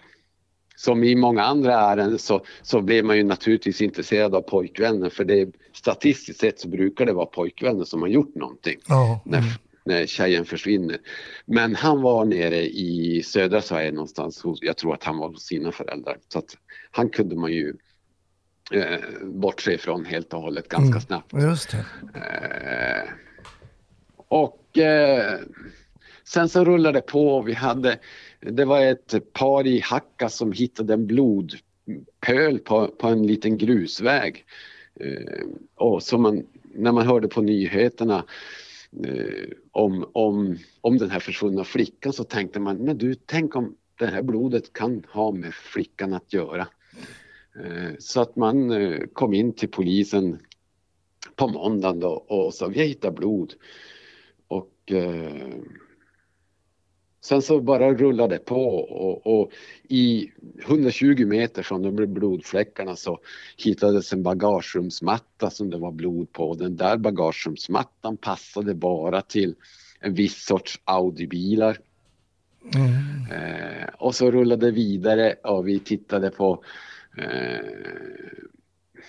som 0.77 1.05
i 1.05 1.15
många 1.15 1.43
andra 1.43 1.75
ärenden 1.75 2.19
så, 2.19 2.45
så 2.63 2.81
blev 2.81 3.05
man 3.05 3.17
ju 3.17 3.23
naturligtvis 3.23 3.83
intresserad 3.83 4.35
av 4.35 4.41
pojkvännen 4.41 5.11
för 5.11 5.25
det 5.25 5.53
statistiskt 5.73 6.41
sett 6.41 6.61
så 6.61 6.69
brukar 6.69 7.07
det 7.07 7.13
vara 7.13 7.27
pojkvännen 7.27 7.87
som 7.87 8.03
har 8.03 8.09
gjort 8.09 8.35
någonting 8.35 8.79
Ja, 8.89 9.21
när, 9.25 9.39
mm. 9.39 9.51
När 9.85 10.07
tjejen 10.07 10.45
försvinner. 10.45 10.99
Men 11.47 11.75
han 11.75 12.03
var 12.03 12.25
nere 12.25 12.67
i 12.67 13.23
södra 13.25 13.63
Sverige 13.63 13.93
någonstans, 13.93 14.43
jag 14.61 14.77
tror 14.77 14.95
att 14.95 15.05
han 15.05 15.19
var 15.19 15.29
hos 15.29 15.43
sina 15.47 15.73
föräldrar. 15.73 16.19
Så 16.29 16.39
att 16.39 16.57
han 16.91 17.09
kunde 17.11 17.37
man 17.37 17.53
ju 17.53 17.75
eh, 18.73 18.99
bortse 19.23 19.73
ifrån 19.73 20.05
helt 20.05 20.35
och 20.35 20.41
hållet 20.41 20.69
ganska 20.69 20.89
Mm. 20.89 21.01
snabbt. 21.01 21.33
just 21.33 21.71
det. 21.71 21.85
Eh, 22.19 23.09
och 24.29 24.79
eh, 24.79 25.39
sen 26.25 26.49
så 26.49 26.65
rullade 26.65 26.99
det 26.99 27.03
på. 27.07 27.43
Vi 27.43 27.53
hade, 27.53 27.99
det 28.41 28.65
var 28.65 28.81
ett 28.81 29.33
par 29.33 29.67
i 29.67 29.81
Hacka 29.81 30.29
som 30.29 30.53
hittade 30.53 30.95
en 30.95 31.07
blodpöl 31.07 32.59
på, 32.65 32.87
på 32.89 33.09
en 33.09 33.27
liten 33.27 33.59
grusväg. 33.59 34.45
Eh, 35.01 35.45
och 35.75 36.03
som 36.03 36.23
man, 36.23 36.47
när 36.75 36.93
man 36.93 37.07
hörde 37.07 37.29
på 37.29 37.43
nyheterna 37.43 38.25
Eh, 39.03 39.49
om, 39.73 40.11
om, 40.13 40.59
om 40.81 40.99
den 40.99 41.11
här 41.11 41.21
försvunna 41.21 41.65
flickan 41.65 42.13
så 42.13 42.25
tänkte 42.25 42.61
man, 42.61 42.77
men 42.77 42.99
du, 42.99 43.15
tänk 43.15 43.57
om 43.57 43.77
det 43.99 44.07
här 44.07 44.23
blodet 44.23 44.73
kan 44.73 45.05
ha 45.13 45.33
med 45.33 45.55
flickan 45.55 46.13
att 46.13 46.33
göra. 46.33 46.69
Eh, 47.65 47.93
så 47.99 48.21
att 48.21 48.37
man 48.37 48.71
eh, 48.71 49.01
kom 49.13 49.35
in 49.35 49.53
till 49.53 49.69
polisen 49.69 50.39
på 51.37 51.49
måndagen 51.49 52.01
då 52.01 52.09
och 52.09 52.55
sa 52.55 52.67
vi 52.67 52.79
har 52.79 52.87
hittat 52.87 53.15
blod. 53.15 53.55
Och 54.49 54.93
eh, 54.93 55.55
sen 57.25 57.43
så 57.43 57.61
bara 57.61 57.95
rullade 57.95 58.35
det 58.35 58.45
på 58.45 58.75
och, 58.79 59.41
och 59.41 59.51
i 59.89 60.31
120 60.67 61.27
meter 61.27 61.63
från 61.63 61.83
de 61.83 62.07
blodfläckarna 62.07 62.97
så 62.97 63.19
hittades 63.57 64.13
en 64.13 64.23
bagagerumsmatta 64.23 65.51
som 65.51 65.71
det 65.71 65.79
var 65.79 65.93
blod 65.93 66.33
på. 66.33 66.55
Den 66.55 66.77
där 66.77 66.97
bagagerumsmattan 66.97 68.17
passade 68.17 68.75
bara 68.75 69.21
till 69.21 69.55
en 70.01 70.15
viss 70.15 70.45
sorts 70.45 70.81
Audi-bilar. 70.85 71.79
Eh, 73.33 73.89
och 73.99 74.15
så 74.15 74.31
rullade 74.31 74.71
vidare 74.71 75.33
och 75.33 75.69
vi 75.69 75.79
tittade 75.79 76.31
på 76.31 76.65
eh, 77.19 77.67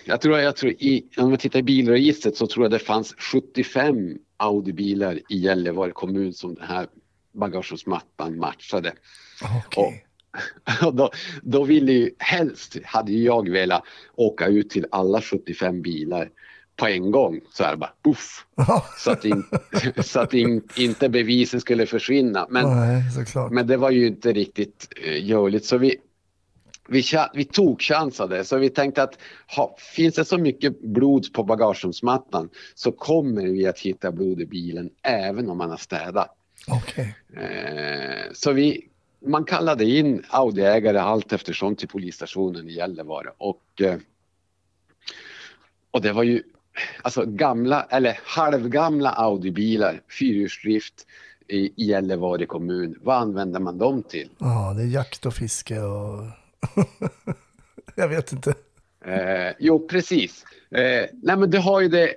jag 0.05 0.21
tror, 0.21 0.39
jag 0.39 0.55
tror 0.55 0.71
i, 0.71 1.05
om 1.17 1.29
man 1.29 1.37
tittar 1.37 1.59
i 1.59 1.63
bilregistret 1.63 2.37
så 2.37 2.47
tror 2.47 2.65
jag 2.65 2.71
det 2.71 2.79
fanns 2.79 3.15
75 3.17 4.17
Audi-bilar 4.37 5.19
i 5.29 5.37
Gällivare 5.37 5.91
kommun 5.91 6.33
som 6.33 6.55
den 6.55 6.67
här 6.67 6.87
bagagerumsmattan 7.35 8.37
matchade. 8.39 8.93
Okej. 9.65 10.05
Och 10.85 10.95
då, 10.95 11.11
då 11.41 11.63
ville 11.63 11.91
ju 11.91 12.11
helst, 12.19 12.77
hade 12.83 13.11
jag 13.11 13.49
velat 13.49 13.83
åka 14.15 14.47
ut 14.47 14.69
till 14.69 14.85
alla 14.91 15.21
75 15.21 15.81
bilar 15.81 16.29
på 16.75 16.87
en 16.87 17.11
gång 17.11 17.41
så 17.53 17.63
här 17.63 17.75
bara 17.75 17.93
puff. 18.03 18.45
Så 18.97 19.11
att, 19.11 19.25
in, 19.25 19.43
så 20.03 20.19
att 20.19 20.33
in, 20.33 20.61
inte 20.75 21.09
bevisen 21.09 21.61
skulle 21.61 21.85
försvinna. 21.85 22.47
Men, 22.49 22.77
Nej, 22.77 23.03
men 23.51 23.67
det 23.67 23.77
var 23.77 23.91
ju 23.91 24.07
inte 24.07 24.33
riktigt 24.33 24.87
eh, 25.05 25.25
görligt 25.25 25.65
så 25.65 25.77
vi, 25.77 25.95
vi, 26.87 27.03
vi 27.33 27.45
tog 27.45 27.81
chansade 27.81 28.45
så 28.45 28.57
vi 28.57 28.69
tänkte 28.69 29.03
att 29.03 29.17
ha, 29.55 29.75
finns 29.95 30.15
det 30.15 30.25
så 30.25 30.37
mycket 30.37 30.81
blod 30.81 31.33
på 31.33 31.43
bagagerumsmattan 31.43 32.49
så 32.75 32.91
kommer 32.91 33.43
vi 33.43 33.67
att 33.67 33.79
hitta 33.79 34.11
blod 34.11 34.41
i 34.41 34.45
bilen 34.45 34.89
även 35.03 35.49
om 35.49 35.57
man 35.57 35.69
har 35.69 35.77
städat. 35.77 36.35
Okej. 36.67 37.15
Eh, 37.37 38.31
så 38.33 38.51
vi, 38.51 38.87
man 39.25 39.45
kallade 39.45 39.85
in 39.85 40.23
Audi-ägare 40.29 40.97
allt 40.97 41.33
eftersom 41.33 41.75
till 41.75 41.87
polisstationen 41.87 42.69
i 42.69 42.73
Gällivare 42.73 43.29
och, 43.37 43.81
eh, 43.81 43.97
och 45.91 46.01
det 46.01 46.11
var 46.11 46.23
ju 46.23 46.43
alltså 47.01 47.25
gamla 47.25 47.83
eller 47.89 48.19
halvgamla 48.23 49.11
Audi-bilar, 49.11 50.01
fyrhjulsdrift 50.19 51.07
i, 51.47 51.57
i 51.57 51.85
Gällivare 51.85 52.45
kommun. 52.45 52.95
Vad 53.01 53.17
använder 53.17 53.59
man 53.59 53.77
dem 53.77 54.03
till? 54.03 54.29
Ja, 54.37 54.73
det 54.77 54.83
är 54.83 54.87
jakt 54.87 55.25
och 55.25 55.33
fiske 55.33 55.79
och... 55.79 56.23
jag 57.95 58.07
vet 58.07 58.31
inte. 58.31 58.55
Eh, 59.05 59.53
jo, 59.59 59.87
precis. 59.87 60.45
Eh, 60.71 61.05
nej, 61.13 61.37
men 61.37 61.49
du 61.49 61.57
har 61.57 61.81
ju 61.81 61.87
det 61.87 62.13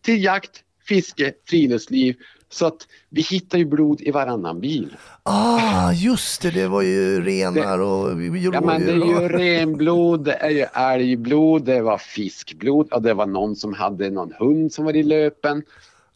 till 0.00 0.24
jakt, 0.24 0.64
fiske, 0.88 1.32
friluftsliv. 1.44 2.16
Så 2.52 2.66
att 2.66 2.88
vi 3.08 3.22
hittar 3.22 3.58
ju 3.58 3.64
blod 3.64 4.00
i 4.00 4.10
varannan 4.10 4.60
bil. 4.60 4.96
Ah, 5.22 5.92
just 5.92 6.42
det, 6.42 6.50
det 6.50 6.68
var 6.68 6.82
ju 6.82 7.24
renar 7.24 7.78
och 7.78 8.22
Ja, 8.22 8.60
men 8.60 8.80
det 8.86 8.92
är 8.92 9.20
ju 9.22 9.28
renblod, 9.28 10.24
det 10.24 10.34
är 10.34 10.50
ju 10.50 10.66
älgblod, 10.74 11.64
det 11.64 11.82
var 11.82 11.98
fiskblod 11.98 12.92
och 12.92 13.02
det 13.02 13.14
var 13.14 13.26
någon 13.26 13.56
som 13.56 13.74
hade 13.74 14.10
någon 14.10 14.32
hund 14.38 14.72
som 14.72 14.84
var 14.84 14.96
i 14.96 15.02
löpen. 15.02 15.62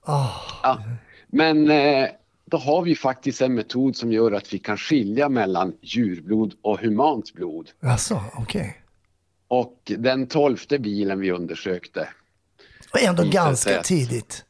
Ah, 0.03 0.31
Ja. 0.63 0.83
Men 1.27 1.71
eh, 1.71 2.09
då 2.45 2.57
har 2.57 2.83
vi 2.83 2.97
faktiskt 2.97 3.41
en 3.43 3.55
metod 3.55 3.97
som 3.97 4.13
gör 4.13 4.33
att 4.33 4.55
vi 4.55 4.59
kan 4.59 4.77
skilja 4.77 5.29
mellan 5.29 5.73
djurblod 5.81 6.55
och 6.63 6.81
humant 6.81 7.35
blod. 7.35 7.71
alltså, 7.81 8.23
okej. 8.35 8.83
Och 9.49 9.93
den 9.99 10.27
tolfte 10.27 10.79
bilen 10.79 11.21
vi 11.21 11.31
undersökte, 11.33 12.09
Och 12.93 13.03
ändå 13.03 13.23
ganska 13.31 13.83
tidigt. 13.83 14.45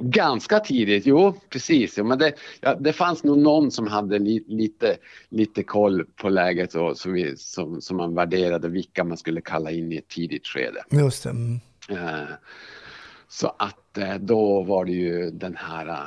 Ganska 0.00 0.60
tidigt, 0.60 1.06
jo 1.06 1.34
precis, 1.48 1.98
ja, 1.98 2.04
men 2.04 2.18
det, 2.18 2.32
ja, 2.60 2.74
det 2.74 2.92
fanns 2.92 3.24
nog 3.24 3.38
någon 3.38 3.70
som 3.70 3.86
hade 3.86 4.18
li, 4.18 4.44
lite, 4.46 4.96
lite 5.28 5.62
koll 5.62 6.04
på 6.16 6.28
läget 6.28 6.74
och 6.74 6.98
som, 6.98 7.12
vi, 7.12 7.36
som, 7.36 7.80
som 7.80 7.96
man 7.96 8.14
värderade 8.14 8.68
vilka 8.68 9.04
man 9.04 9.16
skulle 9.16 9.40
kalla 9.40 9.70
in 9.70 9.92
i 9.92 9.96
ett 9.96 10.08
tidigt 10.08 10.46
skede. 10.46 10.84
Just 10.90 11.22
det. 11.22 11.30
Mm. 11.30 11.60
Eh, 11.90 12.28
så 13.28 13.54
att 13.58 13.98
eh, 13.98 14.14
då 14.14 14.62
var 14.62 14.84
det 14.84 14.92
ju 14.92 15.30
den 15.30 15.56
här 15.56 15.88
eh, 15.88 16.04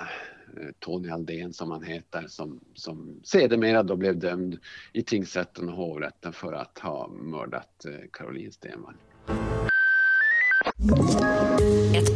Tony 0.80 1.10
Aldén 1.10 1.54
som 1.54 1.72
han 1.72 1.84
heter 1.84 2.26
som, 2.28 2.60
som 2.74 3.20
sedermera 3.24 3.84
då 3.84 3.96
blev 3.96 4.20
dömd 4.20 4.58
i 4.94 5.04
tingsrätten 5.04 5.70
och 5.70 5.76
hovrätten 5.76 6.34
för 6.34 6.54
att 6.54 6.80
ha 6.80 7.08
mördat 7.08 7.86
Caroline 8.12 8.52
Stenvall. 8.52 8.96
Ett 11.96 12.13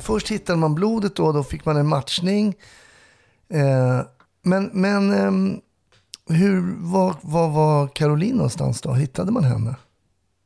Först 0.00 0.28
hittade 0.28 0.58
man 0.58 0.74
blodet 0.74 1.16
då, 1.16 1.32
då 1.32 1.42
fick 1.42 1.64
man 1.64 1.76
en 1.76 1.88
matchning. 1.88 2.54
Eh, 3.48 4.00
men 4.42 4.70
men 4.72 5.12
ehm, 5.12 5.60
hur, 6.28 6.74
var, 6.78 7.16
var 7.22 7.48
var 7.48 7.88
Caroline 7.88 8.36
någonstans 8.36 8.80
då? 8.80 8.92
Hittade 8.92 9.32
man 9.32 9.44
henne? 9.44 9.76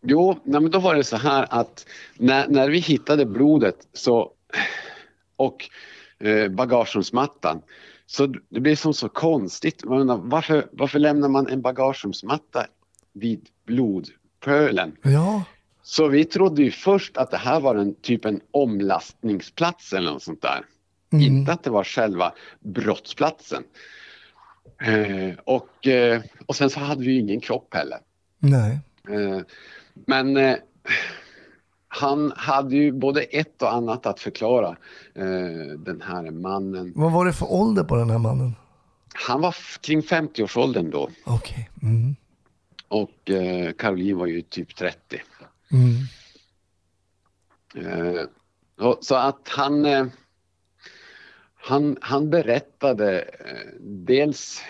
Jo, 0.02 0.38
nej, 0.44 0.60
men 0.60 0.70
då 0.70 0.78
var 0.78 0.94
det 0.94 1.04
så 1.04 1.16
här 1.16 1.46
att 1.50 1.86
när, 2.16 2.48
när 2.48 2.68
vi 2.68 2.78
hittade 2.78 3.26
blodet 3.26 3.76
så, 3.92 4.30
och 5.36 5.70
eh, 6.20 6.48
bagagerumsmattan 6.48 7.62
så 8.06 8.26
det 8.26 8.60
blev 8.60 8.76
som 8.76 8.94
så 8.94 9.08
konstigt. 9.08 9.84
Undrar, 9.84 10.16
varför, 10.16 10.68
varför 10.72 10.98
lämnar 10.98 11.28
man 11.28 11.48
en 11.48 11.62
bagagerumsmatta 11.62 12.66
vid 13.12 13.48
blodpölen? 13.66 14.96
Ja, 15.02 15.42
Så 15.88 16.08
vi 16.08 16.24
trodde 16.24 16.62
ju 16.62 16.70
först 16.70 17.16
att 17.16 17.30
det 17.30 17.36
här 17.36 17.60
var 17.60 17.74
en 17.74 17.94
typ 17.94 18.24
en 18.24 18.40
omlastningsplats 18.50 19.92
eller 19.92 20.12
något 20.12 20.22
sånt 20.22 20.42
där. 20.42 20.64
Inte 21.20 21.52
att 21.52 21.62
det 21.62 21.70
var 21.70 21.84
själva 21.84 22.32
brottsplatsen. 22.60 23.62
Eh, 24.82 25.38
och, 25.44 25.86
eh, 25.86 26.22
och 26.46 26.56
sen 26.56 26.70
så 26.70 26.80
hade 26.80 27.04
vi 27.04 27.12
ju 27.12 27.20
ingen 27.20 27.40
kropp 27.40 27.74
heller. 27.74 27.98
nej. 28.38 28.78
Eh, 29.08 29.40
men 30.06 30.36
eh, 30.36 30.56
han 31.88 32.32
hade 32.36 32.76
ju 32.76 32.92
både 32.92 33.22
ett 33.22 33.62
och 33.62 33.72
annat 33.72 34.06
att 34.06 34.20
förklara, 34.20 34.76
eh, 35.14 35.78
den 35.78 36.02
här 36.06 36.30
mannen. 36.30 36.92
Vad 36.96 37.12
var 37.12 37.24
det 37.26 37.32
för 37.32 37.52
ålder 37.52 37.84
på 37.84 37.96
den 37.96 38.10
här 38.10 38.18
mannen? 38.18 38.54
Han 39.26 39.40
var 39.40 39.56
kring 39.80 40.00
50-årsåldern 40.00 40.90
då 40.90 41.10
Okej. 41.24 41.70
Mm. 41.82 42.16
och 42.88 43.30
eh, 43.30 43.72
Caroline 43.72 44.18
var 44.18 44.26
ju 44.26 44.42
typ 44.42 44.76
30. 44.76 45.20
Mm. 45.72 45.94
Eh, 47.74 48.24
så 49.00 49.14
att 49.14 49.48
han, 49.48 49.84
eh, 49.84 50.06
han, 51.54 51.96
han 52.00 52.30
berättade 52.30 53.20
eh, 53.20 53.72
dels 53.80 54.60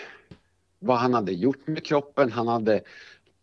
vad 0.79 0.97
han 0.97 1.13
hade 1.13 1.31
gjort 1.31 1.67
med 1.67 1.85
kroppen. 1.85 2.31
Han 2.31 2.47
hade 2.47 2.81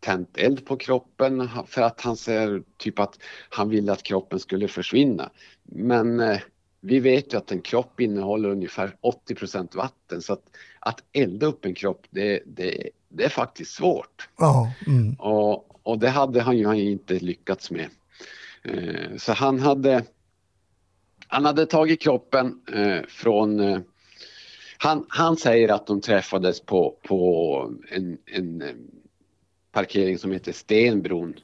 tänt 0.00 0.38
eld 0.38 0.66
på 0.66 0.76
kroppen 0.76 1.48
för 1.66 1.82
att 1.82 2.00
han 2.00 2.16
säger 2.16 2.62
typ 2.76 2.98
att 2.98 3.18
han 3.48 3.68
ville 3.68 3.92
att 3.92 4.02
kroppen 4.02 4.40
skulle 4.40 4.68
försvinna. 4.68 5.30
Men 5.62 6.38
vi 6.80 7.00
vet 7.00 7.34
ju 7.34 7.38
att 7.38 7.52
en 7.52 7.61
kropp 7.61 8.00
innehåller 8.00 8.48
ungefär 8.48 8.96
80% 9.28 9.76
vatten 9.76 10.22
så 10.22 10.32
att, 10.32 10.42
att 10.80 11.02
elda 11.12 11.46
upp 11.46 11.64
en 11.64 11.74
kropp 11.74 12.07
det, 12.11 12.42
det, 12.46 12.90
det 13.09 13.24
är 13.24 13.28
faktiskt 13.28 13.74
svårt. 13.74 14.28
Ja, 14.38 14.72
mm. 14.86 15.14
Och, 15.14 15.75
och 15.87 15.99
det 15.99 16.09
hade 16.09 16.41
han 16.43 16.59
ju 16.59 16.66
han 16.66 16.76
inte 16.76 17.14
lyckats 17.14 17.70
med. 17.70 17.89
Eh, 18.62 19.16
så 19.16 19.32
han 19.32 19.61
hade, 19.61 20.05
han 21.28 21.45
hade 21.45 21.66
tagit 21.66 22.03
kroppen 22.03 22.61
eh, 22.72 23.03
från... 23.09 23.61
Eh, 23.61 23.80
han, 24.78 25.07
han 25.09 25.37
säger 25.37 25.68
att 25.68 25.87
de 25.87 26.01
träffades 26.01 26.61
på, 26.61 26.97
på 27.03 27.72
en, 27.91 28.18
en 28.26 28.62
eh, 28.62 28.74
parkering 29.72 30.18
som 30.18 30.32
heter 30.32 30.53
Stenbron. 30.53 31.34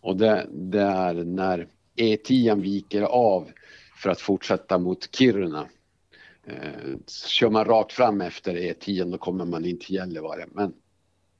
Och 0.00 0.16
det, 0.16 0.46
det 0.50 0.80
är 0.80 1.14
när 1.14 1.68
E10 1.96 2.60
viker 2.60 3.02
av 3.02 3.50
för 3.96 4.10
att 4.10 4.20
fortsätta 4.20 4.78
mot 4.78 5.16
Kiruna. 5.16 5.68
Eh, 6.46 6.96
kör 7.26 7.50
man 7.50 7.64
rakt 7.64 7.92
fram 7.92 8.20
efter 8.20 8.54
E10 8.54 9.10
då 9.10 9.18
kommer 9.18 9.44
man 9.44 9.64
in 9.64 9.78
till 9.78 9.94
Gällivare. 9.94 10.46
Men 10.52 10.72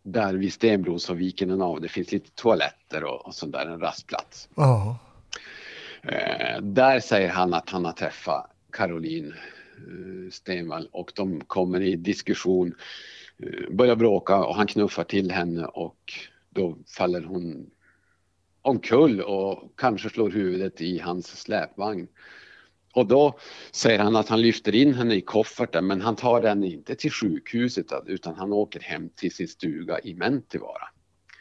där 0.02 0.34
vid 0.34 0.52
Stenbron 0.52 1.00
så 1.00 1.14
viker 1.14 1.46
den 1.46 1.62
av. 1.62 1.80
Det 1.80 1.88
finns 1.88 2.12
lite 2.12 2.30
toaletter 2.30 3.04
och, 3.04 3.26
och 3.26 3.34
sånt 3.34 3.52
där, 3.52 3.66
en 3.66 3.80
rastplats. 3.80 4.48
ja. 4.54 4.98
Eh, 6.02 6.60
där 6.62 7.00
säger 7.00 7.28
han 7.28 7.54
att 7.54 7.70
han 7.70 7.84
har 7.84 7.92
träffat 7.92 8.50
Caroline 8.72 9.34
eh, 9.76 10.30
Stenvall 10.30 10.88
och 10.92 11.12
de 11.14 11.40
kommer 11.40 11.80
i 11.80 11.96
diskussion, 11.96 12.74
eh, 13.38 13.74
börjar 13.74 13.96
bråka 13.96 14.44
och 14.44 14.56
han 14.56 14.66
knuffar 14.66 15.04
till 15.04 15.30
henne 15.30 15.64
och 15.64 16.12
då 16.50 16.78
faller 16.96 17.22
hon 17.22 17.70
omkull 18.62 19.20
och 19.20 19.72
kanske 19.76 20.10
slår 20.10 20.30
huvudet 20.30 20.80
i 20.80 20.98
hans 20.98 21.40
släpvagn. 21.40 22.08
Och 22.94 23.06
då 23.06 23.38
säger 23.72 23.98
han 23.98 24.16
att 24.16 24.28
han 24.28 24.42
lyfter 24.42 24.74
in 24.74 24.94
henne 24.94 25.14
i 25.14 25.20
kofferten 25.20 25.86
men 25.86 26.00
han 26.00 26.16
tar 26.16 26.42
henne 26.42 26.66
inte 26.66 26.94
till 26.94 27.12
sjukhuset 27.12 27.86
utan 28.06 28.34
han 28.34 28.52
åker 28.52 28.80
hem 28.80 29.08
till 29.16 29.34
sin 29.34 29.48
stuga 29.48 29.98
i 29.98 30.14
Mentivaara. 30.14 30.88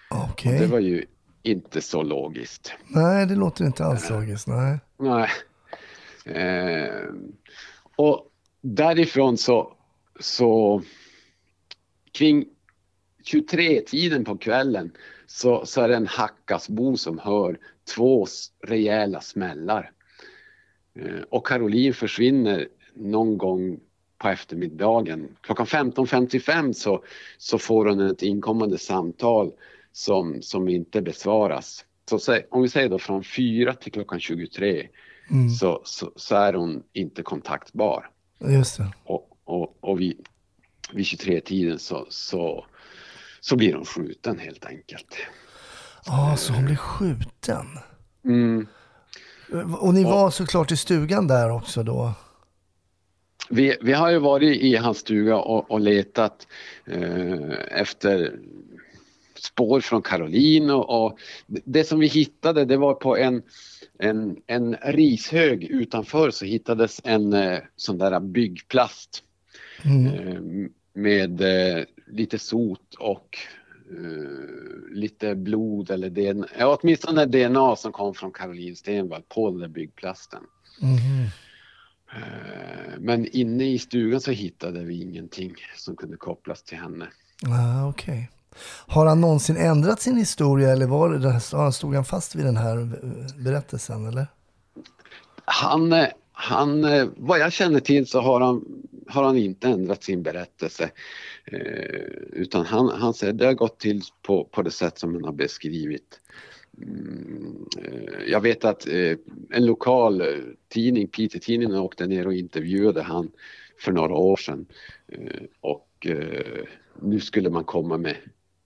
Okej. 0.09 0.59
Det 0.59 0.67
var 0.67 0.79
ju 0.79 1.05
inte 1.43 1.81
så 1.81 2.03
logiskt. 2.03 2.73
Nej, 2.87 3.25
det 3.25 3.35
låter 3.35 3.65
inte 3.65 3.85
alls 3.85 4.09
logiskt. 4.09 4.47
Nej. 4.47 4.79
Nej. 4.97 5.29
Eh, 6.35 7.09
och 7.95 8.25
därifrån 8.61 9.37
så, 9.37 9.73
så 10.19 10.81
kring 12.11 12.45
23-tiden 13.31 14.25
på 14.25 14.37
kvällen 14.37 14.91
så, 15.27 15.65
så 15.65 15.81
är 15.81 15.87
det 15.87 15.95
en 15.95 16.07
Hackasbo 16.07 16.97
som 16.97 17.19
hör 17.19 17.57
två 17.95 18.27
rejäla 18.67 19.21
smällar. 19.21 19.91
Eh, 21.01 21.21
och 21.29 21.47
Caroline 21.47 21.93
försvinner 21.93 22.67
någon 22.93 23.37
gång 23.37 23.79
på 24.17 24.29
eftermiddagen. 24.29 25.35
Klockan 25.41 25.65
15.55 25.65 26.73
så, 26.73 27.03
så 27.37 27.57
får 27.57 27.85
hon 27.85 27.99
ett 27.99 28.21
inkommande 28.21 28.77
samtal 28.77 29.51
som, 29.91 30.41
som 30.41 30.69
inte 30.69 31.01
besvaras. 31.01 31.85
Så 32.09 32.39
om 32.49 32.61
vi 32.61 32.69
säger 32.69 32.89
då 32.89 32.99
från 32.99 33.23
4 33.23 33.73
till 33.73 33.91
klockan 33.91 34.19
23 34.19 34.87
Mm. 35.31 35.49
så, 35.49 35.81
så, 35.85 36.11
så 36.15 36.35
är 36.35 36.53
hon 36.53 36.83
inte 36.93 37.23
kontaktbar. 37.23 38.09
Just 38.39 38.77
det. 38.77 38.91
Och, 39.03 39.37
och, 39.43 39.77
och 39.83 39.99
vid, 40.01 40.27
vid 40.93 41.05
23-tiden 41.05 41.79
så, 41.79 42.07
så, 42.09 42.65
så 43.39 43.55
blir 43.55 43.73
hon 43.73 43.85
skjuten 43.85 44.39
helt 44.39 44.65
enkelt. 44.65 45.17
Ja, 46.05 46.35
så 46.37 46.53
hon 46.53 46.65
blev 46.65 46.75
skjuten. 46.75 47.65
Mm. 48.25 48.67
Och 49.79 49.93
ni 49.93 50.03
var 50.03 50.31
såklart 50.31 50.71
i 50.71 50.77
stugan 50.77 51.27
där 51.27 51.51
också 51.51 51.83
då? 51.83 52.13
Vi, 53.49 53.77
vi 53.81 53.93
har 53.93 54.11
ju 54.11 54.19
varit 54.19 54.61
i 54.61 54.75
hans 54.75 54.97
stuga 54.97 55.37
och, 55.37 55.71
och 55.71 55.79
letat 55.79 56.47
eh, 56.85 57.51
efter 57.71 58.39
spår 59.35 59.81
från 59.81 60.01
Caroline 60.01 60.69
och, 60.69 61.05
och 61.05 61.19
det 61.47 61.83
som 61.83 61.99
vi 61.99 62.07
hittade 62.07 62.65
det 62.65 62.77
var 62.77 62.93
på 62.93 63.17
en, 63.17 63.41
en, 63.99 64.37
en 64.47 64.75
rishög 64.75 65.63
utanför 65.63 66.31
så 66.31 66.45
hittades 66.45 67.01
en 67.03 67.33
eh, 67.33 67.59
sån 67.75 67.97
där 67.97 68.19
byggplast 68.19 69.23
mm. 69.85 70.69
med 70.93 71.41
eh, 71.41 71.83
lite 72.07 72.39
sot 72.39 72.95
och 72.99 73.37
uh, 73.91 74.91
lite 74.91 75.35
blod 75.35 75.91
eller 75.91 76.09
DNA, 76.09 76.47
ja, 76.57 76.77
åtminstone 76.81 77.25
DNA 77.25 77.75
som 77.75 77.91
kom 77.91 78.13
från 78.13 78.31
Caroline 78.31 78.75
Stenvall 78.75 79.21
på 79.21 79.49
den 79.49 79.59
där 79.59 79.67
byggplasten. 79.67 80.43
Mm. 80.81 81.23
Uh, 82.15 82.99
men 82.99 83.27
inne 83.27 83.65
i 83.65 83.79
stugan 83.79 84.21
så 84.21 84.31
hittade 84.31 84.83
vi 84.83 85.01
ingenting 85.01 85.55
som 85.75 85.95
kunde 85.95 86.17
kopplas 86.17 86.63
till 86.63 86.77
henne. 86.77 87.07
Ah, 87.47 87.87
okay. 87.87 88.23
Har 88.87 89.05
han 89.05 89.21
någonsin 89.21 89.57
ändrat 89.57 90.01
sin 90.01 90.17
historia 90.17 90.71
eller 90.71 90.85
var 90.85 91.09
det, 91.09 91.71
stod 91.71 91.95
han 91.95 92.05
fast 92.05 92.35
vid 92.35 92.45
den 92.45 92.57
här 92.57 92.99
berättelsen? 93.43 94.05
Eller? 94.05 94.27
Han, 95.45 96.05
han, 96.31 96.85
vad 97.17 97.39
jag 97.39 97.53
känner 97.53 97.79
till 97.79 98.07
så 98.07 98.21
har 98.21 98.41
han, 98.41 98.65
har 99.07 99.23
han 99.23 99.37
inte 99.37 99.67
ändrat 99.67 100.03
sin 100.03 100.23
berättelse. 100.23 100.89
Eh, 101.51 102.05
utan 102.31 102.65
han, 102.65 102.89
han 102.89 103.13
säger 103.13 103.33
det 103.33 103.45
har 103.45 103.53
gått 103.53 103.79
till 103.79 104.01
på, 104.21 104.43
på 104.43 104.61
det 104.61 104.71
sätt 104.71 104.99
som 104.99 105.13
han 105.13 105.23
har 105.23 105.31
beskrivit. 105.31 106.19
Mm, 106.77 107.65
eh, 107.77 108.23
jag 108.27 108.41
vet 108.41 108.65
att 108.65 108.87
eh, 108.87 109.17
en 109.49 109.65
lokal 109.65 110.23
tidning, 110.67 111.07
Piteå-tidningen, 111.07 111.75
åkte 111.75 112.07
ner 112.07 112.27
och 112.27 112.33
intervjuade 112.33 113.01
han 113.01 113.31
för 113.79 113.91
några 113.91 114.13
år 114.13 114.37
sedan. 114.37 114.65
Och 115.61 116.07
nu 117.01 117.19
skulle 117.19 117.49
man 117.49 117.63
komma 117.63 117.97
med 117.97 118.15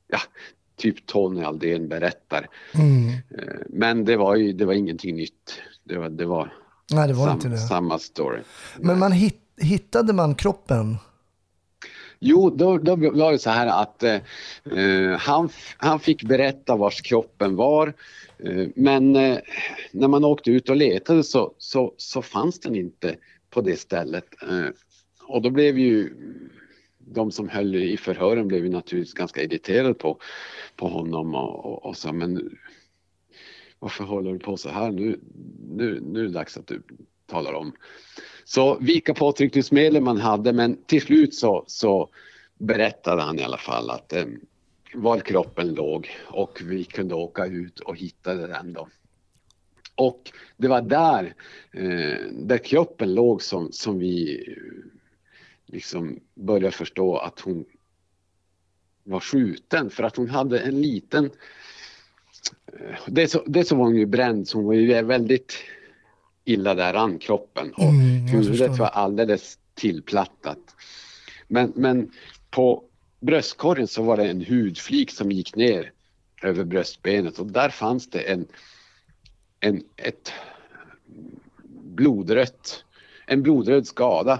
ja, 0.08 0.20
typ 0.76 1.06
Tony 1.06 1.44
Aldén 1.44 1.88
berättar. 1.88 2.48
Mm. 2.76 3.12
Men 3.70 4.06
det 4.06 4.18
var 4.18 4.36
ju 4.36 4.54
det 4.54 4.66
var 4.66 4.74
ingenting 4.74 5.16
nytt. 5.16 5.62
Det 5.84 5.98
var, 5.98 6.10
det 6.10 6.26
var, 6.26 6.54
Nej, 6.92 7.08
det 7.08 7.14
var 7.14 7.26
sam, 7.26 7.34
inte 7.36 7.50
det. 7.50 7.58
samma 7.58 8.00
story. 8.00 8.42
Men 8.80 9.00
man 9.00 9.12
hit, 9.12 9.40
hittade 9.58 10.14
man 10.14 10.36
kroppen? 10.36 10.98
Jo, 12.26 12.49
då, 12.49 12.78
då 12.78 12.95
var 12.95 13.32
det 13.32 13.39
så 13.39 13.49
här 13.49 13.82
att 13.82 14.03
eh, 14.03 14.21
eh, 14.78 15.17
han, 15.17 15.49
han 15.78 15.99
fick 15.99 16.24
berätta 16.24 16.76
vars 16.76 17.01
kroppen 17.01 17.55
var. 17.55 17.93
Eh, 18.39 18.67
men 18.76 19.15
eh, 19.15 19.38
när 19.91 20.07
man 20.07 20.26
åkte 20.26 20.51
ut 20.51 20.69
och 20.69 20.76
letade 20.76 21.24
så, 21.24 21.53
så, 21.57 21.93
så 21.97 22.21
fanns 22.21 22.59
den 22.59 22.76
inte 22.76 23.15
på 23.49 23.61
det 23.61 23.80
stället. 23.80 24.26
Eh, 24.41 24.67
och 25.28 25.41
då 25.41 25.49
blev 25.49 25.80
ju 25.80 26.13
de 26.99 27.32
som 27.32 27.49
höll 27.49 27.76
i 27.76 27.97
förhören 27.97 28.47
blev 28.47 28.65
ju 28.65 28.71
naturligtvis 28.71 29.13
ganska 29.13 29.43
irriterade 29.43 29.93
på, 29.93 30.19
på 30.76 30.88
honom 30.88 31.36
och, 31.36 31.65
och, 31.65 31.86
och 31.86 31.97
sa 31.97 32.11
men 32.11 32.57
varför 33.80 34.03
håller 34.03 34.34
du 34.34 34.39
på 34.39 34.57
så 34.57 34.69
här? 34.69 34.91
Nu, 34.91 35.19
nu, 35.69 35.99
nu 36.01 36.19
är 36.19 36.24
det 36.24 36.30
dags 36.30 36.57
att 36.57 36.67
du 36.67 36.82
talar 37.34 37.54
om. 37.54 37.74
Så 38.44 38.78
vilka 38.80 39.14
påtryckningsmedel 39.14 40.02
man 40.02 40.18
hade 40.18 40.54
men 40.54 40.84
till 40.86 41.02
slut 41.02 41.36
så, 41.36 41.64
så 41.68 42.10
berättade 42.58 43.22
han 43.22 43.40
i 43.40 43.44
alla 43.44 43.58
fall 43.58 43.90
att 43.90 44.14
eh, 44.14 44.26
var 44.94 45.20
kroppen 45.20 45.74
låg 45.74 46.10
och 46.28 46.62
vi 46.64 46.84
kunde 46.84 47.16
åka 47.16 47.46
ut 47.46 47.80
och 47.80 47.98
hitta 47.98 48.34
den 48.34 48.74
då. 48.74 48.88
Och 49.96 50.32
det 50.58 50.68
var 50.68 50.82
där, 50.82 51.36
eh, 51.72 52.18
där 52.32 52.58
kroppen 52.58 53.14
låg 53.14 53.42
som, 53.42 53.72
som 53.72 54.00
vi 54.00 54.46
eh, 54.48 54.92
liksom 55.66 56.20
började 56.34 56.72
förstå 56.72 57.18
att 57.18 57.40
hon 57.40 57.66
var 59.04 59.20
skjuten 59.20 59.90
för 59.90 60.04
att 60.04 60.16
hon 60.16 60.30
hade 60.30 60.60
en 60.60 60.82
liten... 60.82 61.26
Eh, 62.74 62.96
Dels 63.08 63.32
så, 63.32 63.44
det 63.46 63.64
så 63.64 63.76
var 63.76 63.86
hon 63.86 63.96
ju 63.96 64.06
bränd 64.06 64.48
så 64.48 64.58
hon 64.58 64.66
var 64.66 64.74
ju 64.74 65.02
väldigt 65.02 65.54
illa 66.46 66.76
däran 66.76 67.20
kroppen 67.20 67.74
och 67.74 67.84
mm, 67.84 68.28
huvudet 68.28 68.78
var 68.78 68.88
alldeles 68.88 69.58
tillplattat. 69.74 70.60
Men, 71.48 71.74
men 71.76 72.12
på 72.50 72.84
bröstkorgen 73.20 73.88
så 73.88 74.04
var 74.04 74.18
det 74.18 74.30
en 74.30 74.46
hudflik 74.46 75.12
som 75.12 75.32
gick 75.32 75.56
ner 75.56 75.91
över 76.44 76.64
bröstbenet 76.64 77.39
och 77.39 77.46
där 77.46 77.70
fanns 77.70 78.10
det 78.10 78.20
en, 78.20 78.48
en 79.60 79.84
ett 79.98 80.34
blodrött, 81.96 82.86
en 83.28 83.44
blodröd 83.44 83.88
skada 83.88 84.39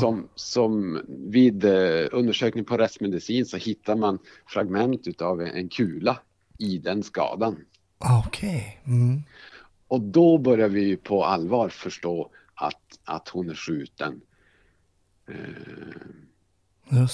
som, 0.00 0.28
som 0.34 1.02
vid 1.08 1.64
eh, 1.64 2.06
undersökning 2.12 2.64
på 2.64 2.76
rättsmedicin 2.76 3.46
så 3.46 3.56
hittar 3.56 3.96
man 3.96 4.18
fragment 4.46 5.06
utav 5.06 5.40
en 5.40 5.68
kula 5.68 6.18
i 6.58 6.78
den 6.78 7.02
skadan. 7.02 7.56
Okej. 7.98 8.80
Okay. 8.84 8.94
Mm. 8.94 9.22
Och 9.92 10.00
då 10.00 10.38
börjar 10.38 10.68
vi 10.68 10.96
på 10.96 11.24
allvar 11.24 11.68
förstå 11.68 12.30
att, 12.54 12.98
att 13.04 13.28
hon 13.28 13.50
är 13.50 13.54
skjuten. 13.54 14.20
Eh. 15.28 15.36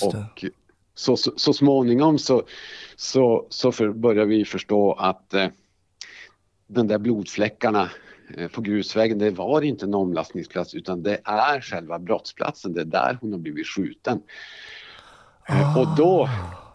Och 0.06 0.44
så, 0.94 1.16
så, 1.16 1.32
så 1.36 1.52
småningom 1.52 2.18
så, 2.18 2.42
så, 2.96 3.46
så 3.50 3.72
för, 3.72 3.88
börjar 3.92 4.26
vi 4.26 4.44
förstå 4.44 4.92
att 4.92 5.34
eh, 5.34 5.48
den 6.66 6.86
där 6.86 6.98
blodfläckarna 6.98 7.90
Eh, 8.36 8.48
på 8.48 8.60
grusvägen, 8.60 9.18
det 9.18 9.30
var 9.30 9.62
inte 9.62 9.86
en 9.86 9.94
omlastningsplats 9.94 10.74
utan 10.74 11.02
det 11.02 11.20
är 11.24 11.60
själva 11.60 11.98
brottsplatsen, 11.98 12.72
det 12.72 12.80
är 12.80 12.84
där 12.84 13.18
hon 13.20 13.32
har 13.32 13.38
blivit 13.38 13.66
skjuten. 13.66 14.22
Oh. 15.48 15.78
Och 15.78 15.96
då, 15.96 16.22
ah. 16.22 16.67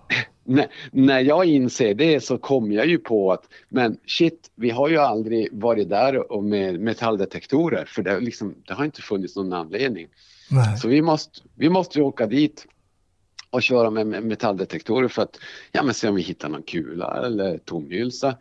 När, 0.44 0.68
när 0.92 1.20
jag 1.20 1.46
inser 1.46 1.94
det 1.94 2.24
så 2.24 2.38
kommer 2.38 2.76
jag 2.76 2.88
ju 2.88 2.98
på 2.98 3.32
att 3.32 3.44
men 3.70 3.98
shit, 4.06 4.52
vi 4.56 4.70
har 4.70 4.90
ju 4.90 4.98
aldrig 4.98 5.50
varit 5.52 5.90
där 5.90 6.32
och 6.32 6.44
med 6.44 6.80
metalldetektorer 6.80 7.86
för 7.86 8.04
det, 8.04 8.20
liksom, 8.20 8.56
det 8.68 8.74
har 8.74 8.86
inte 8.86 9.02
funnits 9.02 9.36
någon 9.36 9.54
anledning. 9.54 10.08
Nej. 10.50 10.78
Så 10.78 10.88
vi 10.88 11.02
måste, 11.02 11.40
vi 11.56 11.70
måste 11.70 12.02
åka 12.02 12.26
dit 12.26 12.68
och 13.50 13.64
köra 13.64 13.90
med 13.90 14.24
metalldetektorer 14.24 15.08
för 15.08 15.22
att 15.22 15.38
ja, 15.72 15.84
men 15.84 15.94
se 15.94 16.08
om 16.08 16.16
vi 16.16 16.22
hittar 16.22 16.50
någon 16.50 16.64
kula 16.64 17.24
eller 17.26 17.58
tomhylsa. 17.58 18.38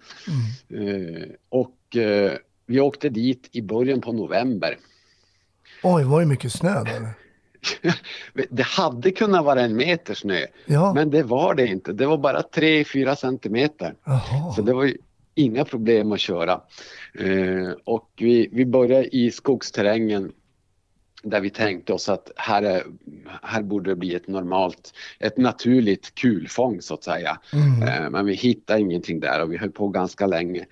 Mm. 0.73 1.15
Eh, 1.15 1.29
och 1.49 1.97
eh, 1.97 2.33
vi 2.67 2.81
åkte 2.81 3.09
dit 3.09 3.49
i 3.53 3.63
början 3.63 4.01
på 4.01 4.13
november. 4.13 4.79
Oj, 5.83 6.05
var 6.05 6.21
det 6.21 6.27
mycket 6.27 6.53
snö 6.53 6.85
då? 6.85 6.91
det 8.51 8.63
hade 8.63 9.11
kunnat 9.11 9.45
vara 9.45 9.61
en 9.61 9.77
meter 9.77 10.15
snö, 10.15 10.47
ja. 10.67 10.95
men 10.95 11.11
det 11.11 11.23
var 11.23 11.55
det 11.55 11.67
inte. 11.67 11.93
Det 11.93 12.07
var 12.07 12.19
bara 12.19 12.41
3-4 12.41 13.15
centimeter. 13.15 13.95
Aha. 14.07 14.53
Så 14.57 14.63
det 14.63 14.73
var 14.73 14.93
inga 15.35 15.65
problem 15.65 16.13
att 16.13 16.21
köra. 16.21 16.61
Eh, 17.19 17.71
och 17.85 18.11
vi, 18.17 18.49
vi 18.53 18.67
började 18.67 19.17
i 19.17 19.31
skogsterrängen 19.31 20.33
där 21.23 21.41
vi 21.41 21.51
tänkte 21.51 21.93
oss 21.93 22.09
att 22.09 22.31
här, 22.37 22.63
är, 22.63 22.83
här 23.43 23.63
borde 23.63 23.91
det 23.91 23.97
bli 23.97 24.15
ett 24.15 24.29
normalt, 24.29 24.93
ett 25.19 25.37
naturligt 25.37 26.15
kulfång 26.15 26.81
så 26.81 26.95
att 26.95 27.05
säga. 27.05 27.39
Mm. 27.53 27.83
Eh, 27.83 28.11
men 28.11 28.27
vi 28.27 28.35
hittade 28.35 28.81
ingenting 28.81 29.21
där 29.21 29.43
och 29.43 29.53
vi 29.53 29.57
höll 29.57 29.71
på 29.71 29.89
ganska 29.89 30.27
länge. 30.27 30.67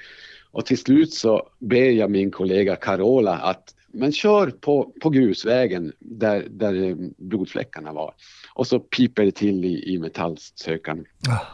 Och 0.51 0.66
till 0.66 0.78
slut 0.78 1.14
så 1.14 1.49
ber 1.59 1.91
jag 1.91 2.11
min 2.11 2.30
kollega 2.30 2.76
Carola 2.76 3.36
att 3.36 3.74
men 3.93 4.12
kör 4.12 4.51
på, 4.51 4.93
på 5.01 5.11
grusvägen 5.11 5.93
där, 5.99 6.47
där 6.51 6.97
blodfläckarna 7.16 7.93
var. 7.93 8.14
Och 8.55 8.66
så 8.66 8.80
piper 8.80 9.24
det 9.24 9.32
till 9.32 9.64
i, 9.64 9.95
i 9.95 9.99
metallsökaren. 9.99 11.05
Ah. 11.28 11.47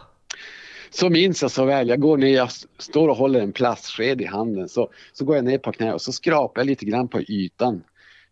Så 0.91 1.11
minns 1.11 1.43
jag 1.43 1.51
så 1.51 1.64
väl, 1.64 1.89
jag 1.89 2.01
går 2.01 2.16
ner, 2.16 2.34
jag 2.34 2.49
står 2.78 3.09
och 3.09 3.16
håller 3.16 3.41
en 3.41 3.53
plastsked 3.53 4.20
i 4.20 4.24
handen, 4.24 4.68
så, 4.68 4.91
så 5.12 5.24
går 5.24 5.37
jag 5.37 5.45
ner 5.45 5.59
på 5.59 5.72
knä 5.72 5.93
och 5.93 6.03
så 6.03 6.12
skrapar 6.12 6.61
jag 6.61 6.66
lite 6.66 6.84
grann 6.84 7.09
på 7.09 7.20
ytan. 7.20 7.82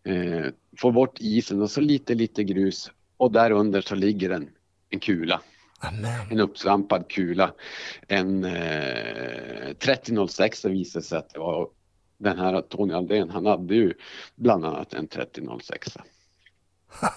Eh, 0.03 0.45
får 0.77 0.91
bort 0.91 1.17
isen 1.19 1.61
och 1.61 1.71
så 1.71 1.81
lite, 1.81 2.13
lite 2.13 2.43
grus 2.43 2.91
och 3.17 3.31
där 3.31 3.51
under 3.51 3.81
så 3.81 3.95
ligger 3.95 4.29
en, 4.29 4.49
en 4.89 4.99
kula. 4.99 5.41
Amen. 5.79 6.31
En 6.31 6.39
uppsvampad 6.39 7.07
kula. 7.07 7.53
En 8.07 8.43
eh, 8.43 9.73
3006 9.79 10.61
det 10.61 10.69
visade 10.69 11.05
sig 11.05 11.17
att 11.17 11.29
det 11.29 11.39
var 11.39 11.67
den 12.17 12.39
här 12.39 12.61
Tony 12.61 12.93
Aldén, 12.93 13.29
han 13.29 13.45
hade 13.45 13.75
ju 13.75 13.93
bland 14.35 14.65
annat 14.65 14.93
en 14.93 15.07
3006. 15.07 15.97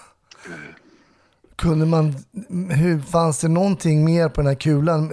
Kunde 1.55 1.85
man, 1.85 2.15
hur, 2.69 2.99
fanns 2.99 3.41
det 3.41 3.47
någonting 3.47 4.05
mer 4.05 4.29
på 4.29 4.41
den 4.41 4.47
här 4.47 4.55
kulan? 4.55 5.07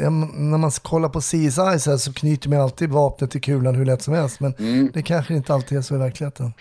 När 0.50 0.58
man 0.58 0.70
kollar 0.70 1.08
på 1.08 1.20
CSI 1.20 1.50
så, 1.50 1.64
här, 1.64 1.96
så 1.96 2.12
knyter 2.12 2.48
man 2.48 2.60
alltid 2.60 2.90
vapnet 2.90 3.30
till 3.30 3.40
kulan 3.40 3.74
hur 3.74 3.84
lätt 3.84 4.02
som 4.02 4.14
helst. 4.14 4.40
Men 4.40 4.54
mm. 4.58 4.90
det 4.94 5.02
kanske 5.02 5.34
inte 5.34 5.54
alltid 5.54 5.78
är 5.78 5.82
så 5.82 5.94
i 5.94 5.98
verkligheten. 5.98 6.52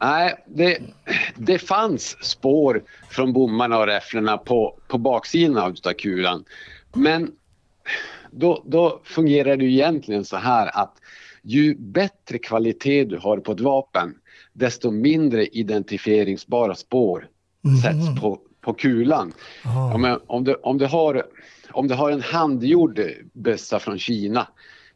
Nej, 0.00 0.44
det, 0.46 0.78
det 1.36 1.58
fanns 1.58 2.24
spår 2.24 2.82
från 3.10 3.32
bommarna 3.32 3.78
och 3.78 3.86
räfflorna 3.86 4.38
på, 4.38 4.78
på 4.88 4.98
baksidan 4.98 5.58
av 5.58 5.92
kulan. 5.92 6.44
Men 6.94 7.30
då, 8.30 8.62
då 8.66 9.00
fungerar 9.04 9.56
det 9.56 9.64
egentligen 9.64 10.24
så 10.24 10.36
här 10.36 10.70
att 10.82 10.94
ju 11.42 11.74
bättre 11.74 12.38
kvalitet 12.38 13.04
du 13.04 13.18
har 13.18 13.38
på 13.38 13.52
ett 13.52 13.60
vapen, 13.60 14.14
desto 14.52 14.90
mindre 14.90 15.46
identifieringsbara 15.46 16.74
spår 16.74 17.28
mm. 17.64 17.76
sätts 17.76 18.20
på, 18.20 18.40
på 18.60 18.74
kulan. 18.74 19.32
Oh. 19.64 19.90
Ja, 19.92 19.98
men 19.98 20.20
om, 20.26 20.44
du, 20.44 20.54
om, 20.54 20.78
du 20.78 20.86
har, 20.86 21.26
om 21.70 21.88
du 21.88 21.94
har 21.94 22.10
en 22.10 22.22
handgjord 22.22 23.00
bössa 23.32 23.78
från 23.78 23.98
Kina 23.98 24.48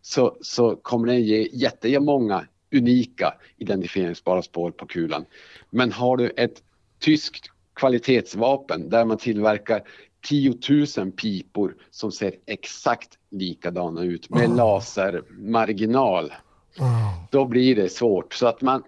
så, 0.03 0.37
så 0.41 0.77
kommer 0.77 1.07
den 1.07 1.23
ge 1.23 1.49
jättemånga 1.53 2.47
unika 2.75 3.35
identifieringsbara 3.57 4.43
spår 4.43 4.71
på 4.71 4.87
kulan. 4.87 5.25
Men 5.71 5.93
har 5.93 6.17
du 6.17 6.31
ett 6.37 6.63
tyskt 6.99 7.47
kvalitetsvapen 7.75 8.89
där 8.89 9.05
man 9.05 9.19
tillverkar 9.19 9.83
10 10.23 10.59
000 10.97 11.13
pipor 11.13 11.77
som 11.91 12.13
ser 12.13 12.35
exakt 12.47 13.19
likadana 13.31 14.03
ut 14.03 14.31
med 14.31 14.49
Oh. 14.49 14.57
lasermarginal. 14.57 16.33
Oh. 16.79 17.25
Då 17.31 17.45
blir 17.45 17.77
det 17.77 17.89
svårt. 17.89 18.35
Så 18.35 18.47
att 18.47 18.61
man, 18.61 18.83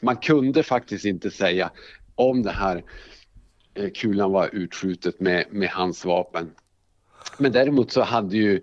man 0.00 0.16
kunde 0.16 0.62
faktiskt 0.62 1.04
inte 1.04 1.30
säga 1.30 1.70
om 2.14 2.42
det 2.42 2.50
här 2.50 2.84
eh, 3.74 3.90
kulan 3.90 4.32
var 4.32 4.50
utskjutet 4.52 5.20
med, 5.20 5.44
med 5.50 5.68
hans 5.68 6.04
vapen. 6.04 6.50
Men 7.38 7.52
däremot 7.52 7.92
så 7.92 8.02
hade 8.02 8.36
ju 8.36 8.60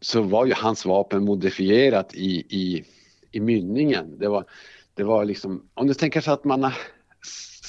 så 0.00 0.22
var 0.22 0.46
ju 0.46 0.52
hans 0.54 0.84
vapen 0.86 1.24
modifierat 1.24 2.14
i, 2.14 2.30
i, 2.48 2.84
i 3.32 3.40
mynningen. 3.40 4.18
Det 4.18 4.28
var, 4.28 4.44
det 4.94 5.04
var 5.04 5.24
liksom, 5.24 5.68
om 5.74 5.86
du 5.86 5.94
tänker 5.94 6.20
så 6.20 6.32
att 6.32 6.44
man 6.44 6.62
har 6.62 6.74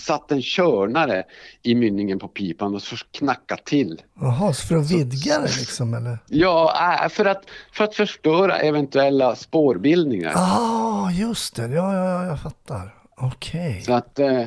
satt 0.02 0.32
en 0.32 0.42
körnare 0.42 1.24
i 1.64 1.76
mynningen 1.76 2.20
på 2.20 2.28
pipan 2.28 2.76
och 2.76 2.82
så 2.82 2.96
knackat 3.12 3.66
till. 3.66 4.02
Jaha, 4.22 4.54
för 4.54 4.76
att 4.76 4.92
vidga 4.92 5.40
det 5.40 5.58
liksom 5.60 5.94
eller? 5.94 6.18
Ja, 6.28 6.74
äh, 7.04 7.10
för 7.10 7.26
att, 7.26 7.44
för 7.74 7.84
att 7.84 7.96
förstöra 7.96 8.58
eventuella 8.60 9.36
spårbildningar. 9.36 10.34
Ah, 10.36 11.12
just 11.12 11.56
det. 11.56 11.62
Ja, 11.68 11.96
ja, 11.96 12.06
ja, 12.06 12.26
jag 12.26 12.42
fattar. 12.42 12.96
Okej. 13.18 13.82
Så, 13.86 13.94
att, 13.94 14.20
eh, 14.20 14.44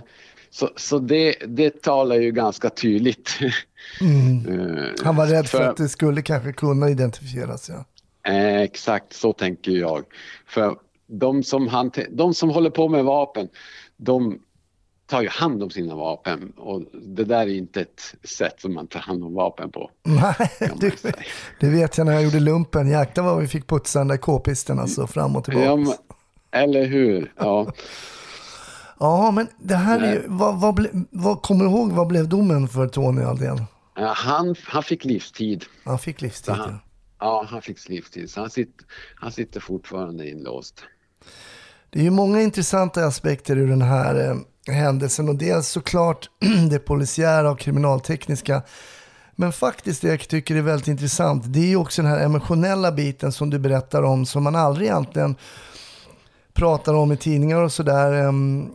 så, 0.51 0.71
så 0.77 0.99
det, 0.99 1.35
det 1.47 1.83
talar 1.83 2.17
ju 2.17 2.31
ganska 2.33 2.71
tydligt. 2.71 3.39
Mm. 4.01 4.35
Eh, 4.79 5.05
Han 5.05 5.17
var 5.17 5.27
rädd 5.27 5.47
för 5.49 5.63
att 5.63 5.77
det 5.77 5.89
skulle 5.89 6.23
kanske 6.23 6.53
kunna 6.53 6.91
identifieras, 6.91 7.69
ja. 7.71 7.85
Eh, 8.33 8.61
exakt 8.61 9.13
så 9.13 9.33
tänker 9.33 9.73
jag. 9.73 10.05
För 10.47 10.77
de 11.07 11.43
som, 11.43 11.69
hante- 11.69 12.07
de 12.11 12.35
som 12.35 12.51
håller 12.51 12.71
på 12.71 12.89
med 12.89 13.05
vapen, 13.05 13.49
de 13.97 14.39
tar 15.07 15.23
ju 15.23 15.29
hand 15.29 15.63
om 15.63 15.71
sina 15.71 15.95
vapen 15.95 16.53
och 16.57 16.83
det 16.93 17.25
där 17.25 17.41
är 17.41 17.55
inte 17.55 17.81
ett 17.81 18.15
sätt 18.25 18.61
som 18.61 18.75
man 18.75 18.87
tar 18.87 19.01
hand 19.01 19.25
om 19.25 19.35
vapen 19.35 19.71
på. 19.71 19.91
Nej, 20.03 20.35
man 20.61 20.93
det, 21.61 21.69
vet 21.69 21.99
jag 21.99 22.07
när 22.07 22.13
jag 22.13 22.25
gjorde 22.25 22.41
lumpen. 22.41 22.89
Jäklar 22.89 23.25
vad 23.25 23.41
vi 23.41 23.49
fick 23.49 23.67
putsa 23.67 23.99
den 23.99 24.09
där 24.09 24.17
k-pisten 24.17 24.79
alltså 24.79 25.07
fram 25.07 25.37
och 25.37 25.45
tillbaka. 25.45 25.67
Ja, 25.67 25.77
men, 25.77 25.95
eller 26.51 26.85
hur? 26.87 27.33
Ja. 27.37 27.73
Ja, 28.99 29.31
men 29.31 29.49
det 29.59 29.75
här 29.75 30.01
är 30.01 30.13
ju, 30.13 30.23
vad, 30.27 30.61
vad, 30.61 30.75
ble, 30.75 30.89
vad 31.11 31.43
kommer 31.43 31.65
du 31.65 31.71
ihåg, 31.71 31.93
vad 31.93 32.07
blev 32.07 32.29
domen 32.29 32.69
för 32.69 32.89
Tony 32.89 33.23
Aldén? 33.23 33.63
Eh, 33.99 34.13
Han, 34.15 34.55
han 34.65 34.83
fick 34.83 35.05
livstid. 35.05 35.65
Han 35.85 35.99
fick 35.99 36.21
livstid. 36.21 36.55
Han, 36.55 36.79
ja, 37.21 37.47
han 37.51 37.63
fick 37.63 37.89
livstid. 37.89 38.31
Så 38.31 38.41
han, 38.41 38.51
sitter, 38.51 38.87
han 39.15 39.33
sitter 39.33 39.61
fortfarande 39.61 40.29
inlåst. 40.29 40.85
Det 41.91 41.99
är 41.99 42.03
ju 42.03 42.11
många 42.11 42.43
intressanta 42.43 43.07
aspekter 43.07 43.57
ur 43.57 43.69
den 43.69 43.83
här 43.83 44.31
eh, 44.31 44.37
händelsen 44.73 45.29
och 45.29 45.37
dels 45.37 45.69
såklart 45.69 46.31
det 46.71 46.79
polisiära 46.79 47.51
och 47.51 47.59
kriminaltekniska. 47.59 48.63
Men 49.37 49.53
faktiskt 49.53 50.03
det 50.03 50.09
jag 50.09 50.29
tycker 50.29 50.57
är 50.57 50.63
väldigt 50.63 50.89
intressant, 50.89 51.43
det 51.47 51.59
är 51.59 51.67
ju 51.67 51.77
också 51.77 52.03
den 52.03 52.11
här 52.11 52.21
emotionella 52.21 52.93
biten 52.93 53.33
som 53.33 53.51
du 53.51 53.59
berättar 53.59 54.03
om 54.03 54.27
som 54.27 54.43
man 54.43 54.57
aldrig 54.57 54.89
egentligen 54.89 55.37
pratar 56.53 56.95
om 56.95 57.13
i 57.13 57.17
tidningar 57.17 57.61
och 57.61 57.73
sådär. 57.73 58.13
Ehm, 58.13 58.71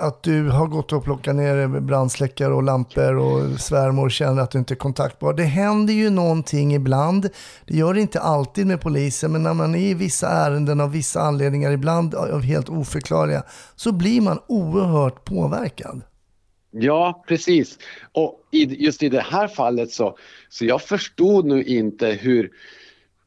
att 0.00 0.22
du 0.22 0.48
har 0.48 0.66
gått 0.66 0.92
och 0.92 1.04
plockat 1.04 1.36
ner 1.36 1.80
brandsläckare 1.80 2.54
och 2.54 2.62
lampor 2.62 3.16
och 3.16 3.60
svärmor 3.60 4.08
känner 4.08 4.42
att 4.42 4.50
du 4.50 4.58
inte 4.58 4.74
är 4.74 4.76
kontaktbar. 4.76 5.32
Det 5.32 5.42
händer 5.42 5.94
ju 5.94 6.10
någonting 6.10 6.74
ibland. 6.74 7.28
Det 7.66 7.76
gör 7.76 7.94
det 7.94 8.00
inte 8.00 8.20
alltid 8.20 8.66
med 8.66 8.80
polisen, 8.80 9.32
men 9.32 9.42
när 9.42 9.54
man 9.54 9.74
är 9.74 9.78
i 9.78 9.94
vissa 9.94 10.28
ärenden 10.28 10.80
av 10.80 10.92
vissa 10.92 11.20
anledningar, 11.20 11.70
ibland 11.70 12.14
av 12.14 12.42
helt 12.42 12.68
oförklarliga, 12.68 13.42
så 13.76 13.92
blir 13.92 14.20
man 14.20 14.38
oerhört 14.46 15.24
påverkad. 15.24 16.02
Ja, 16.70 17.24
precis. 17.28 17.78
Och 18.12 18.40
i, 18.50 18.84
just 18.84 19.02
i 19.02 19.08
det 19.08 19.20
här 19.20 19.48
fallet 19.48 19.90
så, 19.90 20.16
så 20.48 20.64
jag 20.64 20.82
förstod 20.82 21.46
nu 21.46 21.64
inte 21.64 22.06
hur, 22.06 22.50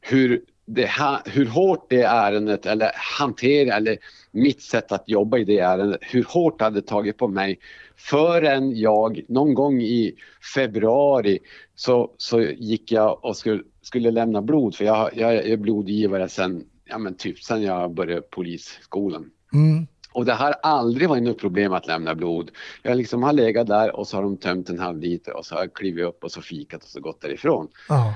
hur, 0.00 0.40
det 0.66 0.86
här, 0.86 1.18
hur 1.24 1.46
hårt 1.46 1.86
det 1.90 2.02
ärendet 2.02 2.66
eller 2.66 2.90
hantera 2.94 3.76
eller 3.76 3.98
mitt 4.34 4.62
sätt 4.62 4.92
att 4.92 5.08
jobba 5.08 5.38
i 5.38 5.44
det 5.44 5.58
ärendet, 5.58 6.00
hur 6.02 6.24
hårt 6.24 6.58
det 6.58 6.64
hade 6.64 6.82
tagit 6.82 7.18
på 7.18 7.28
mig 7.28 7.58
förrän 7.96 8.76
jag 8.76 9.24
någon 9.28 9.54
gång 9.54 9.82
i 9.82 10.14
februari 10.54 11.38
så, 11.74 12.14
så 12.16 12.40
gick 12.40 12.92
jag 12.92 13.24
och 13.24 13.36
skulle, 13.36 13.62
skulle 13.82 14.10
lämna 14.10 14.42
blod 14.42 14.74
för 14.74 14.84
jag, 14.84 15.10
jag 15.16 15.34
är 15.34 15.56
blodgivare 15.56 16.28
sen, 16.28 16.64
ja 16.84 16.98
men 16.98 17.14
typ 17.14 17.38
sen 17.38 17.62
jag 17.62 17.94
började 17.94 18.22
polisskolan. 18.22 19.30
Mm. 19.52 19.86
Och 20.12 20.24
det 20.24 20.32
har 20.32 20.52
aldrig 20.62 21.08
varit 21.08 21.22
något 21.22 21.40
problem 21.40 21.72
att 21.72 21.86
lämna 21.86 22.14
blod. 22.14 22.50
Jag 22.82 22.96
liksom 22.96 23.22
har 23.22 23.32
legat 23.32 23.66
där 23.66 23.96
och 23.96 24.08
så 24.08 24.16
har 24.16 24.22
de 24.22 24.36
tömt 24.36 24.70
en 24.70 24.78
halv 24.78 24.98
liter 24.98 25.36
och 25.36 25.46
så 25.46 25.54
har 25.54 25.62
jag 25.62 25.74
klivit 25.74 26.04
upp 26.04 26.24
och 26.24 26.32
så 26.32 26.42
fikat 26.42 26.82
och 26.82 26.88
så 26.88 27.00
gått 27.00 27.20
därifrån. 27.20 27.68
Ja. 27.88 28.14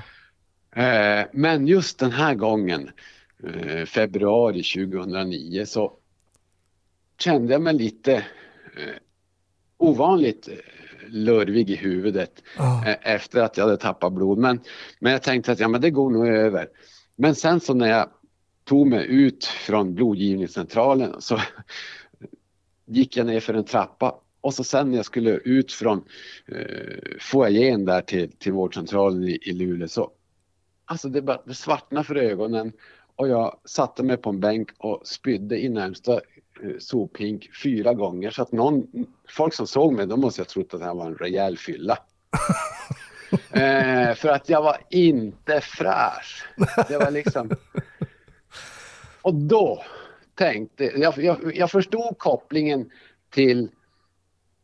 Eh, 0.75 1.25
men 1.33 1.67
just 1.67 1.99
den 1.99 2.11
här 2.11 2.35
gången, 2.35 2.89
eh, 3.43 3.85
februari 3.85 4.63
2009, 4.63 5.65
så 5.65 5.93
kände 7.19 7.53
jag 7.53 7.61
mig 7.61 7.73
lite 7.73 8.13
eh, 8.13 8.95
ovanligt 9.77 10.47
eh, 10.47 10.55
lurvig 11.07 11.69
i 11.69 11.75
huvudet 11.75 12.43
eh, 12.59 13.13
efter 13.13 13.41
att 13.41 13.57
jag 13.57 13.65
hade 13.65 13.77
tappat 13.77 14.13
blod. 14.13 14.37
Men, 14.37 14.59
men 14.99 15.11
jag 15.11 15.23
tänkte 15.23 15.51
att 15.51 15.59
ja, 15.59 15.67
men 15.67 15.81
det 15.81 15.89
går 15.89 16.09
nog 16.09 16.27
över. 16.27 16.67
Men 17.15 17.35
sen 17.35 17.59
så 17.59 17.73
när 17.73 17.87
jag 17.87 18.09
tog 18.63 18.87
mig 18.87 19.05
ut 19.05 19.45
från 19.45 19.95
blodgivningscentralen 19.95 21.21
så 21.21 21.39
gick 22.85 23.17
jag 23.17 23.25
ner 23.25 23.39
för 23.39 23.53
en 23.53 23.65
trappa 23.65 24.21
och 24.41 24.53
så 24.53 24.63
sen 24.63 24.89
när 24.89 24.97
jag 24.97 25.05
skulle 25.05 25.31
ut 25.31 25.71
från 25.71 26.03
eh, 26.47 27.17
foajén 27.19 27.85
där 27.85 28.01
till, 28.01 28.31
till 28.31 28.53
vårdcentralen 28.53 29.23
i, 29.23 29.39
i 29.41 29.53
Luleå 29.53 29.87
så 29.87 30.11
alltså 30.85 31.09
det, 31.09 31.21
bara, 31.21 31.41
det 31.45 31.53
svartnade 31.53 32.05
för 32.05 32.15
ögonen 32.15 32.71
och 33.15 33.27
jag 33.27 33.59
satte 33.65 34.03
mig 34.03 34.17
på 34.17 34.29
en 34.29 34.39
bänk 34.39 34.69
och 34.77 35.01
spydde 35.07 35.59
i 35.59 35.69
närmsta 35.69 36.21
sophink 36.79 37.49
fyra 37.63 37.93
gånger 37.93 38.31
så 38.31 38.41
att 38.41 38.51
någon, 38.51 38.87
folk 39.29 39.53
som 39.53 39.67
såg 39.67 39.93
mig, 39.93 40.07
de 40.07 40.19
måste 40.21 40.41
ha 40.41 40.45
trott 40.45 40.73
att 40.73 40.81
jag 40.81 40.95
var 40.95 41.05
en 41.05 41.15
rejäl 41.15 41.57
fylla. 41.57 41.97
eh, 43.51 44.15
för 44.15 44.29
att 44.29 44.49
jag 44.49 44.61
var 44.61 44.77
inte 44.89 45.61
fräsch. 45.61 46.47
Det 46.87 46.97
var 46.97 47.11
liksom... 47.11 47.49
Och 49.21 49.35
då 49.35 49.83
tänkte 50.35 50.83
jag, 50.83 51.17
jag, 51.17 51.55
jag 51.55 51.71
förstod 51.71 52.17
kopplingen 52.17 52.89
till, 53.29 53.69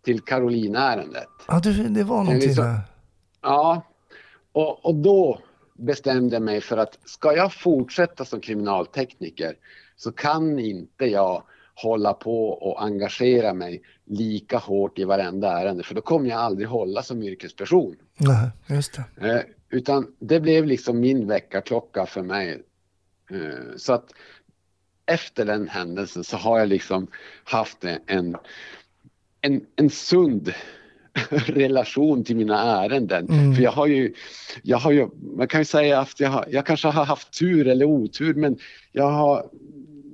till 0.03 0.21
Caroline-ärendet. 0.21 1.29
Ja, 1.47 1.59
det 1.89 2.03
var 2.03 2.17
någonting 2.17 2.47
liksom- 2.47 2.65
där. 2.65 2.79
Ja, 3.41 3.81
och, 4.51 4.85
och 4.85 4.95
då 4.95 5.39
bestämde 5.73 6.35
jag 6.35 6.43
mig 6.43 6.61
för 6.61 6.77
att 6.77 6.99
ska 7.05 7.35
jag 7.35 7.53
fortsätta 7.53 8.25
som 8.25 8.39
kriminaltekniker 8.39 9.55
så 9.95 10.11
kan 10.11 10.59
inte 10.59 11.05
jag 11.05 11.43
hålla 11.75 12.13
på 12.13 12.49
och 12.49 12.83
engagera 12.83 13.53
mig 13.53 13.81
lika 14.05 14.57
hårt 14.57 14.99
i 14.99 15.03
varenda 15.03 15.61
ärende 15.61 15.83
för 15.83 15.95
då 15.95 16.01
kommer 16.01 16.29
jag 16.29 16.39
aldrig 16.39 16.67
hålla 16.67 17.03
som 17.03 17.23
yrkesperson. 17.23 17.95
Nej, 18.17 18.49
just 18.67 18.99
det. 19.15 19.29
Eh, 19.29 19.41
utan 19.69 20.07
det 20.19 20.39
blev 20.39 20.65
liksom 20.65 20.99
min 20.99 21.27
väckarklocka 21.27 22.05
för 22.05 22.21
mig. 22.21 22.63
Eh, 23.31 23.75
så 23.77 23.93
att 23.93 24.13
efter 25.05 25.45
den 25.45 25.67
händelsen 25.67 26.23
så 26.23 26.37
har 26.37 26.59
jag 26.59 26.67
liksom 26.67 27.07
haft 27.43 27.83
en, 28.05 28.35
en, 29.41 29.65
en 29.75 29.89
sund 29.89 30.53
relation 31.29 32.23
till 32.23 32.35
mina 32.35 32.83
ärenden. 32.83 33.29
Mm. 33.29 33.55
För 33.55 33.63
jag 33.63 33.71
har 33.71 33.87
ju, 33.87 34.13
jag 34.63 34.77
har 34.77 34.91
ju, 34.91 35.07
man 35.37 35.47
kan 35.47 35.61
ju 35.61 35.65
säga 35.65 35.99
att 35.99 36.19
jag, 36.19 36.29
har, 36.29 36.45
jag 36.49 36.65
kanske 36.65 36.87
har 36.87 37.05
haft 37.05 37.39
tur 37.39 37.67
eller 37.67 37.85
otur 37.85 38.33
men 38.33 38.57
jag 38.91 39.11
har 39.11 39.49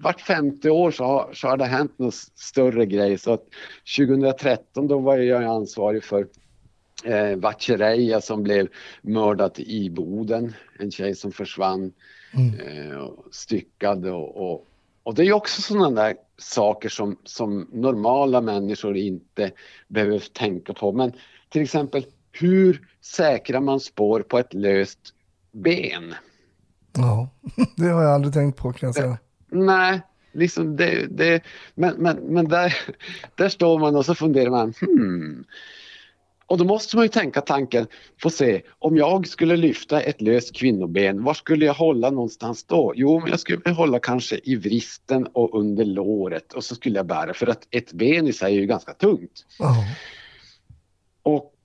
vart 0.03 0.21
femte 0.21 0.69
år 0.69 0.91
så 0.91 1.03
har, 1.03 1.33
så 1.33 1.47
har 1.47 1.57
det 1.57 1.65
hänt 1.65 1.99
något 1.99 2.13
större 2.35 2.85
grej. 2.85 3.17
Så 3.17 3.33
att 3.33 3.43
2013 3.97 4.87
då 4.87 4.99
var 4.99 5.17
jag 5.17 5.43
ansvarig 5.43 6.03
för 6.03 6.27
eh, 7.05 7.35
Vatchereia 7.35 8.21
som 8.21 8.43
blev 8.43 8.67
mördad 9.01 9.59
i 9.59 9.89
Boden. 9.89 10.53
En 10.79 10.91
tjej 10.91 11.15
som 11.15 11.31
försvann 11.31 11.91
Mm. 12.33 12.59
eh, 12.59 12.97
och 12.97 13.25
styckad 13.31 14.05
och, 14.05 14.51
och, 14.51 14.67
och 15.03 15.15
det 15.15 15.23
är 15.23 15.33
också 15.33 15.61
sådana 15.61 16.03
där 16.03 16.15
saker 16.37 16.89
som, 16.89 17.17
som 17.23 17.67
normala 17.73 18.41
människor 18.41 18.97
inte 18.97 19.51
behöver 19.87 20.19
tänka 20.19 20.73
på. 20.73 20.91
Men 20.91 21.13
till 21.49 21.61
exempel 21.61 22.05
hur 22.31 22.87
säkrar 23.01 23.59
man 23.59 23.79
spår 23.79 24.21
på 24.21 24.39
ett 24.39 24.53
löst 24.53 24.99
ben? 25.51 26.15
Ja, 26.97 27.29
det 27.77 27.85
har 27.87 28.03
jag 28.03 28.11
aldrig 28.11 28.33
tänkt 28.33 28.57
på 28.57 28.73
kan 28.73 28.87
jag 28.87 28.95
säga. 28.95 29.17
Nej, 29.51 30.01
liksom 30.33 30.75
det, 30.75 31.07
det, 31.17 31.43
men, 31.75 31.95
men, 31.97 32.17
men 32.17 32.47
där, 32.47 32.73
där 33.35 33.49
står 33.49 33.79
man 33.79 33.95
och 33.95 34.05
så 34.05 34.15
funderar 34.15 34.49
man, 34.49 34.73
hmm. 34.79 35.45
Och 36.51 36.57
då 36.57 36.65
måste 36.65 36.95
man 36.95 37.05
ju 37.05 37.09
tänka 37.09 37.41
tanken, 37.41 37.87
få 38.21 38.29
se, 38.29 38.61
om 38.79 38.97
jag 38.97 39.27
skulle 39.27 39.55
lyfta 39.55 40.01
ett 40.01 40.21
löst 40.21 40.55
kvinnoben, 40.55 41.23
var 41.23 41.33
skulle 41.33 41.65
jag 41.65 41.73
hålla 41.73 42.09
någonstans 42.09 42.63
då? 42.63 42.93
Jo, 42.95 43.19
men 43.19 43.29
jag 43.29 43.39
skulle 43.39 43.71
hålla 43.71 43.99
kanske 43.99 44.39
i 44.43 44.55
vristen 44.55 45.27
och 45.33 45.59
under 45.59 45.85
låret 45.85 46.53
och 46.53 46.63
så 46.63 46.75
skulle 46.75 46.99
jag 46.99 47.05
bära, 47.05 47.33
för 47.33 47.47
att 47.47 47.67
ett 47.71 47.93
ben 47.93 48.27
i 48.27 48.33
sig 48.33 48.55
är 48.55 48.59
ju 48.59 48.65
ganska 48.65 48.93
tungt. 48.93 49.45
Ja. 49.59 49.75
Och 51.23 51.55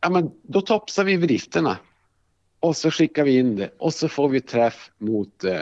ja, 0.00 0.10
men 0.10 0.30
då 0.42 0.60
topsar 0.60 1.04
vi 1.04 1.18
bristerna. 1.18 1.76
Och 2.66 2.76
så 2.76 2.90
skickar 2.90 3.24
vi 3.24 3.38
in 3.38 3.56
det 3.56 3.70
och 3.78 3.94
så 3.94 4.08
får 4.08 4.28
vi 4.28 4.40
träff 4.40 4.90
mot 4.98 5.44
eh, 5.44 5.52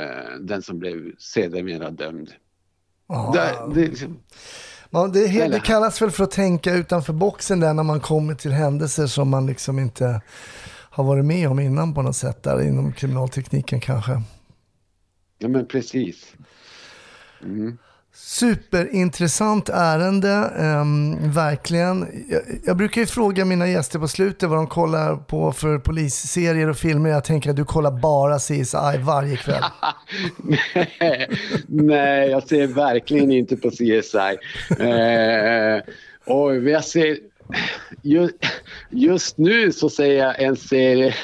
den 0.41 0.63
som 0.63 0.79
blev 0.79 1.17
sedermera 1.19 1.91
dömd. 1.91 2.33
Det, 3.33 3.75
det, 3.75 3.89
liksom- 3.89 4.19
Ja, 4.91 5.07
det, 5.07 5.49
det 5.49 5.61
kallas 5.61 6.03
väl 6.03 6.11
för 6.11 6.25
att 6.25 6.31
tänka 6.31 6.75
utanför 6.75 7.13
boxen 7.13 7.61
där 7.61 7.75
när 7.75 7.83
man 7.83 8.01
kommer 8.01 8.35
till 8.35 8.53
händelser 8.53 9.07
som 9.07 9.29
man 9.29 9.47
liksom 9.47 9.79
inte 9.79 10.21
har 10.91 11.05
varit 11.05 11.25
med 11.25 11.49
om 11.49 11.61
innan 11.61 11.95
på 11.95 12.03
något 12.03 12.17
sätt 12.17 12.43
där 12.43 12.63
inom 12.63 12.93
kriminaltekniken 12.93 13.81
kanske. 13.81 14.23
ja 15.39 15.49
men 15.49 15.67
precis. 15.67 16.35
Superintressant 18.17 19.69
ärende, 19.69 20.53
um, 20.59 21.33
verkligen. 21.33 22.27
Jag, 22.29 22.43
jag 22.65 22.77
brukar 22.77 23.01
ju 23.01 23.07
fråga 23.07 23.45
mina 23.45 23.69
gäster 23.69 23.99
på 23.99 24.09
slutet 24.09 24.49
vad 24.49 24.59
de 24.59 24.67
kollar 24.67 25.17
på 25.17 25.53
för 25.53 25.79
polisserier 25.79 26.69
och 26.69 26.77
filmer. 26.77 27.11
Jag 27.11 27.25
tänker 27.25 27.51
att 27.51 27.57
du 27.57 27.65
kollar 27.65 27.91
bara 27.91 28.39
CSI 28.39 28.99
varje 29.05 29.37
kväll. 29.37 29.63
Nej, 30.37 31.29
Nej, 31.67 32.31
jag 32.31 32.49
ser 32.49 32.67
verkligen 32.67 33.33
inte 33.33 33.57
på 33.57 33.71
CSI. 33.71 34.39
Eh, 34.85 35.83
och 36.35 36.57
jag 36.57 36.85
ser, 36.85 37.17
just, 38.03 38.35
just 38.91 39.39
nu 39.39 39.73
så 39.73 39.91
ser 39.91 40.13
jag 40.13 40.43
en 40.43 40.57
serie 40.57 41.15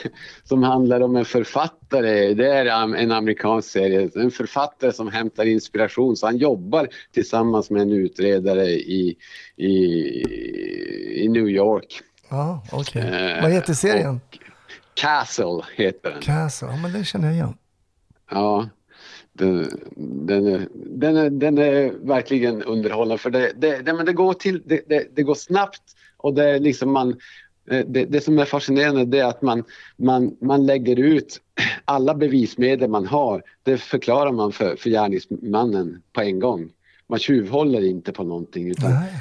som 0.45 0.63
handlar 0.63 1.01
om 1.01 1.17
en 1.17 1.25
författare. 1.25 2.35
Det 2.35 2.47
är 2.47 2.67
en 2.97 3.13
amerikansk 3.13 3.71
serie. 3.71 4.11
En 4.15 4.31
författare 4.31 4.93
som 4.93 5.09
hämtar 5.09 5.45
inspiration. 5.45 6.17
Så 6.17 6.27
han 6.27 6.37
jobbar 6.37 6.89
tillsammans 7.13 7.71
med 7.71 7.83
en 7.83 7.93
utredare 7.93 8.67
i, 8.67 9.17
i, 9.57 9.69
i 11.25 11.29
New 11.29 11.49
York. 11.49 12.01
Ja, 12.29 12.63
okej. 12.73 13.03
Eh, 13.03 13.43
Vad 13.43 13.53
heter 13.53 13.75
serien? 13.75 14.21
Castle 14.95 15.63
heter 15.77 16.11
den. 16.11 16.21
Castle, 16.21 16.69
ja 16.69 16.77
men 16.77 16.93
den 16.93 17.05
känner 17.05 17.27
jag 17.27 17.35
igen. 17.35 17.55
Ja, 18.31 18.69
den, 19.33 19.71
den, 20.27 20.47
är, 20.47 20.69
den, 20.73 21.17
är, 21.17 21.31
den 21.31 21.59
är 21.59 22.07
verkligen 22.07 22.63
underhållande 22.63 23.19
för 23.19 23.31
det, 23.31 23.53
det, 23.57 23.79
det, 23.79 23.93
men 23.93 24.07
det, 24.07 24.13
går 24.13 24.35
till, 24.35 24.63
det, 24.67 24.81
det, 24.89 25.17
det 25.17 25.23
går 25.23 25.35
snabbt 25.35 25.83
och 26.23 26.35
det, 26.35 26.45
är 26.51 26.61
liksom 26.61 26.93
man, 26.93 27.11
eh, 27.71 27.87
det, 27.87 28.05
det 28.05 28.21
som 28.21 28.39
är 28.39 28.45
fascinerande 28.45 29.05
det 29.05 29.19
är 29.19 29.25
att 29.25 29.43
man, 29.43 29.65
man, 29.97 30.37
man 30.41 30.67
lägger 30.67 30.97
ut 30.99 31.41
alla 31.85 32.15
bevismedel 32.15 32.91
man 32.91 33.07
har. 33.07 33.43
Det 33.63 33.79
förklarar 33.79 34.33
man 34.33 34.53
för, 34.53 34.77
för 34.77 34.91
gärningsmannen 34.91 36.03
på 36.13 36.21
en 36.21 36.39
gång. 36.41 36.71
Man 37.07 37.19
tjuvhåller 37.19 37.85
inte 37.85 38.13
på 38.13 38.25
någonting 38.25 38.71
utan 38.71 38.91
Nej. 38.91 39.13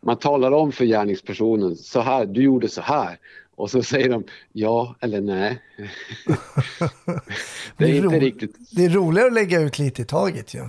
man 0.00 0.16
talar 0.16 0.52
om 0.52 0.72
för 0.72 0.84
gärningspersonen 0.84 1.76
så 1.76 2.00
här, 2.00 2.26
du 2.26 2.42
gjorde 2.42 2.68
så 2.68 2.80
här. 2.82 3.18
Och 3.54 3.70
så 3.70 3.82
säger 3.82 4.08
de 4.08 4.24
ja 4.52 4.94
eller 5.00 5.20
nej. 5.20 5.58
det 7.76 7.84
är 7.84 7.88
inte 7.94 8.06
ro- 8.16 8.20
riktigt 8.20 8.56
Det 8.76 8.84
är 8.84 8.88
roligare 8.88 9.26
att 9.28 9.34
lägga 9.34 9.60
ut 9.60 9.78
lite 9.78 10.02
i 10.02 10.04
taget 10.04 10.54
ju. 10.54 10.68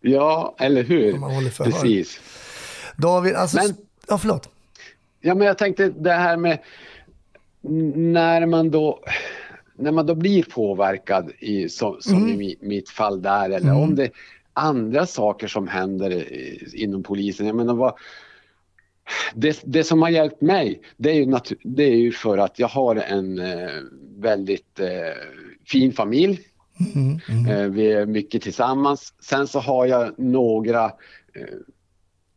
Ja, 0.00 0.54
eller 0.58 0.82
hur? 0.82 1.12
Precis. 1.64 2.20
David, 2.96 3.34
alltså... 3.34 3.56
Men- 3.56 3.76
Ja, 4.08 4.18
förlåt. 4.18 4.48
Ja, 5.20 5.34
men 5.34 5.46
jag 5.46 5.58
tänkte 5.58 5.88
det 5.88 6.12
här 6.12 6.36
med 6.36 6.58
när 7.94 8.46
man 8.46 8.70
då 8.70 9.00
när 9.76 9.92
man 9.92 10.06
då 10.06 10.14
blir 10.14 10.42
påverkad 10.42 11.32
i, 11.38 11.68
som, 11.68 11.96
som 12.00 12.16
Mm. 12.16 12.28
i 12.28 12.36
mi, 12.36 12.56
mitt 12.60 12.88
fall 12.88 13.22
där 13.22 13.50
eller 13.50 13.74
om 13.74 13.94
det 13.94 14.04
är 14.04 14.10
andra 14.52 15.06
saker 15.06 15.46
som 15.46 15.68
händer 15.68 16.24
inom 16.76 17.02
polisen. 17.02 17.46
Jag 17.46 17.56
menar 17.56 17.74
vad, 17.74 17.94
det, 19.34 19.62
det 19.64 19.84
som 19.84 20.02
har 20.02 20.08
hjälpt 20.08 20.40
mig 20.40 20.80
det 20.96 21.10
är, 21.10 21.14
ju 21.14 21.38
det 21.62 21.84
är 21.84 21.96
ju 21.96 22.12
för 22.12 22.38
att 22.38 22.58
jag 22.58 22.68
har 22.68 22.96
en 22.96 23.38
eh, 23.38 23.70
väldigt 24.16 24.80
eh, 24.80 25.22
fin 25.66 25.92
familj. 25.92 26.40
Eh, 27.50 27.64
vi 27.64 27.92
är 27.92 28.06
mycket 28.06 28.42
tillsammans. 28.42 29.14
Sen 29.20 29.46
så 29.46 29.58
har 29.58 29.86
jag 29.86 30.18
några 30.18 30.92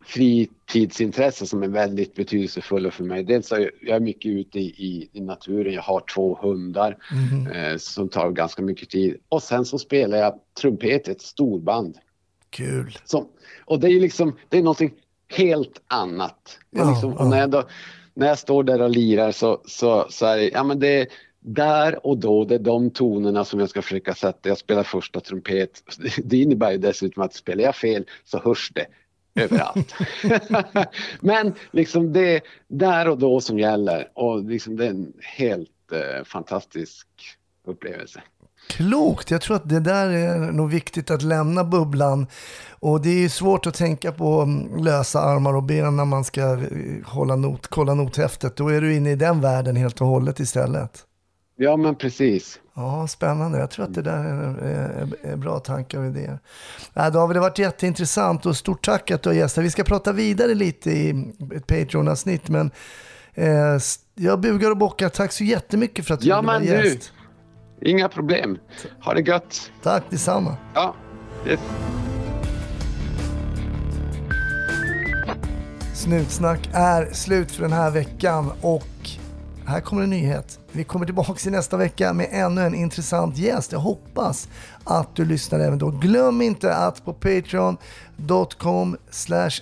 fritidsintressen 0.05 1.47
som 1.47 1.63
är 1.63 1.67
väldigt 1.67 2.15
betydelsefulla 2.15 2.91
för 2.91 3.03
mig. 3.03 3.23
Dels 3.23 3.51
är 3.51 3.71
jag- 3.81 4.01
mycket 4.01 4.31
ute 4.31 4.59
i, 4.59 5.09
i, 5.13 5.21
naturen. 5.21 5.73
Jag 5.73 5.81
har 5.81 6.03
två 6.15 6.39
hundar 6.41 6.97
eh, 7.53 7.77
som 7.77 8.09
tar 8.09 8.31
ganska 8.31 8.61
mycket 8.61 8.89
tid. 8.89 9.17
Och 9.29 9.43
sen 9.43 9.65
så 9.65 9.79
spelar 9.79 10.17
jag 10.17 10.39
trumpet 10.61 11.07
ett 11.07 11.21
storband. 11.21 11.97
Kul. 12.49 12.97
Som, 13.05 13.27
och 13.65 13.79
det 13.79 13.87
är 13.87 13.91
ju 13.91 13.99
liksom, 13.99 14.37
det 14.49 14.57
är 14.57 14.61
någonting 14.61 14.93
helt 15.27 15.81
annat. 15.87 16.59
Ja, 16.69 16.89
liksom, 16.89 17.13
och 17.13 17.27
när, 17.27 17.39
jag 17.39 17.49
då, 17.49 17.63
när 18.13 18.27
jag 18.27 18.39
står 18.39 18.63
där 18.63 18.81
och 18.81 18.89
lirar 18.89 19.31
så, 19.31 19.61
så, 19.65 20.07
så 20.09 20.25
är 20.25 20.37
det, 20.37 20.49
ja 20.49 20.63
men 20.63 20.79
det 20.79 21.01
är 21.01 21.07
där 21.39 22.07
och 22.07 22.17
då, 22.17 22.45
det 22.45 22.55
är 22.55 22.59
de 22.59 22.89
tonerna 22.89 23.45
som 23.45 23.59
jag 23.59 23.69
ska 23.69 23.81
försöka 23.81 24.13
sätta. 24.13 24.49
Jag 24.49 24.57
spelar 24.57 24.83
första 24.83 25.19
trumpet. 25.19 25.83
Det 26.23 26.37
innebär 26.37 26.71
ju 26.71 26.77
dessutom 26.77 27.23
att 27.23 27.33
spelar 27.33 27.63
jag 27.63 27.75
fel 27.75 28.05
så 28.25 28.39
hörs 28.39 28.71
det 28.75 28.85
överallt. 29.35 29.93
men 31.21 31.53
liksom 31.71 32.13
det 32.13 32.35
är 32.35 32.41
där 32.67 33.07
och 33.07 33.17
då 33.17 33.41
som 33.41 33.59
gäller 33.59 34.07
och 34.13 34.43
liksom 34.43 34.75
det 34.75 34.85
är 34.85 34.89
en 34.89 35.13
helt 35.37 35.69
eh, 35.91 36.23
fantastisk 36.23 37.07
upplevelse. 37.67 38.21
Klokt. 38.69 39.31
Jag 39.31 39.41
tror 39.41 39.55
att 39.55 39.69
det 39.69 39.79
där 39.79 40.09
är 40.09 40.51
nog 40.51 40.69
viktigt 40.69 41.11
att 41.11 41.21
lämna 41.21 41.63
bubblan. 41.63 42.27
Och 42.79 43.01
det 43.01 43.09
är 43.09 43.19
ju 43.19 43.29
svårt 43.29 43.67
att 43.67 43.73
tänka 43.73 44.11
på 44.11 44.41
mm, 44.41 44.83
lösa 44.83 45.19
armar 45.19 45.55
och 45.55 45.63
ben 45.63 45.95
när 45.95 46.05
man 46.05 46.23
ska 46.23 46.41
eh, 46.41 46.59
hålla 47.05 47.35
not, 47.35 47.67
kolla 47.67 47.93
nothäftet. 47.93 48.55
Då 48.55 48.67
är 48.67 48.81
du 48.81 48.95
inne 48.95 49.11
i 49.11 49.15
den 49.15 49.41
världen 49.41 49.75
helt 49.75 50.01
och 50.01 50.07
hållet 50.07 50.39
istället. 50.39 51.05
Ja 51.63 51.77
men 51.77 51.95
precis. 51.95 52.59
Ja, 52.73 53.07
spännande. 53.07 53.59
Jag 53.59 53.71
tror 53.71 53.85
att 53.85 53.93
det 53.93 54.01
där 54.01 54.17
är, 54.25 54.57
är, 54.63 55.07
är 55.31 55.35
bra 55.35 55.59
tankar 55.59 55.99
och 55.99 56.05
idéer. 56.05 56.39
Ja, 56.93 57.09
David, 57.09 57.35
det 57.35 57.39
har 57.39 57.49
varit 57.49 57.59
jätteintressant 57.59 58.45
och 58.45 58.57
stort 58.57 58.85
tack 58.85 59.11
att 59.11 59.21
du 59.23 59.29
har 59.29 59.35
gästat. 59.35 59.63
Vi 59.63 59.69
ska 59.71 59.83
prata 59.83 60.11
vidare 60.11 60.53
lite 60.53 60.91
i 60.91 61.09
ett 61.55 61.67
Patreon-avsnitt, 61.67 62.49
men 62.49 62.71
eh, 63.33 63.77
jag 64.15 64.39
bugar 64.39 64.71
och 64.71 64.77
bockar. 64.77 65.09
Tack 65.09 65.31
så 65.31 65.43
jättemycket 65.43 66.05
för 66.07 66.13
att 66.13 66.19
du 66.19 66.27
Ja, 66.27 66.41
ville 66.41 66.47
vara 66.47 66.59
men 66.59 66.67
du. 66.67 66.89
gäst. 66.93 67.11
Inga 67.81 68.09
problem. 68.09 68.57
Ha 69.05 69.13
det 69.13 69.21
gött. 69.21 69.71
Tack 69.83 70.03
detsamma. 70.09 70.55
Ja. 70.73 70.95
Yes. 71.47 71.59
Snutsnack 75.93 76.69
är 76.73 77.09
slut 77.13 77.51
för 77.51 77.61
den 77.61 77.71
här 77.73 77.91
veckan 77.91 78.51
och 78.61 78.87
här 79.65 79.79
kommer 79.81 80.03
en 80.03 80.09
nyhet. 80.09 80.59
Vi 80.75 80.83
kommer 80.83 81.05
tillbaka 81.05 81.49
i 81.49 81.51
nästa 81.51 81.77
vecka 81.77 82.13
med 82.13 82.27
ännu 82.31 82.61
en 82.61 82.75
intressant 82.75 83.37
gäst. 83.37 83.71
Jag 83.71 83.79
hoppas 83.79 84.49
att 84.83 85.15
du 85.15 85.25
lyssnar 85.25 85.59
även 85.59 85.79
då. 85.79 85.89
Glöm 85.89 86.41
inte 86.41 86.75
att 86.75 87.05
på 87.05 87.13
patreon.com 87.13 88.97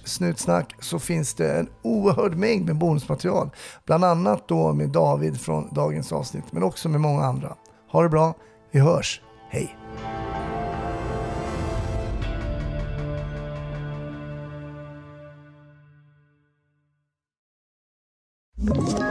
snutsnack 0.05 0.75
så 0.79 0.99
finns 0.99 1.33
det 1.33 1.53
en 1.53 1.67
oerhörd 1.81 2.35
mängd 2.35 2.65
med 2.65 2.75
bonusmaterial. 2.75 3.49
Bland 3.85 4.05
annat 4.05 4.47
då 4.47 4.73
med 4.73 4.89
David 4.89 5.41
från 5.41 5.73
dagens 5.73 6.11
avsnitt 6.11 6.45
men 6.51 6.63
också 6.63 6.89
med 6.89 7.01
många 7.01 7.25
andra. 7.25 7.55
Ha 7.91 8.03
det 8.03 8.09
bra, 8.09 8.33
vi 8.71 8.79
hörs. 8.79 9.21
Hej! 9.49 9.77
you 18.69 19.10